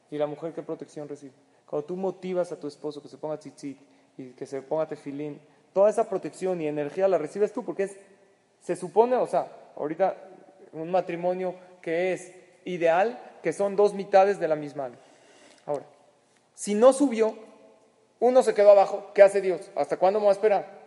¿Y 0.10 0.18
la 0.18 0.28
mujer 0.28 0.54
qué 0.54 0.62
protección 0.62 1.08
recibe? 1.08 1.34
Cuando 1.66 1.86
tú 1.86 1.96
motivas 1.96 2.52
a 2.52 2.60
tu 2.60 2.68
esposo 2.68 3.02
que 3.02 3.08
se 3.08 3.18
ponga 3.18 3.38
tzitzit 3.38 3.78
y 4.18 4.32
que 4.32 4.46
se 4.46 4.62
ponga 4.62 4.88
tefilín, 4.88 5.40
toda 5.74 5.90
esa 5.90 6.10
protección 6.10 6.62
y 6.62 6.68
energía 6.68 7.08
la 7.08 7.18
recibes 7.18 7.54
tú 7.54 7.64
porque 7.64 7.84
es, 7.84 7.98
se 8.60 8.76
supone, 8.76 9.16
o 9.16 9.28
sea, 9.28 9.52
ahorita 9.76 10.18
un 10.74 10.92
matrimonio 10.92 11.56
que 11.82 12.14
es 12.14 12.34
ideal, 12.66 13.20
que 13.42 13.54
son 13.54 13.76
dos 13.76 13.94
mitades 13.94 14.40
de 14.40 14.48
la 14.48 14.56
misma 14.56 14.86
alma. 14.86 14.98
Ahora, 15.66 15.86
si 16.54 16.74
no 16.74 16.94
subió, 16.94 17.36
uno 18.20 18.44
se 18.44 18.54
quedó 18.54 18.72
abajo, 18.72 19.12
¿qué 19.14 19.24
hace 19.24 19.42
Dios? 19.42 19.70
¿Hasta 19.76 19.98
cuándo 19.98 20.20
me 20.20 20.26
va 20.26 20.32
a 20.32 20.36
esperar? 20.36 20.82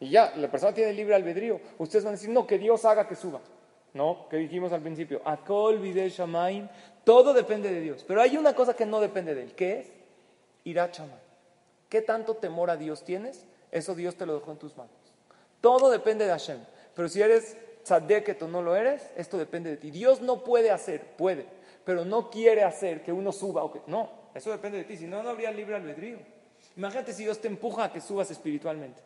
Y 0.00 0.10
ya, 0.10 0.32
la 0.36 0.50
persona 0.50 0.74
tiene 0.74 0.92
libre 0.92 1.14
albedrío. 1.14 1.60
Ustedes 1.78 2.04
van 2.04 2.12
a 2.12 2.16
decir, 2.16 2.30
no, 2.30 2.46
que 2.46 2.58
Dios 2.58 2.84
haga 2.84 3.08
que 3.08 3.14
suba. 3.14 3.40
No, 3.94 4.26
que 4.28 4.36
dijimos 4.36 4.72
al 4.72 4.82
principio, 4.82 5.22
Akol 5.24 5.80
Shamaim, 5.80 6.68
todo 7.04 7.32
depende 7.32 7.72
de 7.72 7.80
Dios. 7.80 8.04
Pero 8.06 8.20
hay 8.20 8.36
una 8.36 8.54
cosa 8.54 8.74
que 8.74 8.84
no 8.84 9.00
depende 9.00 9.34
de 9.34 9.44
él, 9.44 9.54
¿qué 9.54 9.78
es? 9.78 9.92
Irá 10.64 10.90
Shamaim. 10.92 11.18
¿Qué 11.88 12.02
tanto 12.02 12.34
temor 12.34 12.70
a 12.70 12.76
Dios 12.76 13.04
tienes? 13.04 13.46
Eso 13.70 13.94
Dios 13.94 14.16
te 14.16 14.26
lo 14.26 14.34
dejó 14.34 14.50
en 14.50 14.58
tus 14.58 14.76
manos. 14.76 14.92
Todo 15.60 15.90
depende 15.90 16.24
de 16.24 16.32
Hashem. 16.32 16.58
Pero 16.94 17.08
si 17.08 17.22
eres 17.22 17.56
tzadeket 17.84 18.42
o 18.42 18.48
no 18.48 18.62
lo 18.62 18.74
eres, 18.74 19.10
esto 19.16 19.38
depende 19.38 19.70
de 19.70 19.76
ti. 19.76 19.90
Dios 19.90 20.20
no 20.20 20.42
puede 20.42 20.70
hacer, 20.70 21.02
puede, 21.16 21.46
pero 21.84 22.04
no 22.04 22.30
quiere 22.30 22.64
hacer 22.64 23.02
que 23.02 23.12
uno 23.12 23.30
suba 23.30 23.62
o 23.62 23.72
que. 23.72 23.80
No, 23.86 24.10
eso 24.34 24.50
depende 24.50 24.78
de 24.78 24.84
ti. 24.84 24.96
Si 24.96 25.06
no, 25.06 25.22
no 25.22 25.30
habría 25.30 25.50
libre 25.52 25.76
albedrío. 25.76 26.18
Imagínate 26.76 27.12
si 27.12 27.22
Dios 27.22 27.40
te 27.40 27.48
empuja 27.48 27.84
a 27.84 27.92
que 27.92 28.00
subas 28.00 28.30
espiritualmente. 28.30 29.00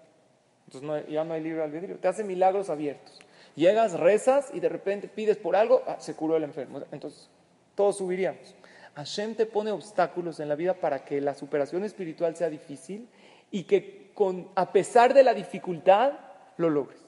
Entonces 0.66 1.08
ya 1.08 1.24
no 1.24 1.34
hay 1.34 1.42
libre 1.42 1.62
albedrío. 1.62 1.98
Te 1.98 2.08
hace 2.08 2.24
milagros 2.24 2.70
abiertos. 2.70 3.18
Llegas, 3.54 3.98
rezas 3.98 4.50
y 4.54 4.60
de 4.60 4.68
repente 4.68 5.08
pides 5.08 5.36
por 5.36 5.56
algo, 5.56 5.82
ah, 5.86 5.96
se 5.98 6.14
curó 6.14 6.36
el 6.36 6.44
enfermo. 6.44 6.82
Entonces, 6.92 7.28
todos 7.74 7.98
subiríamos. 7.98 8.54
Hashem 8.94 9.34
te 9.34 9.46
pone 9.46 9.70
obstáculos 9.70 10.40
en 10.40 10.48
la 10.48 10.54
vida 10.54 10.74
para 10.74 11.04
que 11.04 11.20
la 11.20 11.34
superación 11.34 11.84
espiritual 11.84 12.36
sea 12.36 12.50
difícil 12.50 13.08
y 13.50 13.64
que 13.64 14.12
a 14.54 14.72
pesar 14.72 15.14
de 15.14 15.22
la 15.22 15.34
dificultad 15.34 16.12
lo 16.56 16.70
logres. 16.70 17.07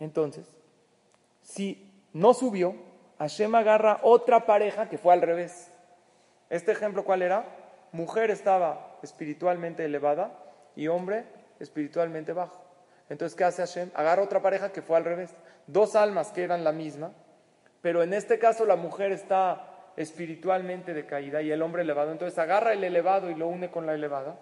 Entonces, 0.00 0.46
si 1.42 1.92
no 2.12 2.34
subió, 2.34 2.74
Hashem 3.18 3.54
agarra 3.54 4.00
otra 4.02 4.46
pareja 4.46 4.88
que 4.88 4.98
fue 4.98 5.12
al 5.12 5.22
revés. 5.22 5.70
Este 6.48 6.72
ejemplo, 6.72 7.04
¿cuál 7.04 7.22
era? 7.22 7.44
Mujer 7.92 8.30
estaba 8.30 8.98
espiritualmente 9.02 9.84
elevada 9.84 10.32
y 10.74 10.88
hombre 10.88 11.24
espiritualmente 11.60 12.32
bajo. 12.32 12.64
Entonces, 13.08 13.36
¿qué 13.36 13.44
hace 13.44 13.62
Hashem? 13.62 13.90
Agarra 13.94 14.22
otra 14.22 14.40
pareja 14.40 14.72
que 14.72 14.82
fue 14.82 14.96
al 14.96 15.04
revés. 15.04 15.34
Dos 15.66 15.94
almas 15.94 16.32
que 16.32 16.42
eran 16.42 16.64
la 16.64 16.72
misma, 16.72 17.12
pero 17.82 18.02
en 18.02 18.14
este 18.14 18.38
caso 18.38 18.64
la 18.64 18.76
mujer 18.76 19.12
está 19.12 19.66
espiritualmente 19.96 20.94
decaída 20.94 21.42
y 21.42 21.50
el 21.50 21.62
hombre 21.62 21.82
elevado. 21.82 22.12
Entonces 22.12 22.38
agarra 22.38 22.72
el 22.72 22.82
elevado 22.84 23.30
y 23.30 23.34
lo 23.34 23.48
une 23.48 23.70
con 23.70 23.86
la 23.86 23.94
elevada, 23.94 24.38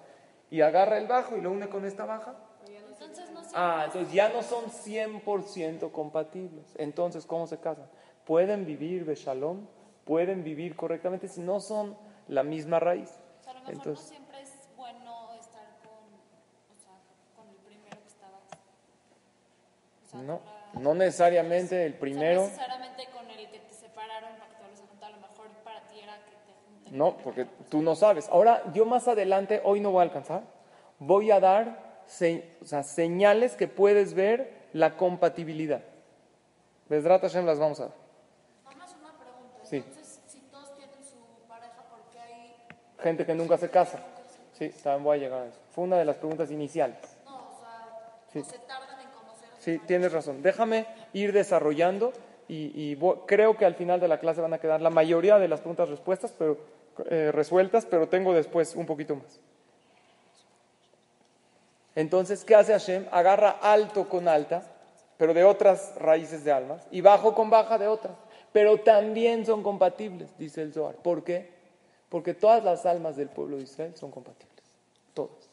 y 0.51 0.61
agarra 0.61 0.99
el 0.99 1.07
bajo 1.07 1.37
y 1.37 1.41
lo 1.41 1.51
une 1.51 1.69
con 1.69 1.85
esta 1.85 2.05
baja. 2.05 2.35
Ah, 3.55 3.83
entonces 3.87 4.13
ya 4.13 4.29
no 4.29 4.43
son 4.43 4.67
100% 4.71 5.91
compatibles. 5.93 6.75
Entonces, 6.77 7.27
¿cómo 7.27 7.47
se 7.47 7.59
casan? 7.59 7.87
Pueden 8.25 8.67
vivir 8.67 9.05
de 9.07 9.15
shalom, 9.15 9.67
pueden 10.05 10.45
vivir 10.45 10.77
correctamente 10.77 11.29
si 11.29 11.41
no 11.41 11.61
son 11.61 11.97
la 12.29 12.43
misma 12.43 12.79
raíz. 12.81 13.11
O 13.41 13.43
sea, 13.43 13.53
a 13.53 13.55
lo 13.55 13.61
mejor 13.61 13.75
Entonces- 13.75 14.05
no 14.05 14.11
siempre 14.17 14.43
es 14.43 14.69
bueno 14.77 15.33
estar 15.41 15.67
con, 15.83 15.91
o 15.91 16.79
sea, 16.81 16.93
con 17.37 17.49
el 17.49 17.57
primero 17.57 17.97
que 18.03 18.09
estaba. 18.09 18.39
O 20.05 20.09
sea, 20.11 20.21
No, 20.23 20.41
la- 20.75 20.81
no 20.81 20.95
necesariamente 20.95 21.87
el 21.87 21.95
primero. 21.95 22.41
no 22.43 22.47
necesariamente 22.47 23.07
con 23.15 23.31
el 23.31 23.51
que 23.51 23.59
te 23.61 23.75
separaron 23.75 24.31
para 24.39 24.49
que 24.51 24.57
te 24.57 24.63
vuelvas 24.63 24.81
a 24.83 24.87
juntar. 24.87 25.13
A 25.13 25.17
lo 25.17 25.23
mejor 25.23 25.47
para 25.65 25.81
ti 25.89 26.01
era 26.01 26.17
que 26.25 26.31
te 26.31 26.53
junten. 26.67 26.99
No, 26.99 27.17
porque 27.19 27.47
tú 27.71 27.83
no 27.83 27.95
sabes. 27.95 28.29
Ahora, 28.29 28.63
yo 28.75 28.85
más 28.85 29.09
adelante, 29.09 29.61
hoy 29.65 29.81
no 29.81 29.91
voy 29.91 30.01
a 30.01 30.03
alcanzar, 30.05 30.43
voy 30.99 31.31
a 31.31 31.41
dar 31.41 31.88
se- 32.09 32.45
o 32.61 32.67
sea, 32.67 32.83
señales 32.83 33.55
que 33.55 33.69
puedes 33.69 34.15
ver 34.15 34.51
la 34.73 34.97
compatibilidad. 34.97 35.83
Besrat 36.89 37.23
Hashem 37.23 37.47
las 37.47 37.59
vamos 37.59 37.79
a 37.81 37.85
dar. 37.85 37.93
Nada 38.65 38.77
más 38.77 38.97
una 39.01 39.13
pregunta. 39.19 39.61
Sí. 39.65 39.77
Entonces, 39.77 40.21
si 40.27 40.41
todos 40.51 40.75
tienen 40.75 40.97
su 41.05 41.47
pareja, 41.47 41.83
¿por 41.89 42.01
qué 42.13 42.19
hay 42.19 42.55
Gente 43.03 43.25
que 43.25 43.35
nunca 43.35 43.57
se 43.59 43.71
casa. 43.71 44.01
Sí, 44.55 44.71
también 44.83 45.05
voy 45.05 45.19
a 45.19 45.21
llegar 45.21 45.43
a 45.43 45.47
eso. 45.47 45.61
Fue 45.71 45.85
una 45.85 45.97
de 45.99 46.05
las 46.05 46.17
preguntas 46.17 46.51
iniciales. 46.51 46.99
No, 47.25 47.37
o 47.37 47.61
sea, 47.61 47.87
Sí. 48.33 48.43
se 48.43 48.59
tardan 48.59 49.01
en 49.01 49.09
conocer 49.11 49.49
Sí, 49.61 49.79
tienes 49.87 50.13
razón. 50.13 50.43
Déjame 50.43 50.87
ir 51.13 51.33
desarrollando 51.33 52.13
y, 52.49 52.73
y 52.93 52.99
creo 53.27 53.57
que 53.57 53.67
al 53.67 53.75
final 53.77 54.01
de 54.01 54.09
la 54.09 54.19
clase 54.19 54.41
van 54.41 54.55
a 54.55 54.59
quedar 54.59 54.81
la 54.81 54.91
mayoría 54.91 55.39
de 55.39 55.47
las 55.49 55.61
preguntas 55.61 55.89
respuestas, 55.91 56.33
pero, 56.37 56.57
eh, 57.11 57.31
resueltas, 57.33 57.85
pero 57.87 58.09
tengo 58.09 58.33
después 58.35 58.75
un 58.75 58.87
poquito 58.87 59.15
más. 59.17 59.39
Entonces, 61.99 62.45
¿qué 62.45 62.55
hace 62.55 62.71
Hashem? 62.71 63.07
Agarra 63.11 63.59
alto 63.61 64.09
con 64.09 64.29
alta, 64.29 64.63
pero 65.17 65.35
de 65.35 65.43
otras 65.43 65.97
raíces 65.97 66.45
de 66.45 66.53
almas, 66.53 66.87
y 66.93 67.01
bajo 67.01 67.35
con 67.35 67.51
baja 67.51 67.77
de 67.77 67.89
otras, 67.89 68.15
pero 68.53 68.79
también 68.79 69.45
son 69.45 69.65
compatibles, 69.65 70.31
dice 70.39 70.63
el 70.63 70.73
Zohar. 70.73 70.95
¿Por 70.95 71.25
qué? 71.25 71.51
Porque 72.09 72.35
todas 72.35 72.63
las 72.63 72.87
almas 72.87 73.17
del 73.17 73.31
pueblo 73.31 73.57
de 73.57 73.65
Israel 73.65 73.97
son 73.97 74.13
compatibles, 74.13 74.63
todas. 75.13 75.51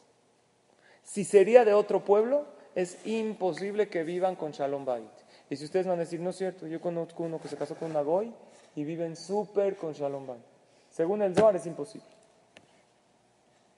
Si 1.02 1.24
sería 1.24 1.64
de 1.64 1.74
otro 1.74 2.04
pueblo, 2.04 2.44
es 2.76 3.04
imposible 3.04 3.88
que 3.88 4.04
vivan 4.04 4.36
con 4.36 4.52
Shalom 4.52 4.84
Bait. 4.84 5.10
Y 5.50 5.56
si 5.56 5.64
ustedes 5.64 5.88
van 5.88 5.96
a 5.96 6.02
decir, 6.02 6.20
no 6.20 6.30
es 6.30 6.36
cierto, 6.36 6.68
yo 6.68 6.80
conozco 6.80 7.24
uno 7.24 7.40
que 7.40 7.48
se 7.48 7.56
casó 7.56 7.74
con 7.74 7.90
una 7.90 8.02
Goy 8.02 8.32
y 8.76 8.84
viven 8.84 9.16
súper 9.16 9.74
con 9.74 9.94
Shalom 9.94 10.28
Bait. 10.28 10.44
Según 10.90 11.22
el 11.22 11.34
Zohar 11.34 11.56
es 11.56 11.66
imposible. 11.66 12.06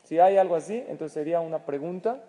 Si 0.05 0.19
hay 0.19 0.37
algo 0.37 0.55
así, 0.55 0.85
entonces 0.87 1.15
sería 1.15 1.41
una 1.41 1.65
pregunta 1.65 2.23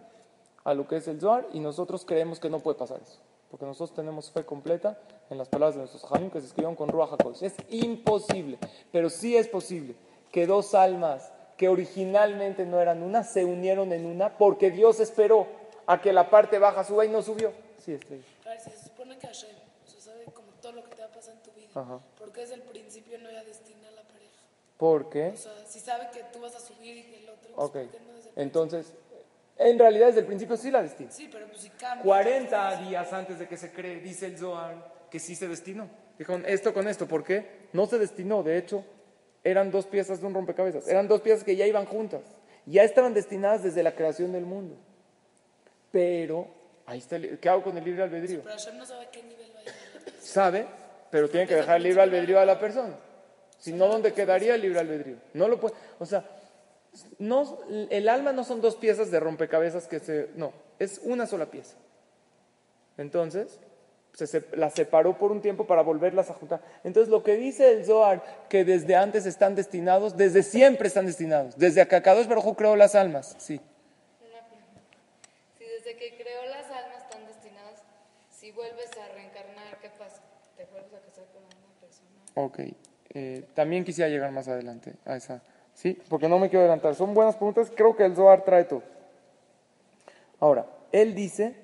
a 0.69 0.73
lo 0.75 0.87
que 0.87 0.97
es 0.97 1.07
el 1.07 1.19
Zohar 1.19 1.47
y 1.51 1.59
nosotros 1.59 2.05
creemos 2.05 2.39
que 2.39 2.49
no 2.49 2.59
puede 2.59 2.77
pasar 2.77 3.01
eso. 3.01 3.17
Porque 3.49 3.65
nosotros 3.65 3.95
tenemos 3.95 4.29
fe 4.29 4.45
completa 4.45 4.99
en 5.31 5.39
las 5.39 5.47
palabras 5.49 5.73
de 5.73 5.79
nuestros 5.79 6.03
Jamim 6.05 6.29
que 6.29 6.39
se 6.39 6.45
escribieron 6.45 6.75
con 6.75 6.89
Ruach 6.89 7.11
HaKodesh. 7.13 7.41
Es 7.43 7.55
imposible, 7.69 8.59
pero 8.91 9.09
sí 9.09 9.35
es 9.35 9.47
posible 9.47 9.95
que 10.31 10.45
dos 10.45 10.75
almas 10.75 11.31
que 11.57 11.67
originalmente 11.69 12.65
no 12.67 12.79
eran 12.79 13.01
una 13.01 13.23
se 13.23 13.45
unieron 13.45 13.91
en 13.93 14.05
una 14.05 14.37
porque 14.37 14.69
Dios 14.69 14.99
esperó 14.99 15.47
a 15.87 15.99
que 15.99 16.13
la 16.13 16.29
parte 16.29 16.59
baja 16.59 16.83
suba 16.83 17.03
y 17.05 17.09
no 17.09 17.23
subió. 17.23 17.51
Sí, 17.79 17.93
estoy. 17.93 18.23
A 18.45 18.49
ver, 18.49 18.59
si 18.61 18.69
se 18.69 18.83
supone 18.89 19.17
que 19.17 19.25
Hashem, 19.25 19.49
o 19.83 19.89
sea, 19.89 19.99
sabe 19.99 20.25
como 20.25 20.49
todo 20.61 20.73
lo 20.73 20.83
que 20.83 20.95
te 20.95 21.01
va 21.01 21.07
a 21.07 21.11
pasar 21.11 21.33
en 21.33 21.41
tu 21.41 21.51
vida, 21.51 21.69
Ajá. 21.73 21.99
¿por 22.19 22.31
qué 22.31 22.41
desde 22.41 22.53
el 22.53 22.61
principio 22.61 23.17
no 23.17 23.31
ya 23.31 23.43
destina 23.43 23.87
a 23.87 23.91
la 23.91 24.03
pareja? 24.03 24.43
¿Por 24.77 25.09
qué? 25.09 25.29
O 25.29 25.37
sea, 25.37 25.51
si 25.65 25.79
sabe 25.79 26.09
que 26.13 26.23
tú 26.31 26.39
vas 26.39 26.55
a 26.55 26.59
subir 26.59 26.97
y 26.97 27.15
el 27.23 27.29
otro, 27.29 27.49
Ok. 27.55 27.73
¿por 27.73 27.87
qué 27.89 27.99
no 28.07 28.13
desde 28.13 28.29
el 28.29 28.33
Entonces, 28.37 28.93
en 29.59 29.77
realidad 29.77 30.07
desde 30.07 30.21
el 30.21 30.25
principio 30.25 30.55
sí 30.55 30.71
la 30.71 30.81
destinó. 30.81 31.11
Sí, 31.11 31.29
pero 31.31 31.45
pues 31.47 31.59
si 31.59 31.69
cambia. 31.71 32.03
40 32.03 32.75
días 32.77 33.11
antes 33.11 33.39
de 33.39 33.47
que 33.47 33.57
se 33.57 33.71
cree, 33.71 33.99
dice 33.99 34.25
el 34.25 34.37
Zohar, 34.37 34.75
que 35.11 35.19
sí 35.19 35.35
se 35.35 35.49
destinó. 35.49 35.89
Dijeron 36.17 36.45
esto 36.47 36.73
con 36.73 36.87
esto, 36.87 37.07
¿por 37.07 37.25
qué? 37.25 37.67
No 37.73 37.85
se 37.85 37.99
destinó, 37.99 38.41
de 38.41 38.57
hecho, 38.57 38.85
eran 39.43 39.69
dos 39.69 39.85
piezas 39.85 40.21
de 40.21 40.27
un 40.27 40.33
rompecabezas, 40.33 40.87
eran 40.87 41.09
dos 41.09 41.19
piezas 41.21 41.43
que 41.43 41.57
ya 41.57 41.67
iban 41.67 41.85
juntas, 41.85 42.21
ya 42.65 42.83
estaban 42.83 43.13
destinadas 43.13 43.63
desde 43.63 43.83
la 43.83 43.93
creación 43.93 44.31
del 44.31 44.45
mundo. 44.45 44.77
Pero, 45.91 46.47
ahí 46.85 46.99
está, 46.99 47.19
¿qué 47.19 47.49
hago 47.49 47.63
con 47.63 47.77
el 47.77 47.83
libre 47.83 48.03
albedrío? 48.03 48.41
Pero 48.41 48.55
Hashem 48.55 48.77
no 48.77 48.85
sabe 48.85 49.09
qué 49.11 49.23
nivel 49.23 49.51
va 49.55 49.59
a. 49.59 50.21
Sabe, 50.21 50.67
pero 51.11 51.29
tiene 51.29 51.47
que 51.47 51.55
dejar 51.55 51.77
el 51.77 51.83
libre 51.83 52.01
albedrío 52.01 52.39
a 52.39 52.45
la 52.45 52.59
persona. 52.59 52.95
Si 53.57 53.73
no, 53.73 53.87
¿dónde 53.87 54.13
quedaría 54.13 54.55
el 54.55 54.61
libre 54.61 54.79
albedrío? 54.79 55.17
No 55.33 55.49
lo 55.49 55.59
puede, 55.59 55.75
o 55.99 56.05
sea, 56.05 56.23
no, 57.19 57.59
el 57.89 58.09
alma 58.09 58.31
no 58.33 58.43
son 58.43 58.61
dos 58.61 58.75
piezas 58.75 59.11
de 59.11 59.19
rompecabezas 59.19 59.87
que 59.87 59.99
se, 59.99 60.29
no, 60.35 60.53
es 60.79 61.01
una 61.03 61.27
sola 61.27 61.47
pieza. 61.47 61.75
Entonces, 62.97 63.59
se, 64.13 64.43
las 64.53 64.73
separó 64.73 65.17
por 65.17 65.31
un 65.31 65.41
tiempo 65.41 65.65
para 65.65 65.81
volverlas 65.81 66.29
a 66.29 66.33
juntar. 66.33 66.61
Entonces, 66.83 67.09
lo 67.09 67.23
que 67.23 67.35
dice 67.35 67.71
el 67.71 67.85
Zohar, 67.85 68.47
que 68.49 68.65
desde 68.65 68.95
antes 68.95 69.25
están 69.25 69.55
destinados, 69.55 70.17
desde 70.17 70.43
siempre 70.43 70.87
están 70.87 71.05
destinados. 71.05 71.57
Desde 71.57 71.87
que 71.87 71.95
Akadosh 71.95 72.27
Baruj 72.27 72.55
creó 72.55 72.75
las 72.75 72.95
almas, 72.95 73.35
sí. 73.37 73.61
Si 75.57 75.63
desde 75.63 75.95
que 75.95 76.17
creó 76.17 76.45
las 76.45 76.65
almas 76.65 77.03
están 77.03 77.25
destinadas, 77.25 77.83
si 78.29 78.51
vuelves 78.51 78.89
a 78.97 79.07
reencarnar, 79.13 79.79
¿qué 79.81 79.89
pasa? 79.89 80.21
¿Te 80.57 80.65
vuelves 80.65 80.93
a 80.93 80.99
casar 80.99 81.25
con 81.31 81.43
una 81.43 81.79
persona? 81.79 82.09
Ok. 82.35 82.59
Eh, 83.11 83.45
también 83.55 83.83
quisiera 83.83 84.09
llegar 84.09 84.31
más 84.31 84.47
adelante 84.47 84.93
a 85.05 85.15
esa. 85.15 85.41
Sí, 85.79 85.97
porque 86.09 86.27
no 86.27 86.39
me 86.39 86.49
quiero 86.49 86.59
adelantar. 86.65 86.93
Son 86.93 87.13
buenas 87.13 87.37
preguntas. 87.37 87.71
Creo 87.73 87.95
que 87.95 88.03
el 88.03 88.13
Zohar 88.13 88.43
trae 88.43 88.65
todo. 88.65 88.83
Ahora, 90.41 90.65
él 90.91 91.15
dice 91.15 91.55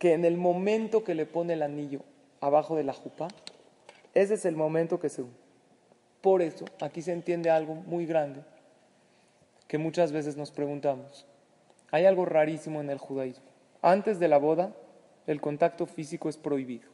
que 0.00 0.14
en 0.14 0.24
el 0.24 0.36
momento 0.36 1.04
que 1.04 1.14
le 1.14 1.26
pone 1.26 1.52
el 1.52 1.62
anillo 1.62 2.00
abajo 2.40 2.74
de 2.74 2.82
la 2.82 2.92
jupa, 2.92 3.28
ese 4.14 4.34
es 4.34 4.44
el 4.46 4.56
momento 4.56 4.98
que 4.98 5.10
se 5.10 5.22
une. 5.22 5.30
Por 6.22 6.42
eso, 6.42 6.64
aquí 6.80 7.02
se 7.02 7.12
entiende 7.12 7.50
algo 7.50 7.76
muy 7.76 8.04
grande 8.04 8.40
que 9.68 9.78
muchas 9.78 10.10
veces 10.10 10.36
nos 10.36 10.50
preguntamos. 10.50 11.28
Hay 11.92 12.04
algo 12.04 12.24
rarísimo 12.24 12.80
en 12.80 12.90
el 12.90 12.98
judaísmo. 12.98 13.46
Antes 13.80 14.18
de 14.18 14.26
la 14.26 14.38
boda, 14.38 14.74
el 15.28 15.40
contacto 15.40 15.86
físico 15.86 16.28
es 16.28 16.36
prohibido. 16.36 16.88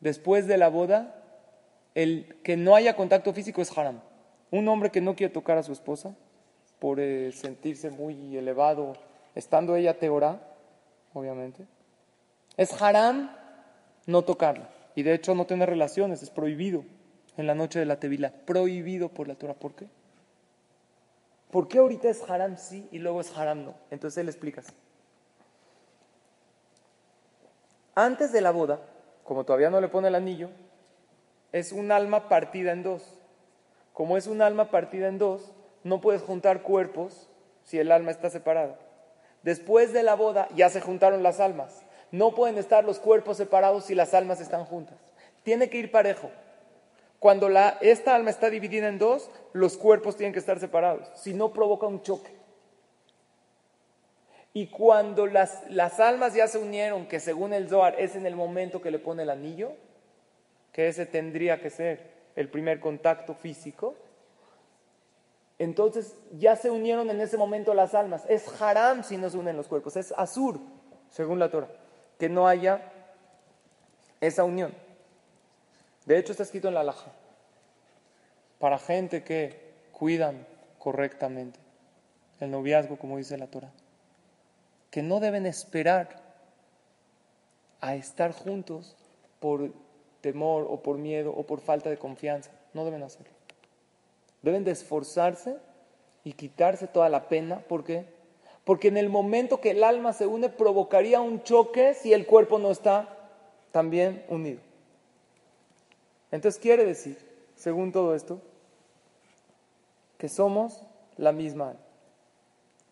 Después 0.00 0.46
de 0.46 0.56
la 0.56 0.68
boda, 0.68 1.22
el 1.94 2.36
que 2.42 2.56
no 2.56 2.74
haya 2.74 2.96
contacto 2.96 3.34
físico 3.34 3.60
es 3.60 3.76
haram. 3.76 4.00
Un 4.52 4.68
hombre 4.68 4.90
que 4.90 5.00
no 5.00 5.16
quiere 5.16 5.32
tocar 5.32 5.58
a 5.58 5.64
su 5.64 5.72
esposa 5.72 6.14
por 6.78 7.00
eh, 7.00 7.32
sentirse 7.32 7.90
muy 7.90 8.36
elevado, 8.36 8.92
estando 9.34 9.74
ella 9.74 9.98
teorá, 9.98 10.40
obviamente, 11.14 11.66
es 12.56 12.80
haram 12.80 13.34
no 14.06 14.22
tocarla. 14.22 14.68
Y 14.94 15.02
de 15.02 15.14
hecho 15.14 15.34
no 15.34 15.46
tener 15.46 15.68
relaciones, 15.68 16.22
es 16.22 16.30
prohibido 16.30 16.84
en 17.36 17.46
la 17.46 17.54
noche 17.54 17.78
de 17.78 17.86
la 17.86 17.98
tevila. 17.98 18.30
Prohibido 18.44 19.08
por 19.08 19.26
la 19.26 19.34
Torah. 19.34 19.54
¿Por 19.54 19.74
qué? 19.74 19.86
¿Por 21.50 21.68
qué 21.68 21.78
ahorita 21.78 22.08
es 22.08 22.28
haram 22.28 22.56
sí 22.56 22.88
y 22.92 22.98
luego 22.98 23.20
es 23.20 23.36
haram 23.36 23.64
no? 23.64 23.74
Entonces 23.90 24.18
él 24.18 24.28
explica 24.28 24.60
así. 24.60 24.72
Antes 27.94 28.32
de 28.32 28.40
la 28.40 28.50
boda, 28.50 28.80
como 29.24 29.44
todavía 29.44 29.70
no 29.70 29.80
le 29.80 29.88
pone 29.88 30.08
el 30.08 30.14
anillo, 30.14 30.50
es 31.52 31.72
un 31.72 31.92
alma 31.92 32.28
partida 32.28 32.72
en 32.72 32.82
dos. 32.82 33.21
Como 33.92 34.16
es 34.16 34.26
un 34.26 34.42
alma 34.42 34.70
partida 34.70 35.08
en 35.08 35.18
dos, 35.18 35.52
no 35.84 36.00
puedes 36.00 36.22
juntar 36.22 36.62
cuerpos 36.62 37.28
si 37.64 37.78
el 37.78 37.92
alma 37.92 38.10
está 38.10 38.30
separada. 38.30 38.78
Después 39.42 39.92
de 39.92 40.02
la 40.02 40.14
boda 40.14 40.48
ya 40.54 40.70
se 40.70 40.80
juntaron 40.80 41.22
las 41.22 41.40
almas. 41.40 41.82
No 42.10 42.34
pueden 42.34 42.58
estar 42.58 42.84
los 42.84 42.98
cuerpos 42.98 43.36
separados 43.36 43.84
si 43.84 43.94
las 43.94 44.14
almas 44.14 44.40
están 44.40 44.64
juntas. 44.64 44.98
Tiene 45.42 45.68
que 45.68 45.78
ir 45.78 45.90
parejo. 45.90 46.30
Cuando 47.18 47.48
esta 47.80 48.14
alma 48.14 48.30
está 48.30 48.50
dividida 48.50 48.88
en 48.88 48.98
dos, 48.98 49.30
los 49.52 49.76
cuerpos 49.76 50.16
tienen 50.16 50.32
que 50.32 50.38
estar 50.38 50.58
separados. 50.58 51.08
Si 51.14 51.34
no, 51.34 51.52
provoca 51.52 51.86
un 51.86 52.02
choque. 52.02 52.30
Y 54.54 54.66
cuando 54.66 55.26
las, 55.26 55.62
las 55.70 55.98
almas 56.00 56.34
ya 56.34 56.46
se 56.46 56.58
unieron, 56.58 57.06
que 57.06 57.20
según 57.20 57.54
el 57.54 57.68
Zohar 57.68 57.98
es 57.98 58.16
en 58.16 58.26
el 58.26 58.36
momento 58.36 58.82
que 58.82 58.90
le 58.90 58.98
pone 58.98 59.22
el 59.22 59.30
anillo, 59.30 59.72
que 60.72 60.88
ese 60.88 61.06
tendría 61.06 61.60
que 61.60 61.70
ser 61.70 62.11
el 62.36 62.48
primer 62.48 62.80
contacto 62.80 63.34
físico, 63.34 63.94
entonces 65.58 66.16
ya 66.32 66.56
se 66.56 66.70
unieron 66.70 67.08
en 67.10 67.20
ese 67.20 67.36
momento 67.36 67.74
las 67.74 67.94
almas. 67.94 68.24
Es 68.28 68.60
haram 68.60 69.04
si 69.04 69.16
no 69.16 69.30
se 69.30 69.36
unen 69.36 69.56
los 69.56 69.68
cuerpos, 69.68 69.96
es 69.96 70.12
azur, 70.16 70.58
según 71.08 71.38
la 71.38 71.50
Torah, 71.50 71.68
que 72.18 72.28
no 72.28 72.48
haya 72.48 72.92
esa 74.20 74.44
unión. 74.44 74.74
De 76.06 76.18
hecho 76.18 76.32
está 76.32 76.42
escrito 76.42 76.68
en 76.68 76.74
la 76.74 76.80
alhaja, 76.80 77.12
para 78.58 78.78
gente 78.78 79.22
que 79.22 79.72
cuidan 79.92 80.46
correctamente 80.78 81.60
el 82.40 82.50
noviazgo, 82.50 82.98
como 82.98 83.18
dice 83.18 83.38
la 83.38 83.46
Torah, 83.46 83.70
que 84.90 85.02
no 85.02 85.20
deben 85.20 85.46
esperar 85.46 86.20
a 87.80 87.94
estar 87.94 88.32
juntos 88.32 88.96
por 89.38 89.72
temor 90.22 90.66
o 90.70 90.80
por 90.80 90.96
miedo 90.96 91.34
o 91.36 91.42
por 91.42 91.60
falta 91.60 91.90
de 91.90 91.98
confianza. 91.98 92.50
No 92.72 92.86
deben 92.86 93.02
hacerlo. 93.02 93.32
Deben 94.40 94.64
de 94.64 94.70
esforzarse 94.70 95.58
y 96.24 96.32
quitarse 96.32 96.86
toda 96.86 97.10
la 97.10 97.28
pena. 97.28 97.60
¿Por 97.68 97.84
qué? 97.84 98.06
Porque 98.64 98.88
en 98.88 98.96
el 98.96 99.10
momento 99.10 99.60
que 99.60 99.72
el 99.72 99.84
alma 99.84 100.14
se 100.14 100.26
une 100.26 100.48
provocaría 100.48 101.20
un 101.20 101.42
choque 101.42 101.94
si 101.94 102.14
el 102.14 102.26
cuerpo 102.26 102.58
no 102.58 102.70
está 102.70 103.18
también 103.72 104.24
unido. 104.28 104.60
Entonces 106.30 106.60
quiere 106.60 106.84
decir, 106.84 107.18
según 107.56 107.92
todo 107.92 108.14
esto, 108.14 108.40
que 110.16 110.28
somos 110.28 110.82
la 111.16 111.32
misma 111.32 111.70
alma. 111.70 111.80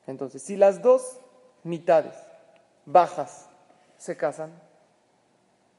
Entonces, 0.06 0.42
si 0.42 0.56
las 0.56 0.82
dos 0.82 1.20
mitades 1.62 2.14
bajas 2.84 3.48
se 3.96 4.16
casan, 4.16 4.50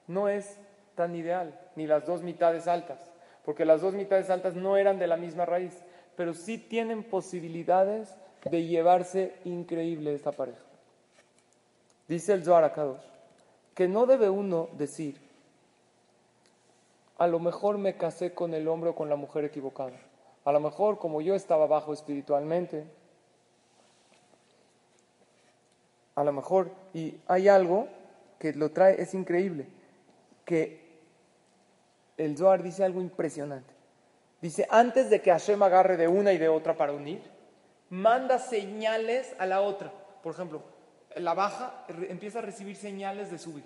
no 0.08 0.30
es 0.30 0.58
tan 0.96 1.16
ideal, 1.16 1.60
ni 1.76 1.88
las 1.88 2.06
dos 2.06 2.24
mitades 2.24 2.68
altas, 2.68 3.12
porque 3.44 3.66
las 3.66 3.82
dos 3.82 3.94
mitades 3.94 4.30
altas 4.30 4.56
no 4.56 4.78
eran 4.78 5.00
de 5.00 5.08
la 5.08 5.18
misma 5.18 5.46
raíz, 5.46 5.84
pero 6.16 6.34
sí 6.34 6.58
tienen 6.58 7.04
posibilidades 7.04 8.16
de 8.44 8.66
llevarse 8.66 9.36
increíble 9.46 10.14
esta 10.14 10.32
pareja. 10.32 10.62
Dice 12.08 12.34
el 12.34 12.44
Zohar 12.44 12.64
Akadosh, 12.64 13.04
que 13.74 13.88
no 13.88 14.06
debe 14.06 14.30
uno 14.30 14.70
decir, 14.74 15.20
a 17.18 17.28
lo 17.28 17.40
mejor 17.40 17.78
me 17.78 17.98
casé 17.98 18.34
con 18.34 18.54
el 18.54 18.68
hombre 18.68 18.90
o 18.90 18.96
con 18.96 19.10
la 19.10 19.16
mujer 19.16 19.46
equivocada. 19.46 19.98
A 20.44 20.52
lo 20.52 20.60
mejor 20.60 20.98
como 20.98 21.22
yo 21.22 21.36
estaba 21.36 21.68
bajo 21.68 21.94
espiritualmente, 21.94 22.86
a 26.16 26.24
lo 26.24 26.34
mejor, 26.34 26.72
y 26.94 27.16
hay 27.28 27.48
algo 27.48 27.88
que 28.40 28.54
lo 28.54 28.72
trae, 28.72 29.02
es 29.02 29.14
increíble, 29.14 29.68
que 30.46 30.82
el 32.18 32.38
Zohar 32.38 32.62
dice 32.64 32.84
algo 32.84 33.02
impresionante. 33.02 33.74
Dice, 34.42 34.68
antes 34.70 35.10
de 35.10 35.22
que 35.22 35.32
Hashem 35.32 35.62
agarre 35.62 35.98
de 35.98 36.08
una 36.08 36.34
y 36.34 36.38
de 36.38 36.50
otra 36.50 36.76
para 36.76 36.94
unir, 36.94 37.22
manda 37.90 38.40
señales 38.40 39.36
a 39.38 39.46
la 39.46 39.62
otra. 39.62 39.92
Por 40.24 40.34
ejemplo, 40.34 40.64
la 41.16 41.34
baja 41.34 41.86
empieza 42.10 42.40
a 42.40 42.42
recibir 42.42 42.76
señales 42.76 43.30
de 43.30 43.38
subir. 43.38 43.64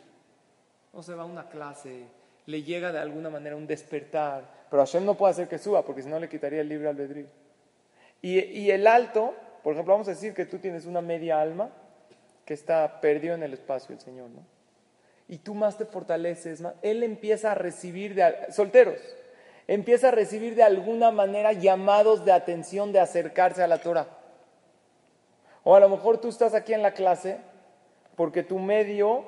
O 0.93 1.01
se 1.01 1.13
va 1.13 1.23
a 1.23 1.25
una 1.25 1.49
clase, 1.49 2.05
le 2.45 2.63
llega 2.63 2.91
de 2.91 2.99
alguna 2.99 3.29
manera 3.29 3.55
un 3.55 3.67
despertar, 3.67 4.65
pero 4.69 4.81
Hashem 4.83 5.05
no 5.05 5.15
puede 5.15 5.31
hacer 5.31 5.47
que 5.47 5.57
suba 5.57 5.83
porque 5.83 6.01
si 6.01 6.09
no 6.09 6.19
le 6.19 6.29
quitaría 6.29 6.61
el 6.61 6.69
libre 6.69 6.89
albedrío. 6.89 7.27
Y, 8.21 8.39
y 8.39 8.71
el 8.71 8.87
alto, 8.87 9.33
por 9.63 9.73
ejemplo, 9.73 9.93
vamos 9.93 10.07
a 10.07 10.11
decir 10.11 10.33
que 10.33 10.45
tú 10.45 10.57
tienes 10.57 10.85
una 10.85 11.01
media 11.01 11.39
alma 11.39 11.69
que 12.45 12.53
está 12.53 12.99
perdido 13.01 13.35
en 13.35 13.43
el 13.43 13.53
espacio, 13.53 13.93
el 13.93 14.01
Señor, 14.01 14.29
¿no? 14.29 14.54
Y 15.27 15.37
tú 15.37 15.55
más 15.55 15.77
te 15.77 15.85
fortaleces, 15.85 16.61
más. 16.61 16.75
él 16.81 17.03
empieza 17.03 17.51
a 17.51 17.55
recibir, 17.55 18.15
de, 18.15 18.51
solteros, 18.51 18.99
empieza 19.67 20.09
a 20.09 20.11
recibir 20.11 20.55
de 20.55 20.63
alguna 20.63 21.11
manera 21.11 21.53
llamados 21.53 22.25
de 22.25 22.31
atención 22.31 22.91
de 22.91 22.99
acercarse 22.99 23.63
a 23.63 23.67
la 23.67 23.79
Torah. 23.79 24.07
O 25.63 25.75
a 25.75 25.79
lo 25.79 25.89
mejor 25.89 26.19
tú 26.19 26.29
estás 26.29 26.53
aquí 26.53 26.73
en 26.73 26.83
la 26.83 26.93
clase 26.93 27.39
porque 28.15 28.43
tu 28.43 28.59
medio 28.59 29.25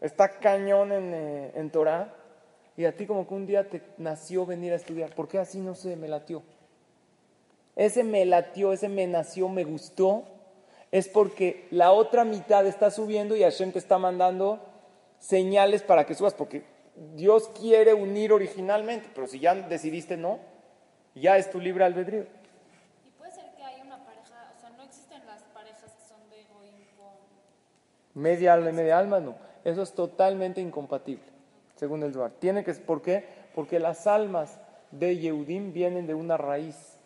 está 0.00 0.28
cañón 0.28 0.90
en, 0.90 1.14
eh, 1.14 1.52
en 1.54 1.70
Torah 1.70 2.12
y 2.76 2.84
a 2.84 2.96
ti 2.96 3.06
como 3.06 3.28
que 3.28 3.34
un 3.34 3.46
día 3.46 3.68
te 3.68 3.80
nació 3.98 4.44
venir 4.44 4.72
a 4.72 4.76
estudiar. 4.76 5.14
¿Por 5.14 5.28
qué 5.28 5.38
así 5.38 5.60
no 5.60 5.76
se 5.76 5.94
me 5.94 6.08
latió? 6.08 6.42
Ese 7.76 8.02
me 8.02 8.24
latió, 8.24 8.72
ese 8.72 8.88
me 8.88 9.06
nació, 9.06 9.48
me 9.48 9.64
gustó, 9.64 10.24
es 10.90 11.08
porque 11.08 11.66
la 11.70 11.92
otra 11.92 12.24
mitad 12.24 12.66
está 12.66 12.90
subiendo 12.90 13.36
y 13.36 13.42
Hashem 13.42 13.72
te 13.72 13.78
está 13.78 13.98
mandando 13.98 14.60
señales 15.22 15.82
para 15.82 16.04
que 16.04 16.14
subas, 16.14 16.34
porque 16.34 16.64
Dios 17.14 17.48
quiere 17.58 17.94
unir 17.94 18.32
originalmente, 18.32 19.08
pero 19.14 19.26
si 19.28 19.38
ya 19.38 19.54
decidiste 19.54 20.16
no, 20.16 20.40
ya 21.14 21.38
es 21.38 21.50
tu 21.50 21.60
libre 21.60 21.84
albedrío. 21.84 22.26
Y 23.06 23.10
puede 23.10 23.30
ser 23.30 23.54
que 23.54 23.62
hay 23.62 23.80
una 23.82 24.04
pareja, 24.04 24.52
o 24.56 24.60
sea, 24.60 24.70
no 24.70 24.82
existen 24.82 25.24
las 25.24 25.42
parejas 25.54 25.92
que 25.92 26.04
son 26.08 26.28
de 26.28 26.40
Elohim 26.40 26.72
Media 28.14 28.52
alma 28.54 28.70
y 28.70 28.72
media 28.72 28.98
alma, 28.98 29.20
no. 29.20 29.36
Eso 29.64 29.82
es 29.82 29.92
totalmente 29.92 30.60
incompatible, 30.60 31.24
según 31.76 32.02
el 32.02 32.12
Duarte. 32.12 32.38
Tiene 32.40 32.64
que, 32.64 32.74
¿Por 32.74 33.00
qué? 33.00 33.24
Porque 33.54 33.78
las 33.78 34.08
almas 34.08 34.58
de 34.90 35.16
Yehudim 35.18 35.72
vienen 35.72 36.06
de 36.08 36.14
una 36.14 36.36
raíz 36.36 36.98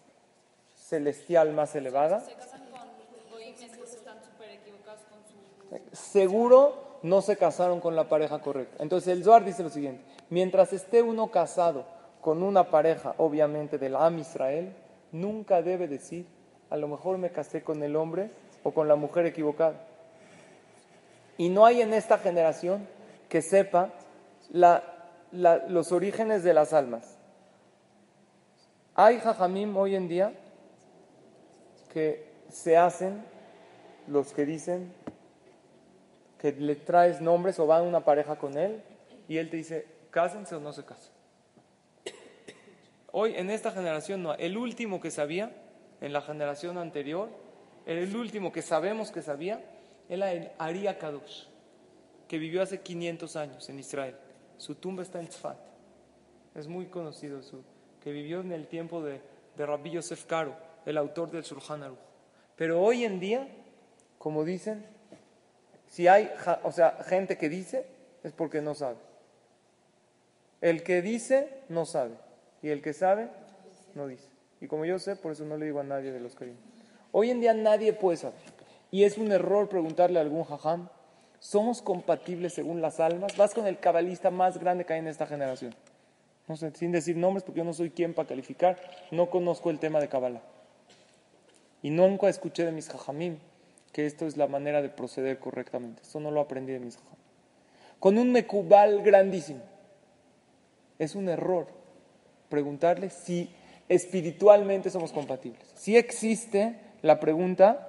celestial 0.74 1.52
más 1.52 1.76
elevada, 1.76 2.20
Se 2.20 2.32
casan 2.34 2.64
con 2.70 2.80
que 2.96 3.82
están 3.82 4.22
súper 4.24 4.50
equivocados 4.52 5.02
con 5.02 5.18
su... 5.22 5.96
seguro 5.96 6.86
no 7.07 7.22
se 7.22 7.36
casaron 7.36 7.80
con 7.80 7.94
la 7.94 8.09
pareja 8.09 8.40
correcta. 8.40 8.82
Entonces 8.82 9.16
el 9.16 9.22
Zohar 9.22 9.44
dice 9.44 9.62
lo 9.62 9.70
siguiente, 9.70 10.02
mientras 10.28 10.72
esté 10.72 11.02
uno 11.02 11.30
casado 11.30 11.84
con 12.20 12.42
una 12.42 12.70
pareja, 12.70 13.14
obviamente 13.18 13.78
del 13.78 13.94
Am 13.94 14.18
Israel, 14.18 14.74
nunca 15.12 15.62
debe 15.62 15.86
decir, 15.86 16.26
a 16.68 16.76
lo 16.76 16.88
mejor 16.88 17.18
me 17.18 17.30
casé 17.30 17.62
con 17.62 17.82
el 17.84 17.94
hombre 17.94 18.30
o 18.64 18.72
con 18.72 18.88
la 18.88 18.96
mujer 18.96 19.24
equivocada. 19.24 19.76
Y 21.38 21.48
no 21.48 21.64
hay 21.64 21.80
en 21.80 21.94
esta 21.94 22.18
generación 22.18 22.88
que 23.28 23.40
sepa 23.40 23.90
los 24.50 25.92
orígenes 25.92 26.42
de 26.42 26.54
las 26.54 26.72
almas. 26.72 27.16
Hay 28.96 29.20
jajamim 29.20 29.76
hoy 29.76 29.94
en 29.94 30.09
día 30.09 30.32
que 31.92 32.26
se 32.50 32.76
hacen 32.76 33.22
los 34.09 34.32
que 34.32 34.44
dicen 34.44 34.92
que 36.39 36.53
le 36.53 36.76
traes 36.76 37.20
nombres 37.20 37.59
o 37.59 37.66
va 37.66 37.82
una 37.82 38.05
pareja 38.05 38.37
con 38.37 38.57
él 38.57 38.82
y 39.28 39.39
él 39.39 39.51
te 39.51 39.57
dice, 39.57 39.87
cásense 40.11 40.55
o 40.55 40.61
no 40.61 40.72
se 40.72 40.84
casen. 40.84 41.12
Hoy 43.12 43.34
en 43.34 43.51
esta 43.51 43.70
generación 43.70 44.22
no, 44.22 44.34
el 44.34 44.57
último 44.59 45.01
que 45.01 45.11
sabía, 45.11 45.51
en 46.01 46.12
la 46.12 46.20
generación 46.20 46.76
anterior, 46.76 47.30
el 47.87 48.14
último 48.14 48.53
que 48.53 48.62
sabemos 48.62 49.11
que 49.11 49.22
sabía, 49.22 49.64
era 50.09 50.32
el 50.32 50.51
Aria 50.59 50.99
Kadosh, 50.99 51.45
que 52.28 52.39
vivió 52.39 52.62
hace 52.62 52.80
500 52.80 53.37
años 53.37 53.68
en 53.70 53.78
Israel. 53.78 54.16
Su 54.59 54.74
tumba 54.74 55.03
está 55.03 55.18
en 55.20 55.28
Tzfat. 55.28 55.59
Es 56.55 56.68
muy 56.68 56.87
conocido, 56.87 57.43
su, 57.43 57.62
que 58.03 58.12
vivió 58.12 58.41
en 58.41 58.53
el 58.53 58.66
tiempo 58.66 59.03
de, 59.03 59.20
de 59.57 59.66
Rabbi 59.66 59.91
Yosef 59.93 60.26
Karo, 60.26 60.55
el 60.84 60.99
autor 60.99 61.30
del 61.30 61.43
Shulchan 61.43 61.82
Aruch. 61.82 61.99
Pero 62.57 62.82
hoy 62.82 63.05
en 63.05 63.20
día, 63.20 63.49
como 64.18 64.45
dicen, 64.45 64.87
si 65.89 66.09
hay 66.09 66.30
o 66.62 66.72
sea, 66.72 66.99
gente 67.07 67.37
que 67.37 67.49
dice, 67.49 67.87
es 68.22 68.32
porque 68.32 68.61
no 68.61 68.74
sabe. 68.74 68.97
El 70.61 70.82
que 70.82 71.03
dice, 71.03 71.49
no 71.68 71.87
sabe. 71.87 72.14
Y 72.62 72.70
el 72.70 72.82
que 72.82 72.93
sabe, 72.93 73.28
no 73.95 74.07
dice. 74.07 74.28
Y 74.61 74.66
como 74.66 74.84
yo 74.84 74.99
sé, 74.99 75.16
por 75.16 75.32
eso 75.32 75.45
no 75.45 75.57
le 75.57 75.66
digo 75.66 75.80
a 75.80 75.84
nadie 75.84 76.12
de 76.12 76.20
los 76.20 76.39
vienen. 76.39 76.59
Hoy 77.12 77.30
en 77.30 77.41
día 77.41 77.55
nadie 77.55 77.93
puede 77.93 78.16
saber. 78.16 78.41
Y 78.91 79.05
es 79.05 79.18
un 79.18 79.30
error 79.32 79.68
preguntarle 79.68 80.18
a 80.18 80.22
algún 80.22 80.45
jajam, 80.45 80.89
¿somos 81.39 81.82
compatibles 81.82 82.55
según 82.55 82.80
las 82.80 83.01
almas? 83.01 83.37
Vas 83.37 83.55
con 83.55 83.66
el 83.66 83.78
cabalista 83.78 84.30
más 84.30 84.59
grande 84.59 84.84
que 84.84 84.95
hay 84.95 85.01
en 85.01 85.09
esta 85.09 85.26
generación. 85.26 85.74
No 86.49 86.57
sé, 86.57 86.70
sin 86.72 86.93
decir 86.93 87.16
nombres, 87.16 87.43
porque 87.43 87.59
yo 87.59 87.64
no 87.64 87.74
soy 87.74 87.91
quien 87.91 88.14
para 88.14 88.28
calificar, 88.28 88.78
no 89.11 89.28
conozco 89.30 89.70
el 89.70 89.78
tema 89.78 90.01
de 90.01 90.09
Kabbalah. 90.09 90.43
Y 91.82 91.91
nunca 91.91 92.28
escuché 92.28 92.64
de 92.64 92.72
mis 92.72 92.89
jajamim 92.89 93.39
que 93.97 94.05
esto 94.05 94.26
es 94.26 94.36
la 94.36 94.47
manera 94.47 94.82
de 94.82 94.90
proceder 94.90 95.38
correctamente. 95.38 96.03
Esto 96.03 96.20
no 96.20 96.30
lo 96.30 96.42
aprendí 96.42 96.70
de 96.70 96.80
mis 96.80 96.97
jajamim. 96.97 97.16
Con 97.99 98.18
un 98.18 98.30
mecubal 98.30 99.01
grandísimo. 99.01 99.62
Es 100.99 101.14
un 101.14 101.30
error 101.30 101.66
preguntarle 102.51 103.09
si 103.09 103.49
espiritualmente 103.88 104.90
somos 104.90 105.12
compatibles. 105.12 105.72
Si 105.76 105.97
existe 105.97 106.78
la 107.01 107.18
pregunta 107.20 107.88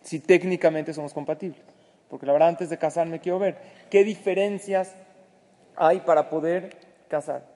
si 0.00 0.18
técnicamente 0.18 0.92
somos 0.92 1.14
compatibles. 1.14 1.62
Porque 2.10 2.26
la 2.26 2.32
verdad, 2.32 2.48
antes 2.48 2.68
de 2.68 2.78
casarme 2.78 3.20
quiero 3.20 3.38
ver 3.38 3.58
qué 3.90 4.02
diferencias 4.02 4.92
hay 5.76 6.00
para 6.00 6.30
poder 6.30 6.76
casar. 7.06 7.46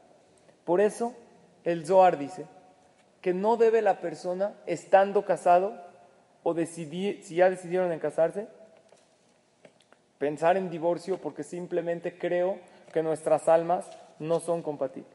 Por 0.65 0.81
eso 0.81 1.15
el 1.65 1.85
Zohar 1.85 2.17
dice 2.17 2.47
que 3.21 3.35
no 3.35 3.57
debe 3.57 3.83
la 3.83 4.01
persona, 4.01 4.55
estando 4.67 5.25
casado, 5.25 5.86
o 6.49 6.55
decidir, 6.55 7.25
si 7.25 7.35
ya 7.35 7.51
decidieron 7.51 7.91
en 7.91 7.99
casarse, 7.99 8.47
pensar 10.17 10.57
en 10.57 10.71
divorcio 10.71 11.19
porque 11.19 11.43
simplemente 11.43 12.17
creo 12.19 12.61
que 12.93 13.03
nuestras 13.03 13.49
almas 13.49 13.91
no 14.21 14.39
son 14.39 14.63
compatibles. 14.63 15.11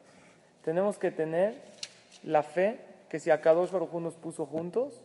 Tenemos 0.62 0.98
que 0.98 1.10
tener 1.10 1.54
la 2.22 2.42
fe 2.42 2.80
que 3.08 3.18
si 3.18 3.30
Akadosh 3.30 3.70
Baruj 3.70 3.94
nos 3.94 4.14
puso 4.16 4.44
juntos, 4.44 5.00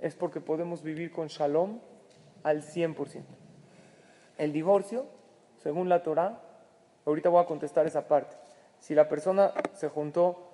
es 0.00 0.14
porque 0.16 0.42
podemos 0.42 0.82
vivir 0.82 1.10
con 1.10 1.28
shalom 1.28 1.80
al 2.42 2.62
100%. 2.62 3.22
El 4.36 4.52
divorcio, 4.52 5.06
según 5.62 5.88
la 5.88 6.02
Torah, 6.02 6.42
ahorita 7.06 7.30
voy 7.30 7.42
a 7.42 7.46
contestar 7.46 7.86
esa 7.86 8.06
parte. 8.06 8.36
Si 8.80 8.94
la 8.94 9.08
persona 9.08 9.54
se 9.72 9.88
juntó, 9.88 10.50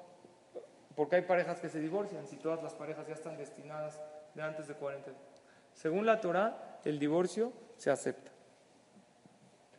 porque 0.95 1.17
hay 1.17 1.23
parejas 1.23 1.59
que 1.59 1.69
se 1.69 1.81
divorcian, 1.81 2.29
si 2.29 2.37
todas 2.37 2.63
las 2.63 2.75
parejas 2.75 3.09
ya 3.09 3.15
están 3.15 3.37
destinadas 3.37 3.99
de 4.35 4.43
antes 4.43 4.69
de 4.69 4.75
40 4.75 5.11
días. 5.11 5.23
Según 5.75 6.07
la 6.07 6.21
Torah, 6.21 6.81
el 6.85 6.99
divorcio 6.99 7.53
se 7.77 7.91
acepta. 7.91 8.31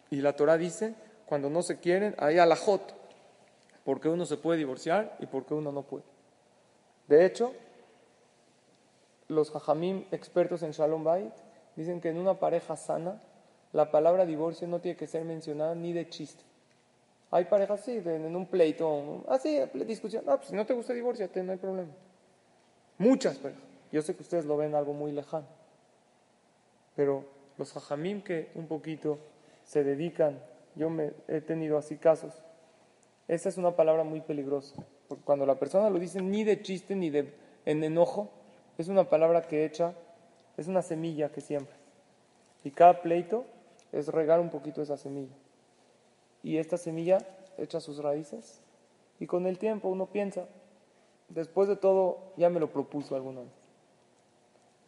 Y 0.09 0.21
la 0.21 0.33
Torah 0.33 0.57
dice, 0.57 0.95
cuando 1.25 1.49
no 1.49 1.61
se 1.61 1.79
quieren, 1.79 2.15
hay 2.17 2.39
alajot, 2.39 2.93
porque 3.83 4.09
uno 4.09 4.25
se 4.25 4.37
puede 4.37 4.57
divorciar 4.57 5.15
y 5.19 5.25
porque 5.25 5.53
uno 5.53 5.71
no 5.71 5.83
puede. 5.83 6.03
De 7.07 7.25
hecho, 7.25 7.53
los 9.27 9.55
hajamim 9.55 10.05
expertos 10.11 10.63
en 10.63 10.71
Shalom 10.71 11.03
Bait 11.03 11.33
dicen 11.75 12.01
que 12.01 12.09
en 12.09 12.17
una 12.17 12.35
pareja 12.35 12.75
sana 12.75 13.21
la 13.71 13.91
palabra 13.91 14.25
divorcio 14.25 14.67
no 14.67 14.79
tiene 14.79 14.97
que 14.97 15.07
ser 15.07 15.23
mencionada 15.23 15.75
ni 15.75 15.93
de 15.93 16.09
chiste. 16.09 16.43
Hay 17.31 17.45
parejas 17.45 17.81
así, 17.81 18.01
en 18.03 18.35
un 18.35 18.47
pleito, 18.47 19.23
así, 19.27 19.59
discusión. 19.85 20.23
Ah, 20.27 20.37
pues 20.37 20.49
si 20.49 20.55
no 20.55 20.65
te 20.65 20.73
gusta 20.73 20.93
divorciate, 20.93 21.43
no 21.43 21.51
hay 21.51 21.59
problema. 21.59 21.91
Muchas 22.97 23.37
parejas. 23.37 23.68
Yo 23.91 24.01
sé 24.01 24.15
que 24.15 24.23
ustedes 24.23 24.45
lo 24.45 24.57
ven 24.57 24.75
algo 24.75 24.93
muy 24.93 25.11
lejano. 25.11 25.47
Pero 26.95 27.25
los 27.57 27.75
hajamim 27.75 28.21
que 28.21 28.51
un 28.55 28.67
poquito 28.67 29.19
se 29.63 29.83
dedican, 29.83 30.39
yo 30.75 30.89
me 30.89 31.13
he 31.27 31.41
tenido 31.41 31.77
así 31.77 31.97
casos, 31.97 32.33
esa 33.27 33.49
es 33.49 33.57
una 33.57 33.75
palabra 33.75 34.03
muy 34.03 34.21
peligrosa. 34.21 34.75
Porque 35.07 35.23
cuando 35.23 35.45
la 35.45 35.59
persona 35.59 35.89
lo 35.89 35.99
dice 35.99 36.21
ni 36.21 36.43
de 36.43 36.61
chiste 36.61 36.95
ni 36.95 37.09
de 37.09 37.33
en 37.65 37.83
enojo, 37.83 38.29
es 38.77 38.87
una 38.87 39.09
palabra 39.09 39.43
que 39.43 39.65
echa, 39.65 39.93
es 40.57 40.67
una 40.67 40.81
semilla 40.81 41.31
que 41.31 41.41
siembra. 41.41 41.75
Y 42.63 42.71
cada 42.71 43.01
pleito 43.01 43.45
es 43.91 44.07
regar 44.07 44.39
un 44.39 44.49
poquito 44.49 44.81
esa 44.81 44.97
semilla. 44.97 45.35
Y 46.43 46.57
esta 46.57 46.77
semilla 46.77 47.19
echa 47.57 47.79
sus 47.79 48.01
raíces. 48.01 48.61
Y 49.19 49.27
con 49.27 49.45
el 49.45 49.59
tiempo 49.59 49.89
uno 49.89 50.07
piensa, 50.07 50.47
después 51.27 51.67
de 51.67 51.75
todo, 51.75 52.33
ya 52.37 52.49
me 52.49 52.59
lo 52.59 52.71
propuso 52.71 53.15
alguna 53.15 53.41
vez. 53.41 53.58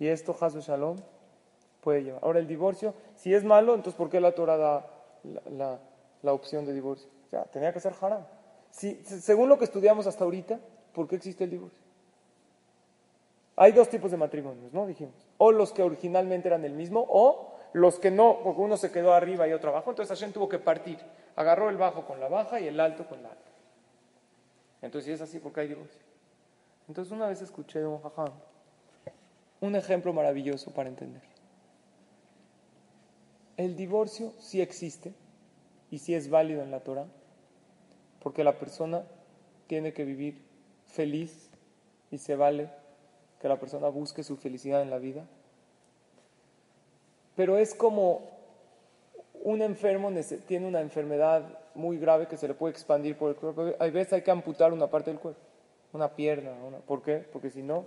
Y 0.02 0.08
esto, 0.08 0.36
Hasu 0.41 0.62
Shalom, 0.62 0.97
puede 1.80 2.04
llevar. 2.04 2.24
Ahora, 2.24 2.39
el 2.39 2.47
divorcio, 2.47 2.95
si 3.16 3.36
es 3.36 3.43
malo, 3.43 3.76
entonces 3.76 3.95
¿por 3.95 4.10
qué 4.10 4.20
la 4.20 4.32
Torah 4.34 4.58
da 4.58 4.88
la, 5.52 5.80
la- 6.24 6.34
opción 6.34 6.66
de 6.66 6.74
divorcio? 6.74 7.08
O 7.28 7.30
sea, 7.30 7.43
tenía 7.43 7.72
que 7.72 7.80
ser 7.80 7.93
haram. 8.02 8.26
Si, 8.72 8.95
se- 9.04 9.22
según 9.22 9.47
lo 9.47 9.60
que 9.60 9.66
estudiamos 9.66 10.08
hasta 10.08 10.24
ahorita, 10.24 10.60
¿por 10.91 11.08
qué 11.08 11.18
existe 11.18 11.43
el 11.43 11.52
divorcio? 11.52 11.84
Hay 13.56 13.74
dos 13.74 13.89
tipos 13.89 14.10
de 14.10 14.18
matrimonios, 14.18 14.74
¿no? 14.74 14.88
Dijimos. 14.88 15.14
O 15.38 15.52
los 15.52 15.72
que 15.72 15.84
originalmente 15.84 16.47
eran 16.47 16.66
el 16.66 16.74
mismo, 16.74 17.06
o 17.08 17.54
los 17.74 17.99
que 17.99 18.10
no, 18.10 18.39
porque 18.43 18.60
uno 18.62 18.78
se 18.78 18.91
quedó 18.91 19.14
arriba 19.14 19.47
y 19.47 19.54
otro 19.54 19.70
abajo. 19.70 19.91
Entonces 19.91 20.18
Hashem 20.18 20.34
tuvo 20.34 20.49
que 20.49 20.58
partir. 20.58 20.97
Agarró 21.36 21.70
el 21.70 21.78
bajo 21.78 22.08
con 22.08 22.20
la 22.20 22.28
baja 22.28 22.60
y 22.60 22.68
el 22.68 22.80
alto 22.80 23.06
con 23.08 23.22
la 23.22 23.30
alta. 23.30 23.52
Entonces, 24.82 25.06
si 25.06 25.12
es 25.12 25.22
así, 25.22 25.38
¿por 25.38 25.54
qué 25.54 25.60
hay 25.62 25.68
divorcio? 25.68 26.02
Entonces, 26.88 27.12
una 27.14 27.28
vez 27.28 27.39
escuché 27.43 27.86
un 27.86 28.02
jajam 28.02 28.32
un 29.62 29.76
ejemplo 29.76 30.12
maravilloso 30.12 30.72
para 30.72 30.89
entender. 30.89 31.22
El 33.57 33.76
divorcio 33.76 34.34
sí 34.39 34.59
existe 34.59 35.14
y 35.91 35.99
sí 35.99 36.16
es 36.16 36.30
válido 36.30 36.64
en 36.64 36.72
la 36.72 36.82
Torah, 36.82 37.05
porque 38.22 38.43
la 38.43 38.57
persona 38.57 39.03
tiene 39.68 39.93
que 39.93 40.03
vivir 40.03 40.41
feliz 40.88 41.49
y 42.09 42.18
se 42.18 42.36
vale 42.36 42.70
que 43.39 43.47
la 43.47 43.59
persona 43.59 43.88
busque 43.88 44.24
su 44.24 44.36
felicidad 44.36 44.82
en 44.82 44.89
la 44.89 44.97
vida. 44.97 45.26
Pero 47.36 47.57
es 47.57 47.74
como 47.74 48.30
un 49.43 49.62
enfermo 49.62 50.12
tiene 50.47 50.68
una 50.68 50.82
enfermedad 50.82 51.43
muy 51.74 51.97
grave 51.97 52.28
que 52.28 52.38
se 52.38 52.47
le 52.47 52.53
puede 52.53 52.72
expandir 52.72 53.18
por 53.18 53.30
el 53.30 53.36
cuerpo. 53.36 53.74
Hay 53.80 53.91
veces 53.91 54.14
hay 54.14 54.22
que 54.22 54.32
amputar 54.32 54.74
una 54.74 54.88
parte 54.88 55.12
del 55.12 55.20
cuerpo, 55.20 55.39
una 55.93 56.16
pierna. 56.16 56.51
Una, 56.68 56.80
¿Por 56.80 57.01
qué? 57.01 57.26
Porque 57.32 57.49
si 57.49 57.62
no, 57.62 57.86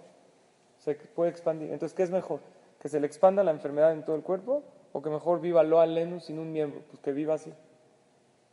se 0.85 0.95
puede 0.95 1.30
expandir. 1.30 1.72
Entonces, 1.72 1.97
¿qué 1.97 2.03
es 2.03 2.11
mejor? 2.11 2.41
¿Que 2.80 2.89
se 2.89 3.01
le 3.01 3.07
expanda 3.07 3.43
la 3.43 3.51
enfermedad 3.51 3.93
en 3.93 4.05
todo 4.05 4.16
el 4.16 4.22
cuerpo 4.22 4.62
o 4.93 5.01
que 5.01 5.09
mejor 5.09 5.41
viva 5.41 5.62
lo 5.62 5.80
alenu 5.80 6.20
sin 6.20 6.39
un 6.39 6.53
miembro? 6.53 6.82
Pues 6.91 7.01
que 7.01 7.12
viva 7.12 7.35
así. 7.35 7.53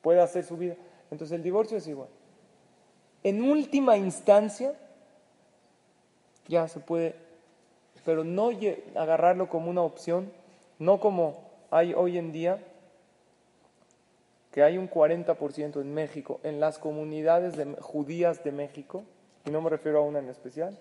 Puede 0.01 0.21
hacer 0.21 0.43
su 0.45 0.55
vida. 0.57 0.75
Entonces, 1.11 1.35
el 1.35 1.43
divorcio 1.43 1.77
es 1.77 1.87
igual. 1.87 2.07
En 3.23 3.43
última 3.43 3.97
instancia, 3.97 4.73
ya 6.47 6.67
se 6.67 6.79
puede, 6.79 7.15
pero 8.05 8.23
no 8.23 8.49
agarrarlo 8.95 9.49
como 9.49 9.69
una 9.69 9.81
opción, 9.81 10.31
no 10.79 10.99
como 10.99 11.37
hay 11.69 11.93
hoy 11.93 12.17
en 12.17 12.31
día 12.31 12.63
que 14.51 14.63
hay 14.63 14.77
un 14.77 14.89
40% 14.89 15.79
en 15.81 15.93
México, 15.93 16.39
en 16.43 16.59
las 16.59 16.77
comunidades 16.79 17.55
de- 17.55 17.75
judías 17.79 18.43
de 18.43 18.51
México, 18.51 19.03
y 19.45 19.51
no 19.51 19.61
me 19.61 19.69
refiero 19.69 19.99
a 19.99 20.01
una 20.01 20.19
en 20.19 20.29
especial, 20.29 20.77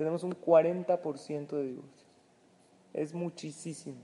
tenemos 0.00 0.22
un 0.22 0.32
40% 0.32 1.48
de 1.50 1.62
divorcios. 1.62 2.06
Es 2.94 3.12
muchísimo. 3.12 3.98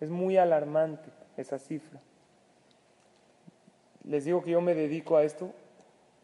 Es 0.00 0.08
muy 0.08 0.38
alarmante 0.38 1.10
esa 1.36 1.58
cifra. 1.58 2.00
Les 4.04 4.24
digo 4.24 4.42
que 4.42 4.52
yo 4.52 4.62
me 4.62 4.74
dedico 4.74 5.14
a 5.14 5.24
esto, 5.24 5.50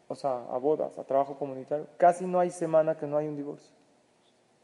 o 0.09 0.15
sea, 0.15 0.47
a 0.51 0.57
bodas, 0.57 0.99
a 0.99 1.05
trabajo 1.05 1.37
comunitario. 1.37 1.89
Casi 1.99 2.25
no 2.25 2.41
hay 2.41 2.49
semana 2.49 2.97
que 2.97 3.07
no 3.07 3.19
hay 3.19 3.29
un 3.29 3.37
divorcio. 3.37 3.75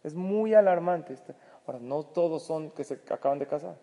Es 0.02 0.14
muy 0.14 0.54
alarmante. 0.54 1.12
esto. 1.12 1.34
Ahora, 1.66 1.80
no 1.80 2.02
todos 2.02 2.42
son 2.42 2.70
que 2.70 2.84
se 2.84 2.94
acaban 2.94 3.38
de 3.38 3.46
casar. 3.46 3.76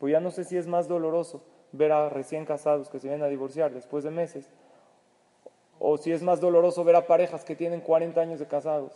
Pues 0.00 0.10
ya 0.10 0.18
no 0.18 0.32
sé 0.32 0.42
si 0.42 0.56
es 0.56 0.66
más 0.66 0.88
doloroso 0.88 1.44
ver 1.70 1.92
a 1.92 2.08
recién 2.08 2.44
casados 2.44 2.88
que 2.88 2.98
se 2.98 3.06
vienen 3.06 3.24
a 3.24 3.30
divorciar 3.30 3.72
después 3.72 4.02
de 4.02 4.10
meses, 4.10 4.50
o 5.78 5.96
si 5.98 6.12
es 6.12 6.22
más 6.22 6.40
doloroso 6.40 6.84
ver 6.84 6.96
a 6.96 7.06
parejas 7.06 7.44
que 7.44 7.56
tienen 7.56 7.80
40 7.80 8.20
años 8.20 8.38
de 8.38 8.46
casados. 8.46 8.92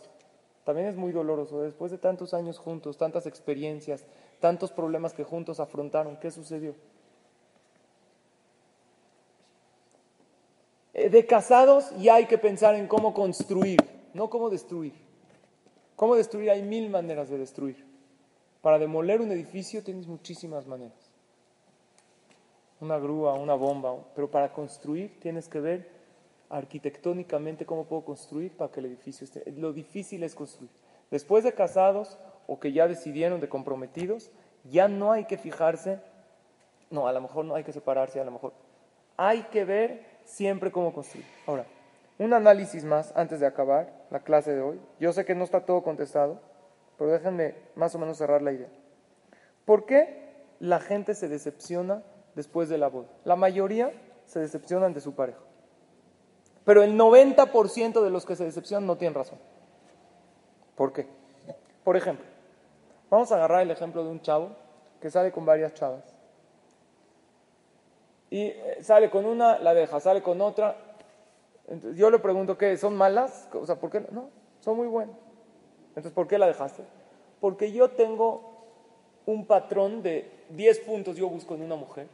También 0.63 0.87
es 0.87 0.95
muy 0.95 1.11
doloroso. 1.11 1.61
Después 1.61 1.91
de 1.91 1.97
tantos 1.97 2.33
años 2.33 2.57
juntos, 2.57 2.97
tantas 2.97 3.25
experiencias, 3.25 4.05
tantos 4.39 4.71
problemas 4.71 5.13
que 5.13 5.23
juntos 5.23 5.59
afrontaron, 5.59 6.17
¿qué 6.17 6.31
sucedió? 6.31 6.75
Eh, 10.93 11.09
De 11.09 11.25
casados 11.25 11.91
ya 11.97 12.15
hay 12.15 12.27
que 12.27 12.37
pensar 12.37 12.75
en 12.75 12.87
cómo 12.87 13.13
construir, 13.13 13.79
no 14.13 14.29
cómo 14.29 14.49
destruir. 14.49 14.93
¿Cómo 15.95 16.15
destruir? 16.15 16.49
Hay 16.49 16.63
mil 16.63 16.89
maneras 16.89 17.29
de 17.29 17.37
destruir. 17.37 17.85
Para 18.61 18.79
demoler 18.79 19.21
un 19.21 19.31
edificio 19.31 19.83
tienes 19.83 20.07
muchísimas 20.07 20.65
maneras. 20.65 20.97
Una 22.79 22.97
grúa, 22.97 23.33
una 23.33 23.53
bomba, 23.53 23.95
pero 24.15 24.29
para 24.29 24.51
construir 24.51 25.19
tienes 25.19 25.47
que 25.47 25.59
ver 25.59 25.89
arquitectónicamente 26.53 27.65
cómo 27.65 27.85
puedo 27.85 28.05
construir 28.05 28.55
para 28.55 28.71
que 28.71 28.79
el 28.79 28.85
edificio 28.85 29.25
esté. 29.25 29.43
Lo 29.53 29.73
difícil 29.73 30.23
es 30.23 30.35
construir. 30.35 30.69
Después 31.09 31.43
de 31.43 31.53
casados 31.53 32.19
o 32.45 32.59
que 32.59 32.71
ya 32.71 32.87
decidieron 32.87 33.41
de 33.41 33.49
comprometidos, 33.49 34.31
ya 34.63 34.87
no 34.87 35.11
hay 35.11 35.25
que 35.25 35.37
fijarse, 35.37 35.99
no, 36.91 37.07
a 37.07 37.11
lo 37.11 37.21
mejor 37.21 37.45
no 37.45 37.55
hay 37.55 37.63
que 37.63 37.73
separarse, 37.73 38.19
a 38.19 38.23
lo 38.23 38.31
mejor. 38.31 38.53
Hay 39.17 39.43
que 39.43 39.65
ver 39.65 40.05
siempre 40.25 40.71
cómo 40.71 40.93
construir. 40.93 41.25
Ahora, 41.47 41.65
un 42.19 42.33
análisis 42.33 42.85
más 42.85 43.11
antes 43.15 43.39
de 43.39 43.47
acabar 43.47 43.91
la 44.11 44.19
clase 44.19 44.53
de 44.53 44.61
hoy. 44.61 44.79
Yo 44.99 45.11
sé 45.11 45.25
que 45.25 45.33
no 45.33 45.43
está 45.43 45.65
todo 45.65 45.81
contestado, 45.81 46.39
pero 46.99 47.11
déjenme 47.11 47.55
más 47.73 47.95
o 47.95 47.99
menos 47.99 48.17
cerrar 48.17 48.43
la 48.43 48.51
idea. 48.51 48.69
¿Por 49.65 49.87
qué 49.87 50.45
la 50.59 50.79
gente 50.79 51.15
se 51.15 51.27
decepciona 51.27 52.03
después 52.35 52.69
de 52.69 52.77
la 52.77 52.89
boda? 52.89 53.07
La 53.23 53.35
mayoría 53.35 53.91
se 54.25 54.39
decepcionan 54.39 54.93
de 54.93 55.01
su 55.01 55.15
pareja. 55.15 55.39
Pero 56.65 56.83
el 56.83 56.97
90% 56.97 58.01
de 58.01 58.09
los 58.09 58.25
que 58.25 58.35
se 58.35 58.45
decepcionan 58.45 58.87
no 58.87 58.97
tienen 58.97 59.15
razón. 59.15 59.37
¿Por 60.75 60.93
qué? 60.93 61.07
Por 61.83 61.97
ejemplo, 61.97 62.25
vamos 63.09 63.31
a 63.31 63.35
agarrar 63.35 63.61
el 63.61 63.71
ejemplo 63.71 64.03
de 64.03 64.09
un 64.09 64.21
chavo 64.21 64.51
que 65.01 65.09
sale 65.09 65.31
con 65.31 65.45
varias 65.45 65.73
chavas. 65.73 66.03
Y 68.29 68.45
eh, 68.45 68.77
sale 68.81 69.09
con 69.09 69.25
una, 69.25 69.59
la 69.59 69.73
deja, 69.73 69.99
sale 69.99 70.23
con 70.23 70.41
otra. 70.41 70.75
Entonces, 71.67 71.99
yo 71.99 72.09
le 72.09 72.19
pregunto, 72.19 72.57
¿qué? 72.57 72.77
¿Son 72.77 72.95
malas? 72.95 73.47
O 73.53 73.65
sea, 73.65 73.75
¿por 73.75 73.89
qué? 73.89 74.01
No, 74.11 74.29
son 74.61 74.77
muy 74.77 74.87
buenas. 74.87 75.15
Entonces, 75.89 76.11
¿por 76.11 76.27
qué 76.27 76.37
la 76.37 76.47
dejaste? 76.47 76.83
Porque 77.39 77.71
yo 77.71 77.91
tengo 77.91 78.53
un 79.25 79.45
patrón 79.45 80.01
de 80.01 80.31
10 80.49 80.79
puntos 80.79 81.15
yo 81.15 81.29
busco 81.29 81.55
en 81.55 81.63
una 81.63 81.75
mujer 81.75 82.07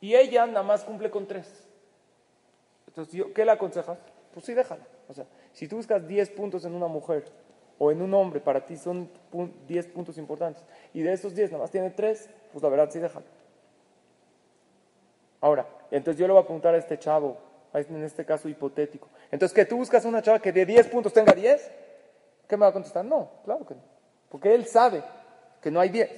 y 0.00 0.14
ella 0.14 0.46
nada 0.46 0.62
más 0.62 0.84
cumple 0.84 1.10
con 1.10 1.26
3. 1.26 1.67
Entonces, 2.98 3.26
¿qué 3.32 3.44
le 3.44 3.52
aconsejas? 3.52 3.96
Pues 4.34 4.44
sí, 4.44 4.54
déjala. 4.54 4.82
O 5.08 5.14
sea, 5.14 5.24
si 5.52 5.68
tú 5.68 5.76
buscas 5.76 6.06
10 6.08 6.30
puntos 6.30 6.64
en 6.64 6.74
una 6.74 6.88
mujer 6.88 7.24
o 7.78 7.92
en 7.92 8.02
un 8.02 8.12
hombre, 8.12 8.40
para 8.40 8.66
ti 8.66 8.76
son 8.76 9.08
pu- 9.32 9.52
10 9.68 9.86
puntos 9.86 10.18
importantes, 10.18 10.64
y 10.92 11.02
de 11.02 11.12
esos 11.12 11.32
10 11.32 11.52
nada 11.52 11.62
más 11.62 11.70
tiene 11.70 11.90
3, 11.90 12.28
pues 12.52 12.60
la 12.62 12.68
verdad 12.68 12.90
sí, 12.90 12.98
déjala. 12.98 13.24
Ahora, 15.40 15.64
entonces 15.92 16.18
yo 16.18 16.26
le 16.26 16.32
voy 16.32 16.42
a 16.42 16.44
preguntar 16.44 16.74
a 16.74 16.78
este 16.78 16.98
chavo, 16.98 17.36
a 17.72 17.78
este- 17.78 17.94
en 17.94 18.02
este 18.02 18.24
caso 18.24 18.48
hipotético. 18.48 19.08
Entonces, 19.30 19.54
que 19.54 19.64
tú 19.64 19.76
buscas 19.76 20.04
una 20.04 20.20
chava 20.20 20.40
que 20.40 20.50
de 20.52 20.66
10 20.66 20.88
puntos 20.88 21.12
tenga 21.12 21.32
10, 21.32 21.70
¿qué 22.48 22.56
me 22.56 22.62
va 22.62 22.68
a 22.68 22.72
contestar? 22.72 23.04
No, 23.04 23.30
claro 23.44 23.64
que 23.64 23.74
no. 23.74 23.80
Porque 24.28 24.52
él 24.54 24.66
sabe 24.66 25.04
que 25.62 25.70
no 25.70 25.78
hay 25.78 25.90
10. 25.90 26.10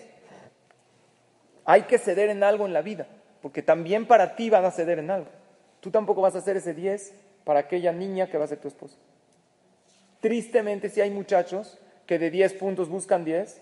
Hay 1.66 1.83
que 1.83 1.99
ceder 1.99 2.31
en 2.31 2.43
algo 2.43 2.64
en 2.64 2.72
la 2.72 2.81
vida, 2.81 3.07
porque 3.43 3.62
también 3.62 4.07
para 4.07 4.35
ti 4.35 4.49
van 4.49 4.64
a 4.64 4.70
ceder 4.70 4.99
en 4.99 5.11
algo. 5.11 5.28
Tú 5.81 5.91
tampoco 5.91 6.20
vas 6.20 6.35
a 6.35 6.39
hacer 6.39 6.57
ese 6.57 6.74
10 6.74 7.14
para 7.45 7.61
aquella 7.61 7.93
niña 7.93 8.28
que 8.28 8.39
va 8.39 8.45
a 8.45 8.49
ser 8.49 8.59
tu 8.59 8.68
esposa. 8.68 8.97
Tristemente, 10.20 10.91
si 10.91 11.01
hay 11.01 11.11
muchachos 11.11 11.78
que 12.07 12.18
de 12.18 12.31
10 12.31 12.55
puntos 12.55 12.89
buscan 12.89 13.24
10 13.24 13.61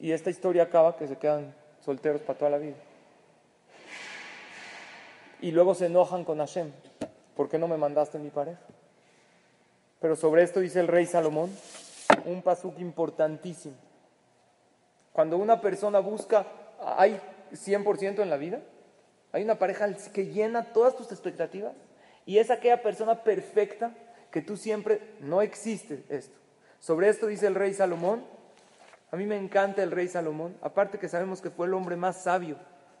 y 0.00 0.12
esta 0.12 0.30
historia 0.30 0.64
acaba 0.64 0.96
que 0.96 1.08
se 1.08 1.16
quedan 1.16 1.54
solteros 1.80 2.20
para 2.20 2.38
toda 2.38 2.50
la 2.50 2.58
vida. 2.58 2.76
Y 5.40 5.50
luego 5.50 5.74
se 5.74 5.86
enojan 5.86 6.24
con 6.24 6.38
Hashem. 6.38 6.70
¿Por 7.36 7.48
qué 7.48 7.58
no 7.58 7.68
me 7.68 7.76
mandaste 7.76 8.18
mi 8.18 8.30
pareja? 8.30 8.60
Pero 10.00 10.16
sobre 10.16 10.42
esto 10.42 10.60
dice 10.60 10.80
el 10.80 10.88
rey 10.88 11.06
Salomón 11.06 11.50
un 12.26 12.42
pasuk 12.42 12.78
importantísimo. 12.78 13.76
Cuando 15.12 15.36
una 15.36 15.60
persona 15.60 16.00
busca, 16.00 16.46
hay 16.84 17.20
100% 17.52 18.20
en 18.20 18.30
la 18.30 18.36
vida, 18.36 18.60
hay 19.34 19.42
una 19.42 19.58
pareja 19.58 19.92
que 20.12 20.26
llena 20.26 20.72
todas 20.72 20.96
tus 20.96 21.10
expectativas 21.10 21.72
y 22.24 22.38
es 22.38 22.50
aquella 22.50 22.82
persona 22.82 23.22
perfecta 23.24 23.92
que 24.30 24.40
tú 24.40 24.56
siempre, 24.56 25.00
no 25.20 25.42
existe 25.42 26.04
esto. 26.08 26.36
Sobre 26.80 27.08
esto 27.08 27.26
dice 27.26 27.46
el 27.46 27.54
rey 27.54 27.74
Salomón, 27.74 28.24
a 29.10 29.16
mí 29.16 29.26
me 29.26 29.36
encanta 29.36 29.82
el 29.82 29.90
rey 29.90 30.08
Salomón, 30.08 30.56
aparte 30.62 30.98
que 30.98 31.08
sabemos 31.08 31.40
que 31.40 31.50
fue 31.50 31.66
el 31.66 31.74
hombre 31.74 31.96
más 31.96 32.22
sabio 32.22 32.56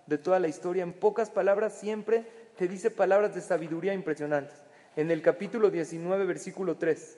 de 0.06 0.18
toda 0.18 0.38
la 0.40 0.48
historia, 0.48 0.82
en 0.82 0.92
pocas 0.92 1.30
palabras 1.30 1.72
siempre 1.74 2.24
te 2.56 2.68
dice 2.68 2.90
palabras 2.90 3.34
de 3.34 3.40
sabiduría 3.40 3.94
impresionantes. 3.94 4.56
En 4.96 5.10
el 5.10 5.22
capítulo 5.22 5.70
19, 5.70 6.24
versículo 6.24 6.76
3, 6.76 7.16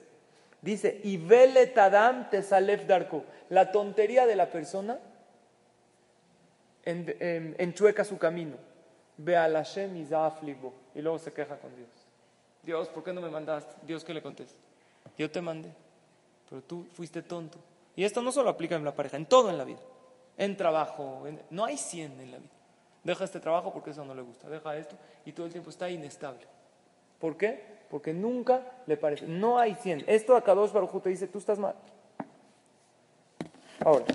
dice, 0.61 0.99
y 1.03 1.17
vele 1.17 1.67
tadam 1.67 2.29
tesalef 2.29 2.87
darko, 2.87 3.23
la 3.49 3.71
tontería 3.71 4.25
de 4.25 4.35
la 4.35 4.49
persona 4.51 4.99
en- 6.85 7.15
en- 7.19 7.55
enchueca 7.59 8.03
su 8.03 8.17
camino. 8.17 8.57
Al 9.25 9.53
Hashem 9.53 9.97
y 9.97 11.01
luego 11.01 11.17
se 11.19 11.33
queja 11.33 11.57
con 11.57 11.75
Dios. 11.75 11.89
Dios, 12.63 12.87
¿por 12.89 13.03
qué 13.03 13.13
no 13.13 13.21
me 13.21 13.29
mandaste? 13.29 13.75
Dios, 13.85 14.03
¿qué 14.03 14.13
le 14.13 14.21
contesta? 14.21 14.57
Yo 15.17 15.31
te 15.31 15.41
mandé, 15.41 15.71
pero 16.49 16.61
tú 16.61 16.85
fuiste 16.93 17.21
tonto. 17.21 17.57
Y 17.95 18.03
esto 18.03 18.21
no 18.21 18.31
solo 18.31 18.49
aplica 18.49 18.75
en 18.75 18.83
la 18.85 18.93
pareja, 18.93 19.17
en 19.17 19.25
todo 19.25 19.49
en 19.49 19.57
la 19.57 19.63
vida. 19.63 19.79
En 20.37 20.55
trabajo, 20.55 21.25
en- 21.25 21.41
no 21.49 21.65
hay 21.65 21.77
100 21.77 22.19
en 22.19 22.31
la 22.31 22.37
vida. 22.37 22.49
Deja 23.03 23.23
este 23.23 23.39
trabajo 23.39 23.71
porque 23.73 23.91
eso 23.91 24.05
no 24.05 24.13
le 24.13 24.21
gusta. 24.21 24.49
Deja 24.49 24.77
esto 24.77 24.95
y 25.25 25.31
todo 25.31 25.45
el 25.45 25.51
tiempo 25.51 25.69
está 25.69 25.89
inestable. 25.89 26.45
¿Por 27.19 27.37
qué? 27.37 27.77
Porque 27.89 28.13
nunca 28.13 28.61
le 28.85 28.97
parece. 28.97 29.25
No 29.25 29.57
hay 29.57 29.73
100. 29.75 30.03
Esto 30.07 30.35
a 30.35 30.43
Kadosh 30.43 30.71
Baruj 30.71 31.01
te 31.01 31.09
dice, 31.09 31.27
tú 31.27 31.39
estás 31.39 31.57
mal. 31.57 31.73
Ahora, 33.83 34.05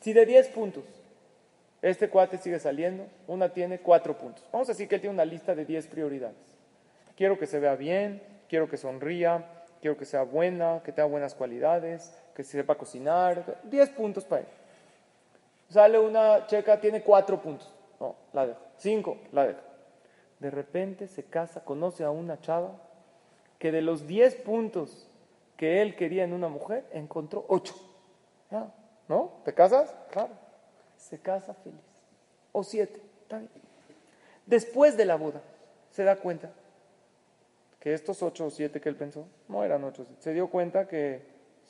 si 0.00 0.12
de 0.12 0.26
10 0.26 0.48
puntos 0.48 0.84
este 1.84 2.08
cuate 2.08 2.38
sigue 2.38 2.58
saliendo, 2.58 3.06
una 3.26 3.50
tiene 3.50 3.78
4 3.78 4.16
puntos. 4.16 4.42
Vamos 4.50 4.68
a 4.70 4.72
decir 4.72 4.88
que 4.88 4.94
él 4.94 5.02
tiene 5.02 5.12
una 5.12 5.26
lista 5.26 5.54
de 5.54 5.66
10 5.66 5.86
prioridades. 5.88 6.56
Quiero 7.14 7.38
que 7.38 7.46
se 7.46 7.60
vea 7.60 7.76
bien, 7.76 8.22
quiero 8.48 8.70
que 8.70 8.78
sonría, 8.78 9.44
quiero 9.82 9.98
que 9.98 10.06
sea 10.06 10.22
buena, 10.22 10.80
que 10.82 10.92
tenga 10.92 11.08
buenas 11.08 11.34
cualidades, 11.34 12.18
que 12.34 12.42
sepa 12.42 12.76
cocinar. 12.76 13.60
10 13.64 13.90
puntos 13.90 14.24
para 14.24 14.40
él. 14.40 14.48
Sale 15.68 15.98
una 15.98 16.46
checa, 16.46 16.80
tiene 16.80 17.02
4 17.02 17.42
puntos. 17.42 17.70
No, 18.00 18.16
la 18.32 18.46
deja. 18.46 18.60
5, 18.78 19.18
la 19.32 19.46
deja. 19.48 19.60
De 20.38 20.50
repente 20.50 21.06
se 21.06 21.24
casa, 21.24 21.64
conoce 21.64 22.02
a 22.02 22.10
una 22.10 22.40
chava 22.40 22.72
que 23.58 23.70
de 23.70 23.82
los 23.82 24.06
10 24.06 24.36
puntos 24.36 25.06
que 25.58 25.82
él 25.82 25.96
quería 25.96 26.24
en 26.24 26.32
una 26.32 26.48
mujer, 26.48 26.86
encontró 26.92 27.44
8. 27.48 27.74
Ya, 28.50 28.72
¿No? 29.06 29.32
¿Te 29.44 29.52
casas? 29.52 29.94
Claro. 30.10 30.43
Se 31.04 31.18
casa 31.18 31.52
feliz. 31.52 31.80
O 32.52 32.64
7. 32.64 33.00
Está 33.22 33.38
bien. 33.38 33.50
Después 34.46 34.96
de 34.96 35.04
la 35.04 35.16
boda, 35.16 35.42
se 35.90 36.02
da 36.02 36.16
cuenta 36.16 36.50
que 37.78 37.92
estos 37.92 38.22
8 38.22 38.46
o 38.46 38.50
7 38.50 38.80
que 38.80 38.88
él 38.88 38.96
pensó, 38.96 39.26
no 39.48 39.62
eran 39.64 39.84
8 39.84 40.02
o 40.02 40.04
7. 40.06 40.22
Se 40.22 40.32
dio 40.32 40.48
cuenta 40.48 40.88
que 40.88 41.22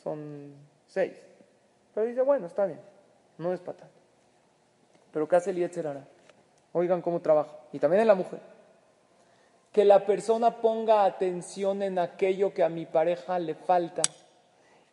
son 0.02 0.54
6. 0.86 1.12
Pero 1.94 2.06
dice, 2.06 2.22
bueno, 2.22 2.46
está 2.46 2.66
bien. 2.66 2.78
No 3.38 3.52
es 3.52 3.58
para 3.60 3.78
tanto. 3.78 3.94
Pero 5.12 5.26
¿qué 5.26 5.36
hace 5.36 5.50
el 5.50 5.56
Yetzer 5.56 5.88
Hara? 5.88 6.06
Oigan 6.72 7.02
cómo 7.02 7.20
trabaja. 7.20 7.56
Y 7.72 7.80
también 7.80 8.02
en 8.02 8.08
la 8.08 8.14
mujer. 8.14 8.38
Que 9.72 9.84
la 9.84 10.06
persona 10.06 10.60
ponga 10.60 11.04
atención 11.04 11.82
en 11.82 11.98
aquello 11.98 12.54
que 12.54 12.62
a 12.62 12.68
mi 12.68 12.86
pareja 12.86 13.40
le 13.40 13.56
falta 13.56 14.02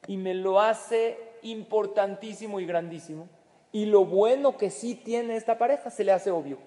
y 0.07 0.17
me 0.17 0.33
lo 0.33 0.59
hace 0.59 1.19
importantísimo 1.43 2.59
y 2.59 2.65
grandísimo. 2.65 3.29
Y 3.71 3.85
lo 3.85 4.05
bueno 4.05 4.57
que 4.57 4.69
sí 4.69 4.95
tiene 4.95 5.35
esta 5.35 5.57
pareja 5.57 5.89
se 5.89 6.03
le 6.03 6.11
hace 6.11 6.31
obvio. 6.31 6.57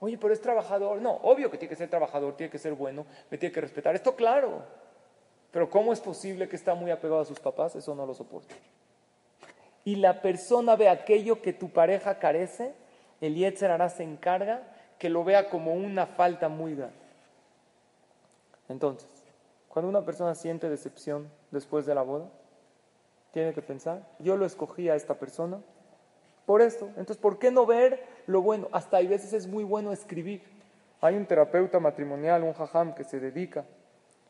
Oye, 0.00 0.18
pero 0.18 0.32
es 0.32 0.40
trabajador. 0.40 1.00
No, 1.00 1.12
obvio 1.22 1.50
que 1.50 1.58
tiene 1.58 1.70
que 1.70 1.76
ser 1.76 1.90
trabajador, 1.90 2.36
tiene 2.36 2.50
que 2.50 2.58
ser 2.58 2.74
bueno, 2.74 3.06
me 3.30 3.38
tiene 3.38 3.52
que 3.52 3.60
respetar. 3.60 3.94
Esto 3.94 4.14
claro. 4.16 4.62
Pero 5.50 5.70
¿cómo 5.70 5.92
es 5.92 6.00
posible 6.00 6.48
que 6.48 6.56
está 6.56 6.74
muy 6.74 6.90
apegado 6.90 7.20
a 7.20 7.24
sus 7.24 7.38
papás? 7.38 7.76
Eso 7.76 7.94
no 7.94 8.06
lo 8.06 8.14
soporta. 8.14 8.54
Y 9.84 9.96
la 9.96 10.22
persona 10.22 10.76
ve 10.76 10.88
aquello 10.88 11.42
que 11.42 11.52
tu 11.52 11.70
pareja 11.70 12.18
carece, 12.18 12.74
el 13.20 13.34
Yetzer 13.34 13.70
hará 13.70 13.88
se 13.88 14.02
encarga 14.02 14.62
que 14.98 15.10
lo 15.10 15.24
vea 15.24 15.50
como 15.50 15.74
una 15.74 16.06
falta 16.06 16.48
muy 16.48 16.74
grande. 16.74 16.96
Entonces, 18.68 19.08
cuando 19.68 19.88
una 19.88 20.04
persona 20.04 20.34
siente 20.34 20.70
decepción 20.70 21.30
después 21.50 21.86
de 21.86 21.94
la 21.94 22.02
boda, 22.02 22.28
tiene 23.32 23.52
que 23.52 23.62
pensar, 23.62 24.06
yo 24.18 24.36
lo 24.36 24.46
escogí 24.46 24.88
a 24.88 24.94
esta 24.94 25.14
persona 25.14 25.60
por 26.46 26.62
esto. 26.62 26.86
Entonces, 26.90 27.16
¿por 27.16 27.38
qué 27.38 27.50
no 27.50 27.66
ver 27.66 28.02
lo 28.26 28.42
bueno? 28.42 28.68
Hasta 28.72 28.98
hay 28.98 29.06
veces 29.06 29.32
es 29.32 29.46
muy 29.46 29.64
bueno 29.64 29.92
escribir. 29.92 30.42
Hay 31.00 31.16
un 31.16 31.26
terapeuta 31.26 31.80
matrimonial, 31.80 32.42
un 32.42 32.54
jajam, 32.54 32.94
que 32.94 33.04
se 33.04 33.20
dedica, 33.20 33.64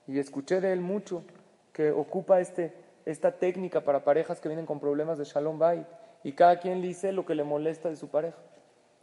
y 0.06 0.18
escuché 0.18 0.60
de 0.60 0.72
él 0.72 0.80
mucho, 0.80 1.24
que 1.72 1.90
ocupa 1.90 2.40
este, 2.40 2.74
esta 3.04 3.32
técnica 3.32 3.82
para 3.82 4.04
parejas 4.04 4.40
que 4.40 4.48
vienen 4.48 4.66
con 4.66 4.80
problemas 4.80 5.18
de 5.18 5.24
shalom 5.24 5.58
bay, 5.58 5.86
y 6.24 6.32
cada 6.32 6.58
quien 6.58 6.80
le 6.80 6.88
dice 6.88 7.12
lo 7.12 7.26
que 7.26 7.34
le 7.34 7.44
molesta 7.44 7.90
de 7.90 7.96
su 7.96 8.08
pareja. 8.08 8.38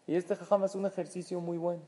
Y 0.07 0.15
este 0.15 0.35
jajam 0.35 0.63
es 0.65 0.75
un 0.75 0.85
ejercicio 0.85 1.39
muy 1.39 1.57
bueno. 1.57 1.83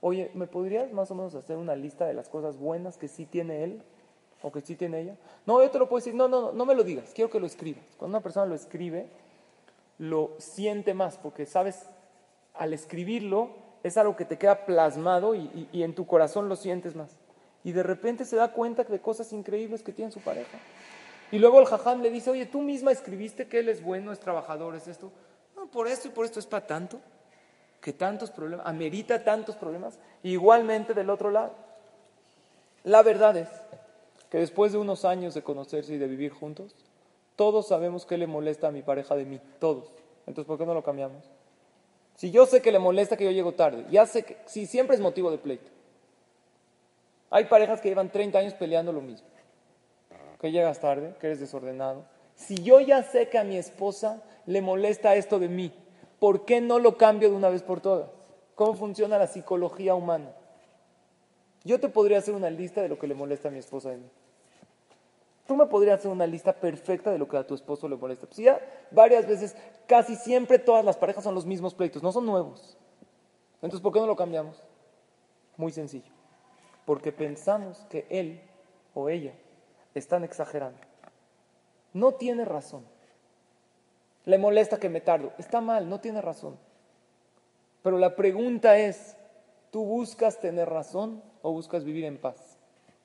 Oye, 0.00 0.30
¿me 0.34 0.46
podrías 0.46 0.92
más 0.92 1.10
o 1.10 1.14
menos 1.14 1.34
hacer 1.34 1.56
una 1.56 1.74
lista 1.74 2.06
de 2.06 2.12
las 2.12 2.28
cosas 2.28 2.58
buenas 2.58 2.98
que 2.98 3.08
sí 3.08 3.24
tiene 3.24 3.64
él 3.64 3.82
o 4.42 4.52
que 4.52 4.60
sí 4.60 4.76
tiene 4.76 5.00
ella? 5.00 5.16
No, 5.46 5.62
yo 5.62 5.70
te 5.70 5.78
lo 5.78 5.88
puedo 5.88 5.98
decir, 5.98 6.14
no, 6.14 6.28
no, 6.28 6.42
no, 6.42 6.52
no 6.52 6.66
me 6.66 6.74
lo 6.74 6.84
digas, 6.84 7.12
quiero 7.14 7.30
que 7.30 7.40
lo 7.40 7.46
escribas. 7.46 7.84
Cuando 7.96 8.18
una 8.18 8.22
persona 8.22 8.44
lo 8.44 8.54
escribe, 8.54 9.08
lo 9.98 10.32
siente 10.38 10.94
más, 10.94 11.18
porque 11.18 11.46
sabes, 11.46 11.86
al 12.54 12.72
escribirlo 12.72 13.50
es 13.82 13.96
algo 13.96 14.16
que 14.16 14.24
te 14.24 14.38
queda 14.38 14.64
plasmado 14.66 15.34
y, 15.34 15.68
y 15.72 15.82
en 15.82 15.94
tu 15.94 16.06
corazón 16.06 16.48
lo 16.48 16.56
sientes 16.56 16.96
más. 16.96 17.16
Y 17.62 17.72
de 17.72 17.82
repente 17.82 18.24
se 18.24 18.36
da 18.36 18.52
cuenta 18.52 18.84
de 18.84 19.00
cosas 19.00 19.32
increíbles 19.32 19.82
que 19.82 19.92
tiene 19.92 20.10
su 20.10 20.20
pareja. 20.20 20.58
Y 21.30 21.38
luego 21.38 21.60
el 21.60 21.66
jajam 21.66 22.02
le 22.02 22.10
dice, 22.10 22.30
oye, 22.30 22.46
tú 22.46 22.60
misma 22.60 22.92
escribiste 22.92 23.48
que 23.48 23.58
él 23.60 23.68
es 23.68 23.82
bueno, 23.82 24.12
es 24.12 24.20
trabajador, 24.20 24.74
es 24.74 24.86
esto. 24.86 25.10
No, 25.56 25.66
por 25.66 25.88
esto 25.88 26.08
y 26.08 26.10
por 26.10 26.24
esto 26.24 26.38
es 26.38 26.46
para 26.46 26.66
tanto 26.66 27.00
que 27.80 27.92
tantos 27.92 28.30
problemas, 28.30 28.66
amerita 28.66 29.22
tantos 29.22 29.56
problemas, 29.56 29.98
igualmente 30.22 30.94
del 30.94 31.10
otro 31.10 31.30
lado. 31.30 31.52
La 32.82 33.02
verdad 33.02 33.36
es 33.36 33.48
que 34.30 34.38
después 34.38 34.72
de 34.72 34.78
unos 34.78 35.04
años 35.04 35.34
de 35.34 35.42
conocerse 35.42 35.94
y 35.94 35.98
de 35.98 36.06
vivir 36.06 36.32
juntos, 36.32 36.74
todos 37.36 37.68
sabemos 37.68 38.06
que 38.06 38.18
le 38.18 38.26
molesta 38.26 38.68
a 38.68 38.70
mi 38.70 38.82
pareja 38.82 39.16
de 39.16 39.24
mí, 39.24 39.40
todos. 39.58 39.86
Entonces, 40.26 40.46
¿por 40.46 40.58
qué 40.58 40.66
no 40.66 40.74
lo 40.74 40.82
cambiamos? 40.82 41.24
Si 42.14 42.30
yo 42.30 42.46
sé 42.46 42.62
que 42.62 42.72
le 42.72 42.78
molesta 42.78 43.16
que 43.16 43.24
yo 43.24 43.30
llego 43.30 43.52
tarde, 43.52 43.84
ya 43.90 44.06
sé 44.06 44.24
que, 44.24 44.36
si 44.46 44.66
siempre 44.66 44.94
es 44.94 45.02
motivo 45.02 45.30
de 45.30 45.38
pleito. 45.38 45.70
Hay 47.30 47.46
parejas 47.46 47.80
que 47.80 47.88
llevan 47.88 48.10
30 48.10 48.38
años 48.38 48.54
peleando 48.54 48.92
lo 48.92 49.00
mismo. 49.00 49.26
Que 50.40 50.52
llegas 50.52 50.78
tarde, 50.78 51.14
que 51.20 51.26
eres 51.26 51.40
desordenado. 51.40 52.04
Si 52.36 52.62
yo 52.62 52.80
ya 52.80 53.02
sé 53.02 53.28
que 53.28 53.38
a 53.38 53.44
mi 53.44 53.56
esposa 53.56 54.22
le 54.46 54.62
molesta 54.62 55.16
esto 55.16 55.38
de 55.38 55.48
mí, 55.48 55.72
¿por 56.20 56.44
qué 56.44 56.60
no 56.60 56.78
lo 56.78 56.96
cambio 56.96 57.30
de 57.30 57.36
una 57.36 57.48
vez 57.48 57.62
por 57.62 57.80
todas? 57.80 58.08
¿Cómo 58.54 58.74
funciona 58.74 59.18
la 59.18 59.26
psicología 59.26 59.94
humana? 59.94 60.32
Yo 61.64 61.80
te 61.80 61.88
podría 61.88 62.18
hacer 62.18 62.34
una 62.34 62.50
lista 62.50 62.82
de 62.82 62.88
lo 62.88 62.98
que 62.98 63.08
le 63.08 63.14
molesta 63.14 63.48
a 63.48 63.50
mi 63.50 63.58
esposa 63.58 63.90
de 63.90 63.96
mí. 63.96 64.10
Tú 65.46 65.56
me 65.56 65.66
podrías 65.66 65.98
hacer 65.98 66.10
una 66.10 66.26
lista 66.26 66.54
perfecta 66.54 67.10
de 67.10 67.18
lo 67.18 67.28
que 67.28 67.36
a 67.36 67.46
tu 67.46 67.54
esposo 67.54 67.88
le 67.88 67.96
molesta. 67.96 68.26
Pues 68.26 68.38
ya 68.38 68.60
varias 68.90 69.26
veces, 69.26 69.54
casi 69.86 70.16
siempre 70.16 70.58
todas 70.58 70.84
las 70.84 70.96
parejas 70.96 71.24
son 71.24 71.34
los 71.34 71.44
mismos 71.44 71.74
pleitos, 71.74 72.02
no 72.02 72.12
son 72.12 72.24
nuevos. 72.24 72.78
Entonces, 73.56 73.80
¿por 73.80 73.92
qué 73.92 74.00
no 74.00 74.06
lo 74.06 74.16
cambiamos? 74.16 74.62
Muy 75.56 75.70
sencillo. 75.72 76.10
Porque 76.86 77.12
pensamos 77.12 77.86
que 77.90 78.06
él 78.08 78.40
o 78.94 79.08
ella 79.08 79.34
están 79.94 80.24
exagerando. 80.24 80.78
No 81.92 82.12
tiene 82.12 82.44
razón. 82.44 82.84
Le 84.24 84.38
molesta 84.38 84.78
que 84.78 84.88
me 84.88 85.00
tardo. 85.02 85.32
Está 85.38 85.60
mal, 85.60 85.88
no 85.88 86.00
tiene 86.00 86.22
razón. 86.22 86.56
Pero 87.82 87.98
la 87.98 88.16
pregunta 88.16 88.78
es, 88.78 89.16
¿tú 89.70 89.84
buscas 89.84 90.40
tener 90.40 90.70
razón 90.70 91.22
o 91.42 91.52
buscas 91.52 91.84
vivir 91.84 92.06
en 92.06 92.16
paz? 92.16 92.56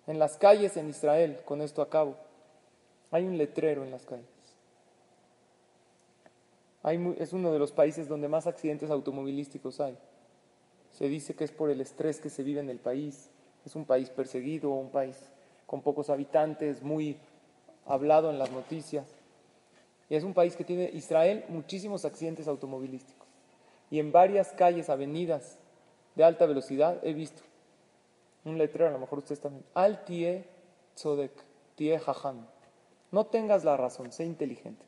En 0.07 0.19
las 0.19 0.37
calles 0.37 0.77
en 0.77 0.89
Israel, 0.89 1.41
con 1.43 1.61
esto 1.61 1.81
acabo, 1.81 2.15
hay 3.11 3.25
un 3.25 3.37
letrero 3.37 3.83
en 3.83 3.91
las 3.91 4.05
calles. 4.05 4.25
es 7.19 7.33
uno 7.33 7.51
de 7.51 7.59
los 7.59 7.71
países 7.71 8.07
donde 8.07 8.27
más 8.27 8.47
accidentes 8.47 8.89
automovilísticos 8.89 9.79
hay. 9.79 9.97
Se 10.91 11.07
dice 11.07 11.35
que 11.35 11.43
es 11.43 11.51
por 11.51 11.69
el 11.69 11.81
estrés 11.81 12.19
que 12.19 12.29
se 12.29 12.43
vive 12.43 12.59
en 12.59 12.69
el 12.69 12.79
país. 12.79 13.29
Es 13.65 13.75
un 13.75 13.85
país 13.85 14.09
perseguido, 14.09 14.71
un 14.71 14.89
país 14.89 15.15
con 15.65 15.81
pocos 15.81 16.09
habitantes, 16.09 16.81
muy 16.81 17.17
hablado 17.85 18.29
en 18.29 18.39
las 18.39 18.51
noticias. 18.51 19.07
Y 20.09 20.15
es 20.15 20.23
un 20.23 20.33
país 20.33 20.55
que 20.55 20.63
tiene, 20.63 20.89
Israel, 20.93 21.45
muchísimos 21.49 22.05
accidentes 22.05 22.47
automovilísticos. 22.47 23.27
Y 23.91 23.99
en 23.99 24.11
varias 24.11 24.51
calles, 24.53 24.89
avenidas 24.89 25.57
de 26.15 26.23
alta 26.23 26.45
velocidad, 26.45 26.99
he 27.03 27.13
visto 27.13 27.43
un 28.45 28.57
letrero, 28.57 28.89
a 28.89 28.91
lo 28.91 28.99
mejor 28.99 29.19
ustedes 29.19 29.41
también, 29.41 29.63
Al 29.73 30.03
tie 30.05 30.45
tzodek, 30.95 31.31
tie 31.75 31.99
jajam. 31.99 32.45
No 33.11 33.25
tengas 33.25 33.63
la 33.63 33.77
razón, 33.77 34.11
sé 34.11 34.25
inteligente. 34.25 34.85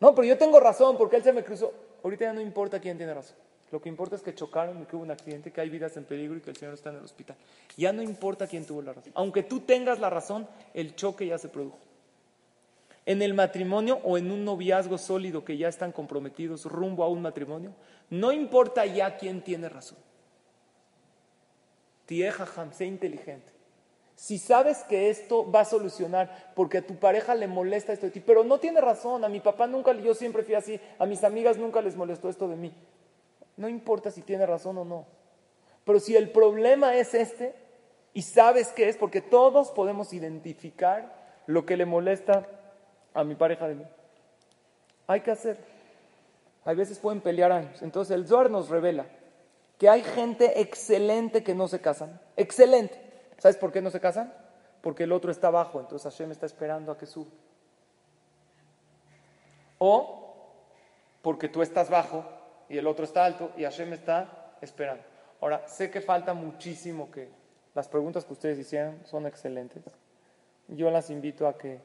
No, 0.00 0.14
pero 0.14 0.28
yo 0.28 0.38
tengo 0.38 0.60
razón 0.60 0.96
porque 0.96 1.16
él 1.16 1.22
se 1.22 1.32
me 1.32 1.44
cruzó. 1.44 1.72
Ahorita 2.04 2.26
ya 2.26 2.32
no 2.32 2.40
importa 2.40 2.80
quién 2.80 2.96
tiene 2.96 3.14
razón. 3.14 3.36
Lo 3.70 3.80
que 3.80 3.88
importa 3.88 4.16
es 4.16 4.22
que 4.22 4.34
chocaron 4.34 4.82
y 4.82 4.86
que 4.86 4.96
hubo 4.96 5.02
un 5.04 5.10
accidente, 5.10 5.50
que 5.50 5.60
hay 5.60 5.68
vidas 5.68 5.96
en 5.96 6.04
peligro 6.04 6.36
y 6.36 6.40
que 6.40 6.50
el 6.50 6.56
Señor 6.56 6.74
está 6.74 6.90
en 6.90 6.96
el 6.96 7.04
hospital. 7.04 7.36
Ya 7.76 7.92
no 7.92 8.02
importa 8.02 8.46
quién 8.46 8.64
tuvo 8.64 8.80
la 8.82 8.92
razón. 8.92 9.12
Aunque 9.14 9.42
tú 9.42 9.60
tengas 9.60 9.98
la 9.98 10.08
razón, 10.08 10.46
el 10.72 10.94
choque 10.94 11.26
ya 11.26 11.38
se 11.38 11.48
produjo 11.48 11.78
en 13.08 13.22
el 13.22 13.32
matrimonio 13.32 14.00
o 14.04 14.18
en 14.18 14.30
un 14.30 14.44
noviazgo 14.44 14.98
sólido 14.98 15.42
que 15.42 15.56
ya 15.56 15.68
están 15.68 15.92
comprometidos 15.92 16.66
rumbo 16.66 17.02
a 17.02 17.08
un 17.08 17.22
matrimonio, 17.22 17.72
no 18.10 18.32
importa 18.32 18.84
ya 18.84 19.16
quién 19.16 19.40
tiene 19.40 19.70
razón. 19.70 19.96
Tiejaham, 22.04 22.70
sé 22.70 22.84
inteligente. 22.84 23.50
Si 24.18 24.38
sabes 24.38 24.78
que 24.82 25.10
esto 25.10 25.48
va 25.48 25.60
a 25.60 25.64
solucionar 25.64 26.52
porque 26.56 26.78
a 26.78 26.82
tu 26.84 26.96
pareja 26.96 27.36
le 27.36 27.46
molesta 27.46 27.92
esto 27.92 28.06
de 28.06 28.10
ti, 28.10 28.18
pero 28.18 28.42
no 28.42 28.58
tiene 28.58 28.80
razón, 28.80 29.24
a 29.24 29.28
mi 29.28 29.38
papá 29.38 29.68
nunca, 29.68 29.92
yo 29.92 30.12
siempre 30.12 30.42
fui 30.42 30.56
así, 30.56 30.80
a 30.98 31.06
mis 31.06 31.22
amigas 31.22 31.56
nunca 31.56 31.80
les 31.80 31.94
molestó 31.94 32.28
esto 32.28 32.48
de 32.48 32.56
mí. 32.56 32.74
No 33.56 33.68
importa 33.68 34.10
si 34.10 34.22
tiene 34.22 34.44
razón 34.44 34.76
o 34.78 34.84
no. 34.84 35.06
Pero 35.84 36.00
si 36.00 36.16
el 36.16 36.30
problema 36.30 36.96
es 36.96 37.14
este 37.14 37.54
y 38.12 38.22
sabes 38.22 38.72
qué 38.72 38.88
es, 38.88 38.96
porque 38.96 39.20
todos 39.20 39.70
podemos 39.70 40.12
identificar 40.12 41.14
lo 41.46 41.64
que 41.64 41.76
le 41.76 41.86
molesta 41.86 42.44
a 43.14 43.22
mi 43.22 43.36
pareja 43.36 43.68
de 43.68 43.76
mí. 43.76 43.84
Hay 45.06 45.20
que 45.20 45.30
hacer. 45.30 45.58
Hay 46.64 46.74
veces 46.74 46.98
pueden 46.98 47.20
pelear 47.20 47.52
años. 47.52 47.82
Entonces 47.82 48.16
el 48.16 48.26
Zohar 48.26 48.50
nos 48.50 48.68
revela 48.68 49.06
que 49.78 49.88
hay 49.88 50.02
gente 50.02 50.60
excelente 50.60 51.44
que 51.44 51.54
no 51.54 51.68
se 51.68 51.80
casan. 51.80 52.20
Excelente. 52.36 53.07
¿Sabes 53.38 53.56
por 53.56 53.72
qué 53.72 53.80
no 53.80 53.90
se 53.90 54.00
casan? 54.00 54.32
Porque 54.82 55.04
el 55.04 55.12
otro 55.12 55.30
está 55.30 55.48
abajo, 55.48 55.80
entonces 55.80 56.12
Hashem 56.12 56.30
está 56.30 56.46
esperando 56.46 56.92
a 56.92 56.98
que 56.98 57.06
suba. 57.06 57.30
O 59.78 60.18
porque 61.22 61.48
tú 61.48 61.62
estás 61.62 61.88
bajo 61.88 62.24
y 62.68 62.78
el 62.78 62.86
otro 62.86 63.04
está 63.04 63.24
alto 63.24 63.52
y 63.56 63.64
Hashem 63.64 63.92
está 63.92 64.54
esperando. 64.60 65.02
Ahora, 65.40 65.66
sé 65.68 65.90
que 65.90 66.00
falta 66.00 66.34
muchísimo 66.34 67.10
que 67.10 67.28
las 67.74 67.88
preguntas 67.88 68.24
que 68.24 68.32
ustedes 68.32 68.58
hicieron 68.58 68.98
son 69.04 69.26
excelentes. 69.26 69.82
Yo 70.68 70.90
las 70.90 71.10
invito 71.10 71.46
a 71.46 71.56
que 71.56 71.80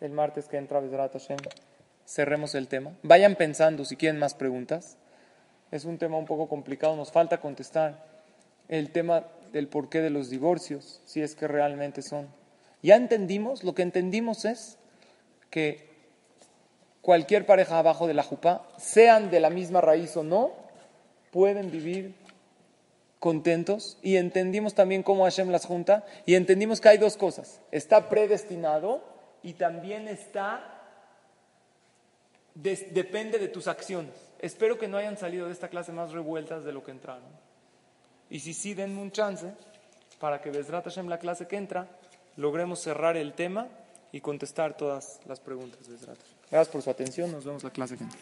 el 0.00 0.10
martes 0.10 0.48
que 0.48 0.56
entra 0.56 0.80
Bezrat 0.80 1.12
Hashem, 1.12 1.38
cerremos 2.06 2.54
el 2.54 2.68
tema. 2.68 2.92
Vayan 3.02 3.36
pensando 3.36 3.84
si 3.84 3.96
quieren 3.96 4.18
más 4.18 4.34
preguntas. 4.34 4.96
Es 5.70 5.84
un 5.84 5.98
tema 5.98 6.16
un 6.16 6.26
poco 6.26 6.48
complicado, 6.48 6.96
nos 6.96 7.12
falta 7.12 7.40
contestar 7.40 8.04
el 8.68 8.90
tema 8.90 9.24
del 9.54 9.68
porqué 9.68 10.00
de 10.00 10.10
los 10.10 10.30
divorcios, 10.30 11.00
si 11.04 11.22
es 11.22 11.36
que 11.36 11.46
realmente 11.46 12.02
son. 12.02 12.26
Ya 12.82 12.96
entendimos, 12.96 13.62
lo 13.62 13.72
que 13.72 13.82
entendimos 13.82 14.44
es 14.44 14.78
que 15.48 15.94
cualquier 17.00 17.46
pareja 17.46 17.78
abajo 17.78 18.08
de 18.08 18.14
la 18.14 18.24
jupa, 18.24 18.68
sean 18.78 19.30
de 19.30 19.38
la 19.38 19.50
misma 19.50 19.80
raíz 19.80 20.16
o 20.16 20.24
no, 20.24 20.50
pueden 21.30 21.70
vivir 21.70 22.16
contentos 23.20 23.96
y 24.02 24.16
entendimos 24.16 24.74
también 24.74 25.04
cómo 25.04 25.22
Hashem 25.22 25.48
las 25.50 25.66
junta 25.66 26.04
y 26.26 26.34
entendimos 26.34 26.80
que 26.80 26.88
hay 26.88 26.98
dos 26.98 27.16
cosas. 27.16 27.60
Está 27.70 28.08
predestinado 28.08 29.04
y 29.44 29.52
también 29.52 30.08
está, 30.08 30.82
depende 32.54 33.38
de 33.38 33.46
tus 33.46 33.68
acciones. 33.68 34.14
Espero 34.40 34.78
que 34.78 34.88
no 34.88 34.96
hayan 34.96 35.16
salido 35.16 35.46
de 35.46 35.52
esta 35.52 35.68
clase 35.68 35.92
más 35.92 36.10
revueltas 36.10 36.64
de 36.64 36.72
lo 36.72 36.82
que 36.82 36.90
entraron. 36.90 37.43
Y 38.30 38.40
si 38.40 38.54
sí, 38.54 38.74
denme 38.74 39.00
un 39.00 39.12
chance 39.12 39.52
para 40.18 40.40
que 40.40 40.50
Besrat 40.50 40.84
Hashem, 40.84 41.08
la 41.08 41.18
clase 41.18 41.46
que 41.46 41.56
entra, 41.56 41.88
logremos 42.36 42.80
cerrar 42.80 43.16
el 43.16 43.34
tema 43.34 43.68
y 44.12 44.20
contestar 44.20 44.76
todas 44.76 45.20
las 45.26 45.40
preguntas. 45.40 45.80
Gracias 46.50 46.68
por 46.68 46.82
su 46.82 46.90
atención. 46.90 47.32
Nos 47.32 47.44
vemos 47.44 47.62
la 47.64 47.70
clase 47.70 47.96
que 47.96 48.04
entra. 48.04 48.20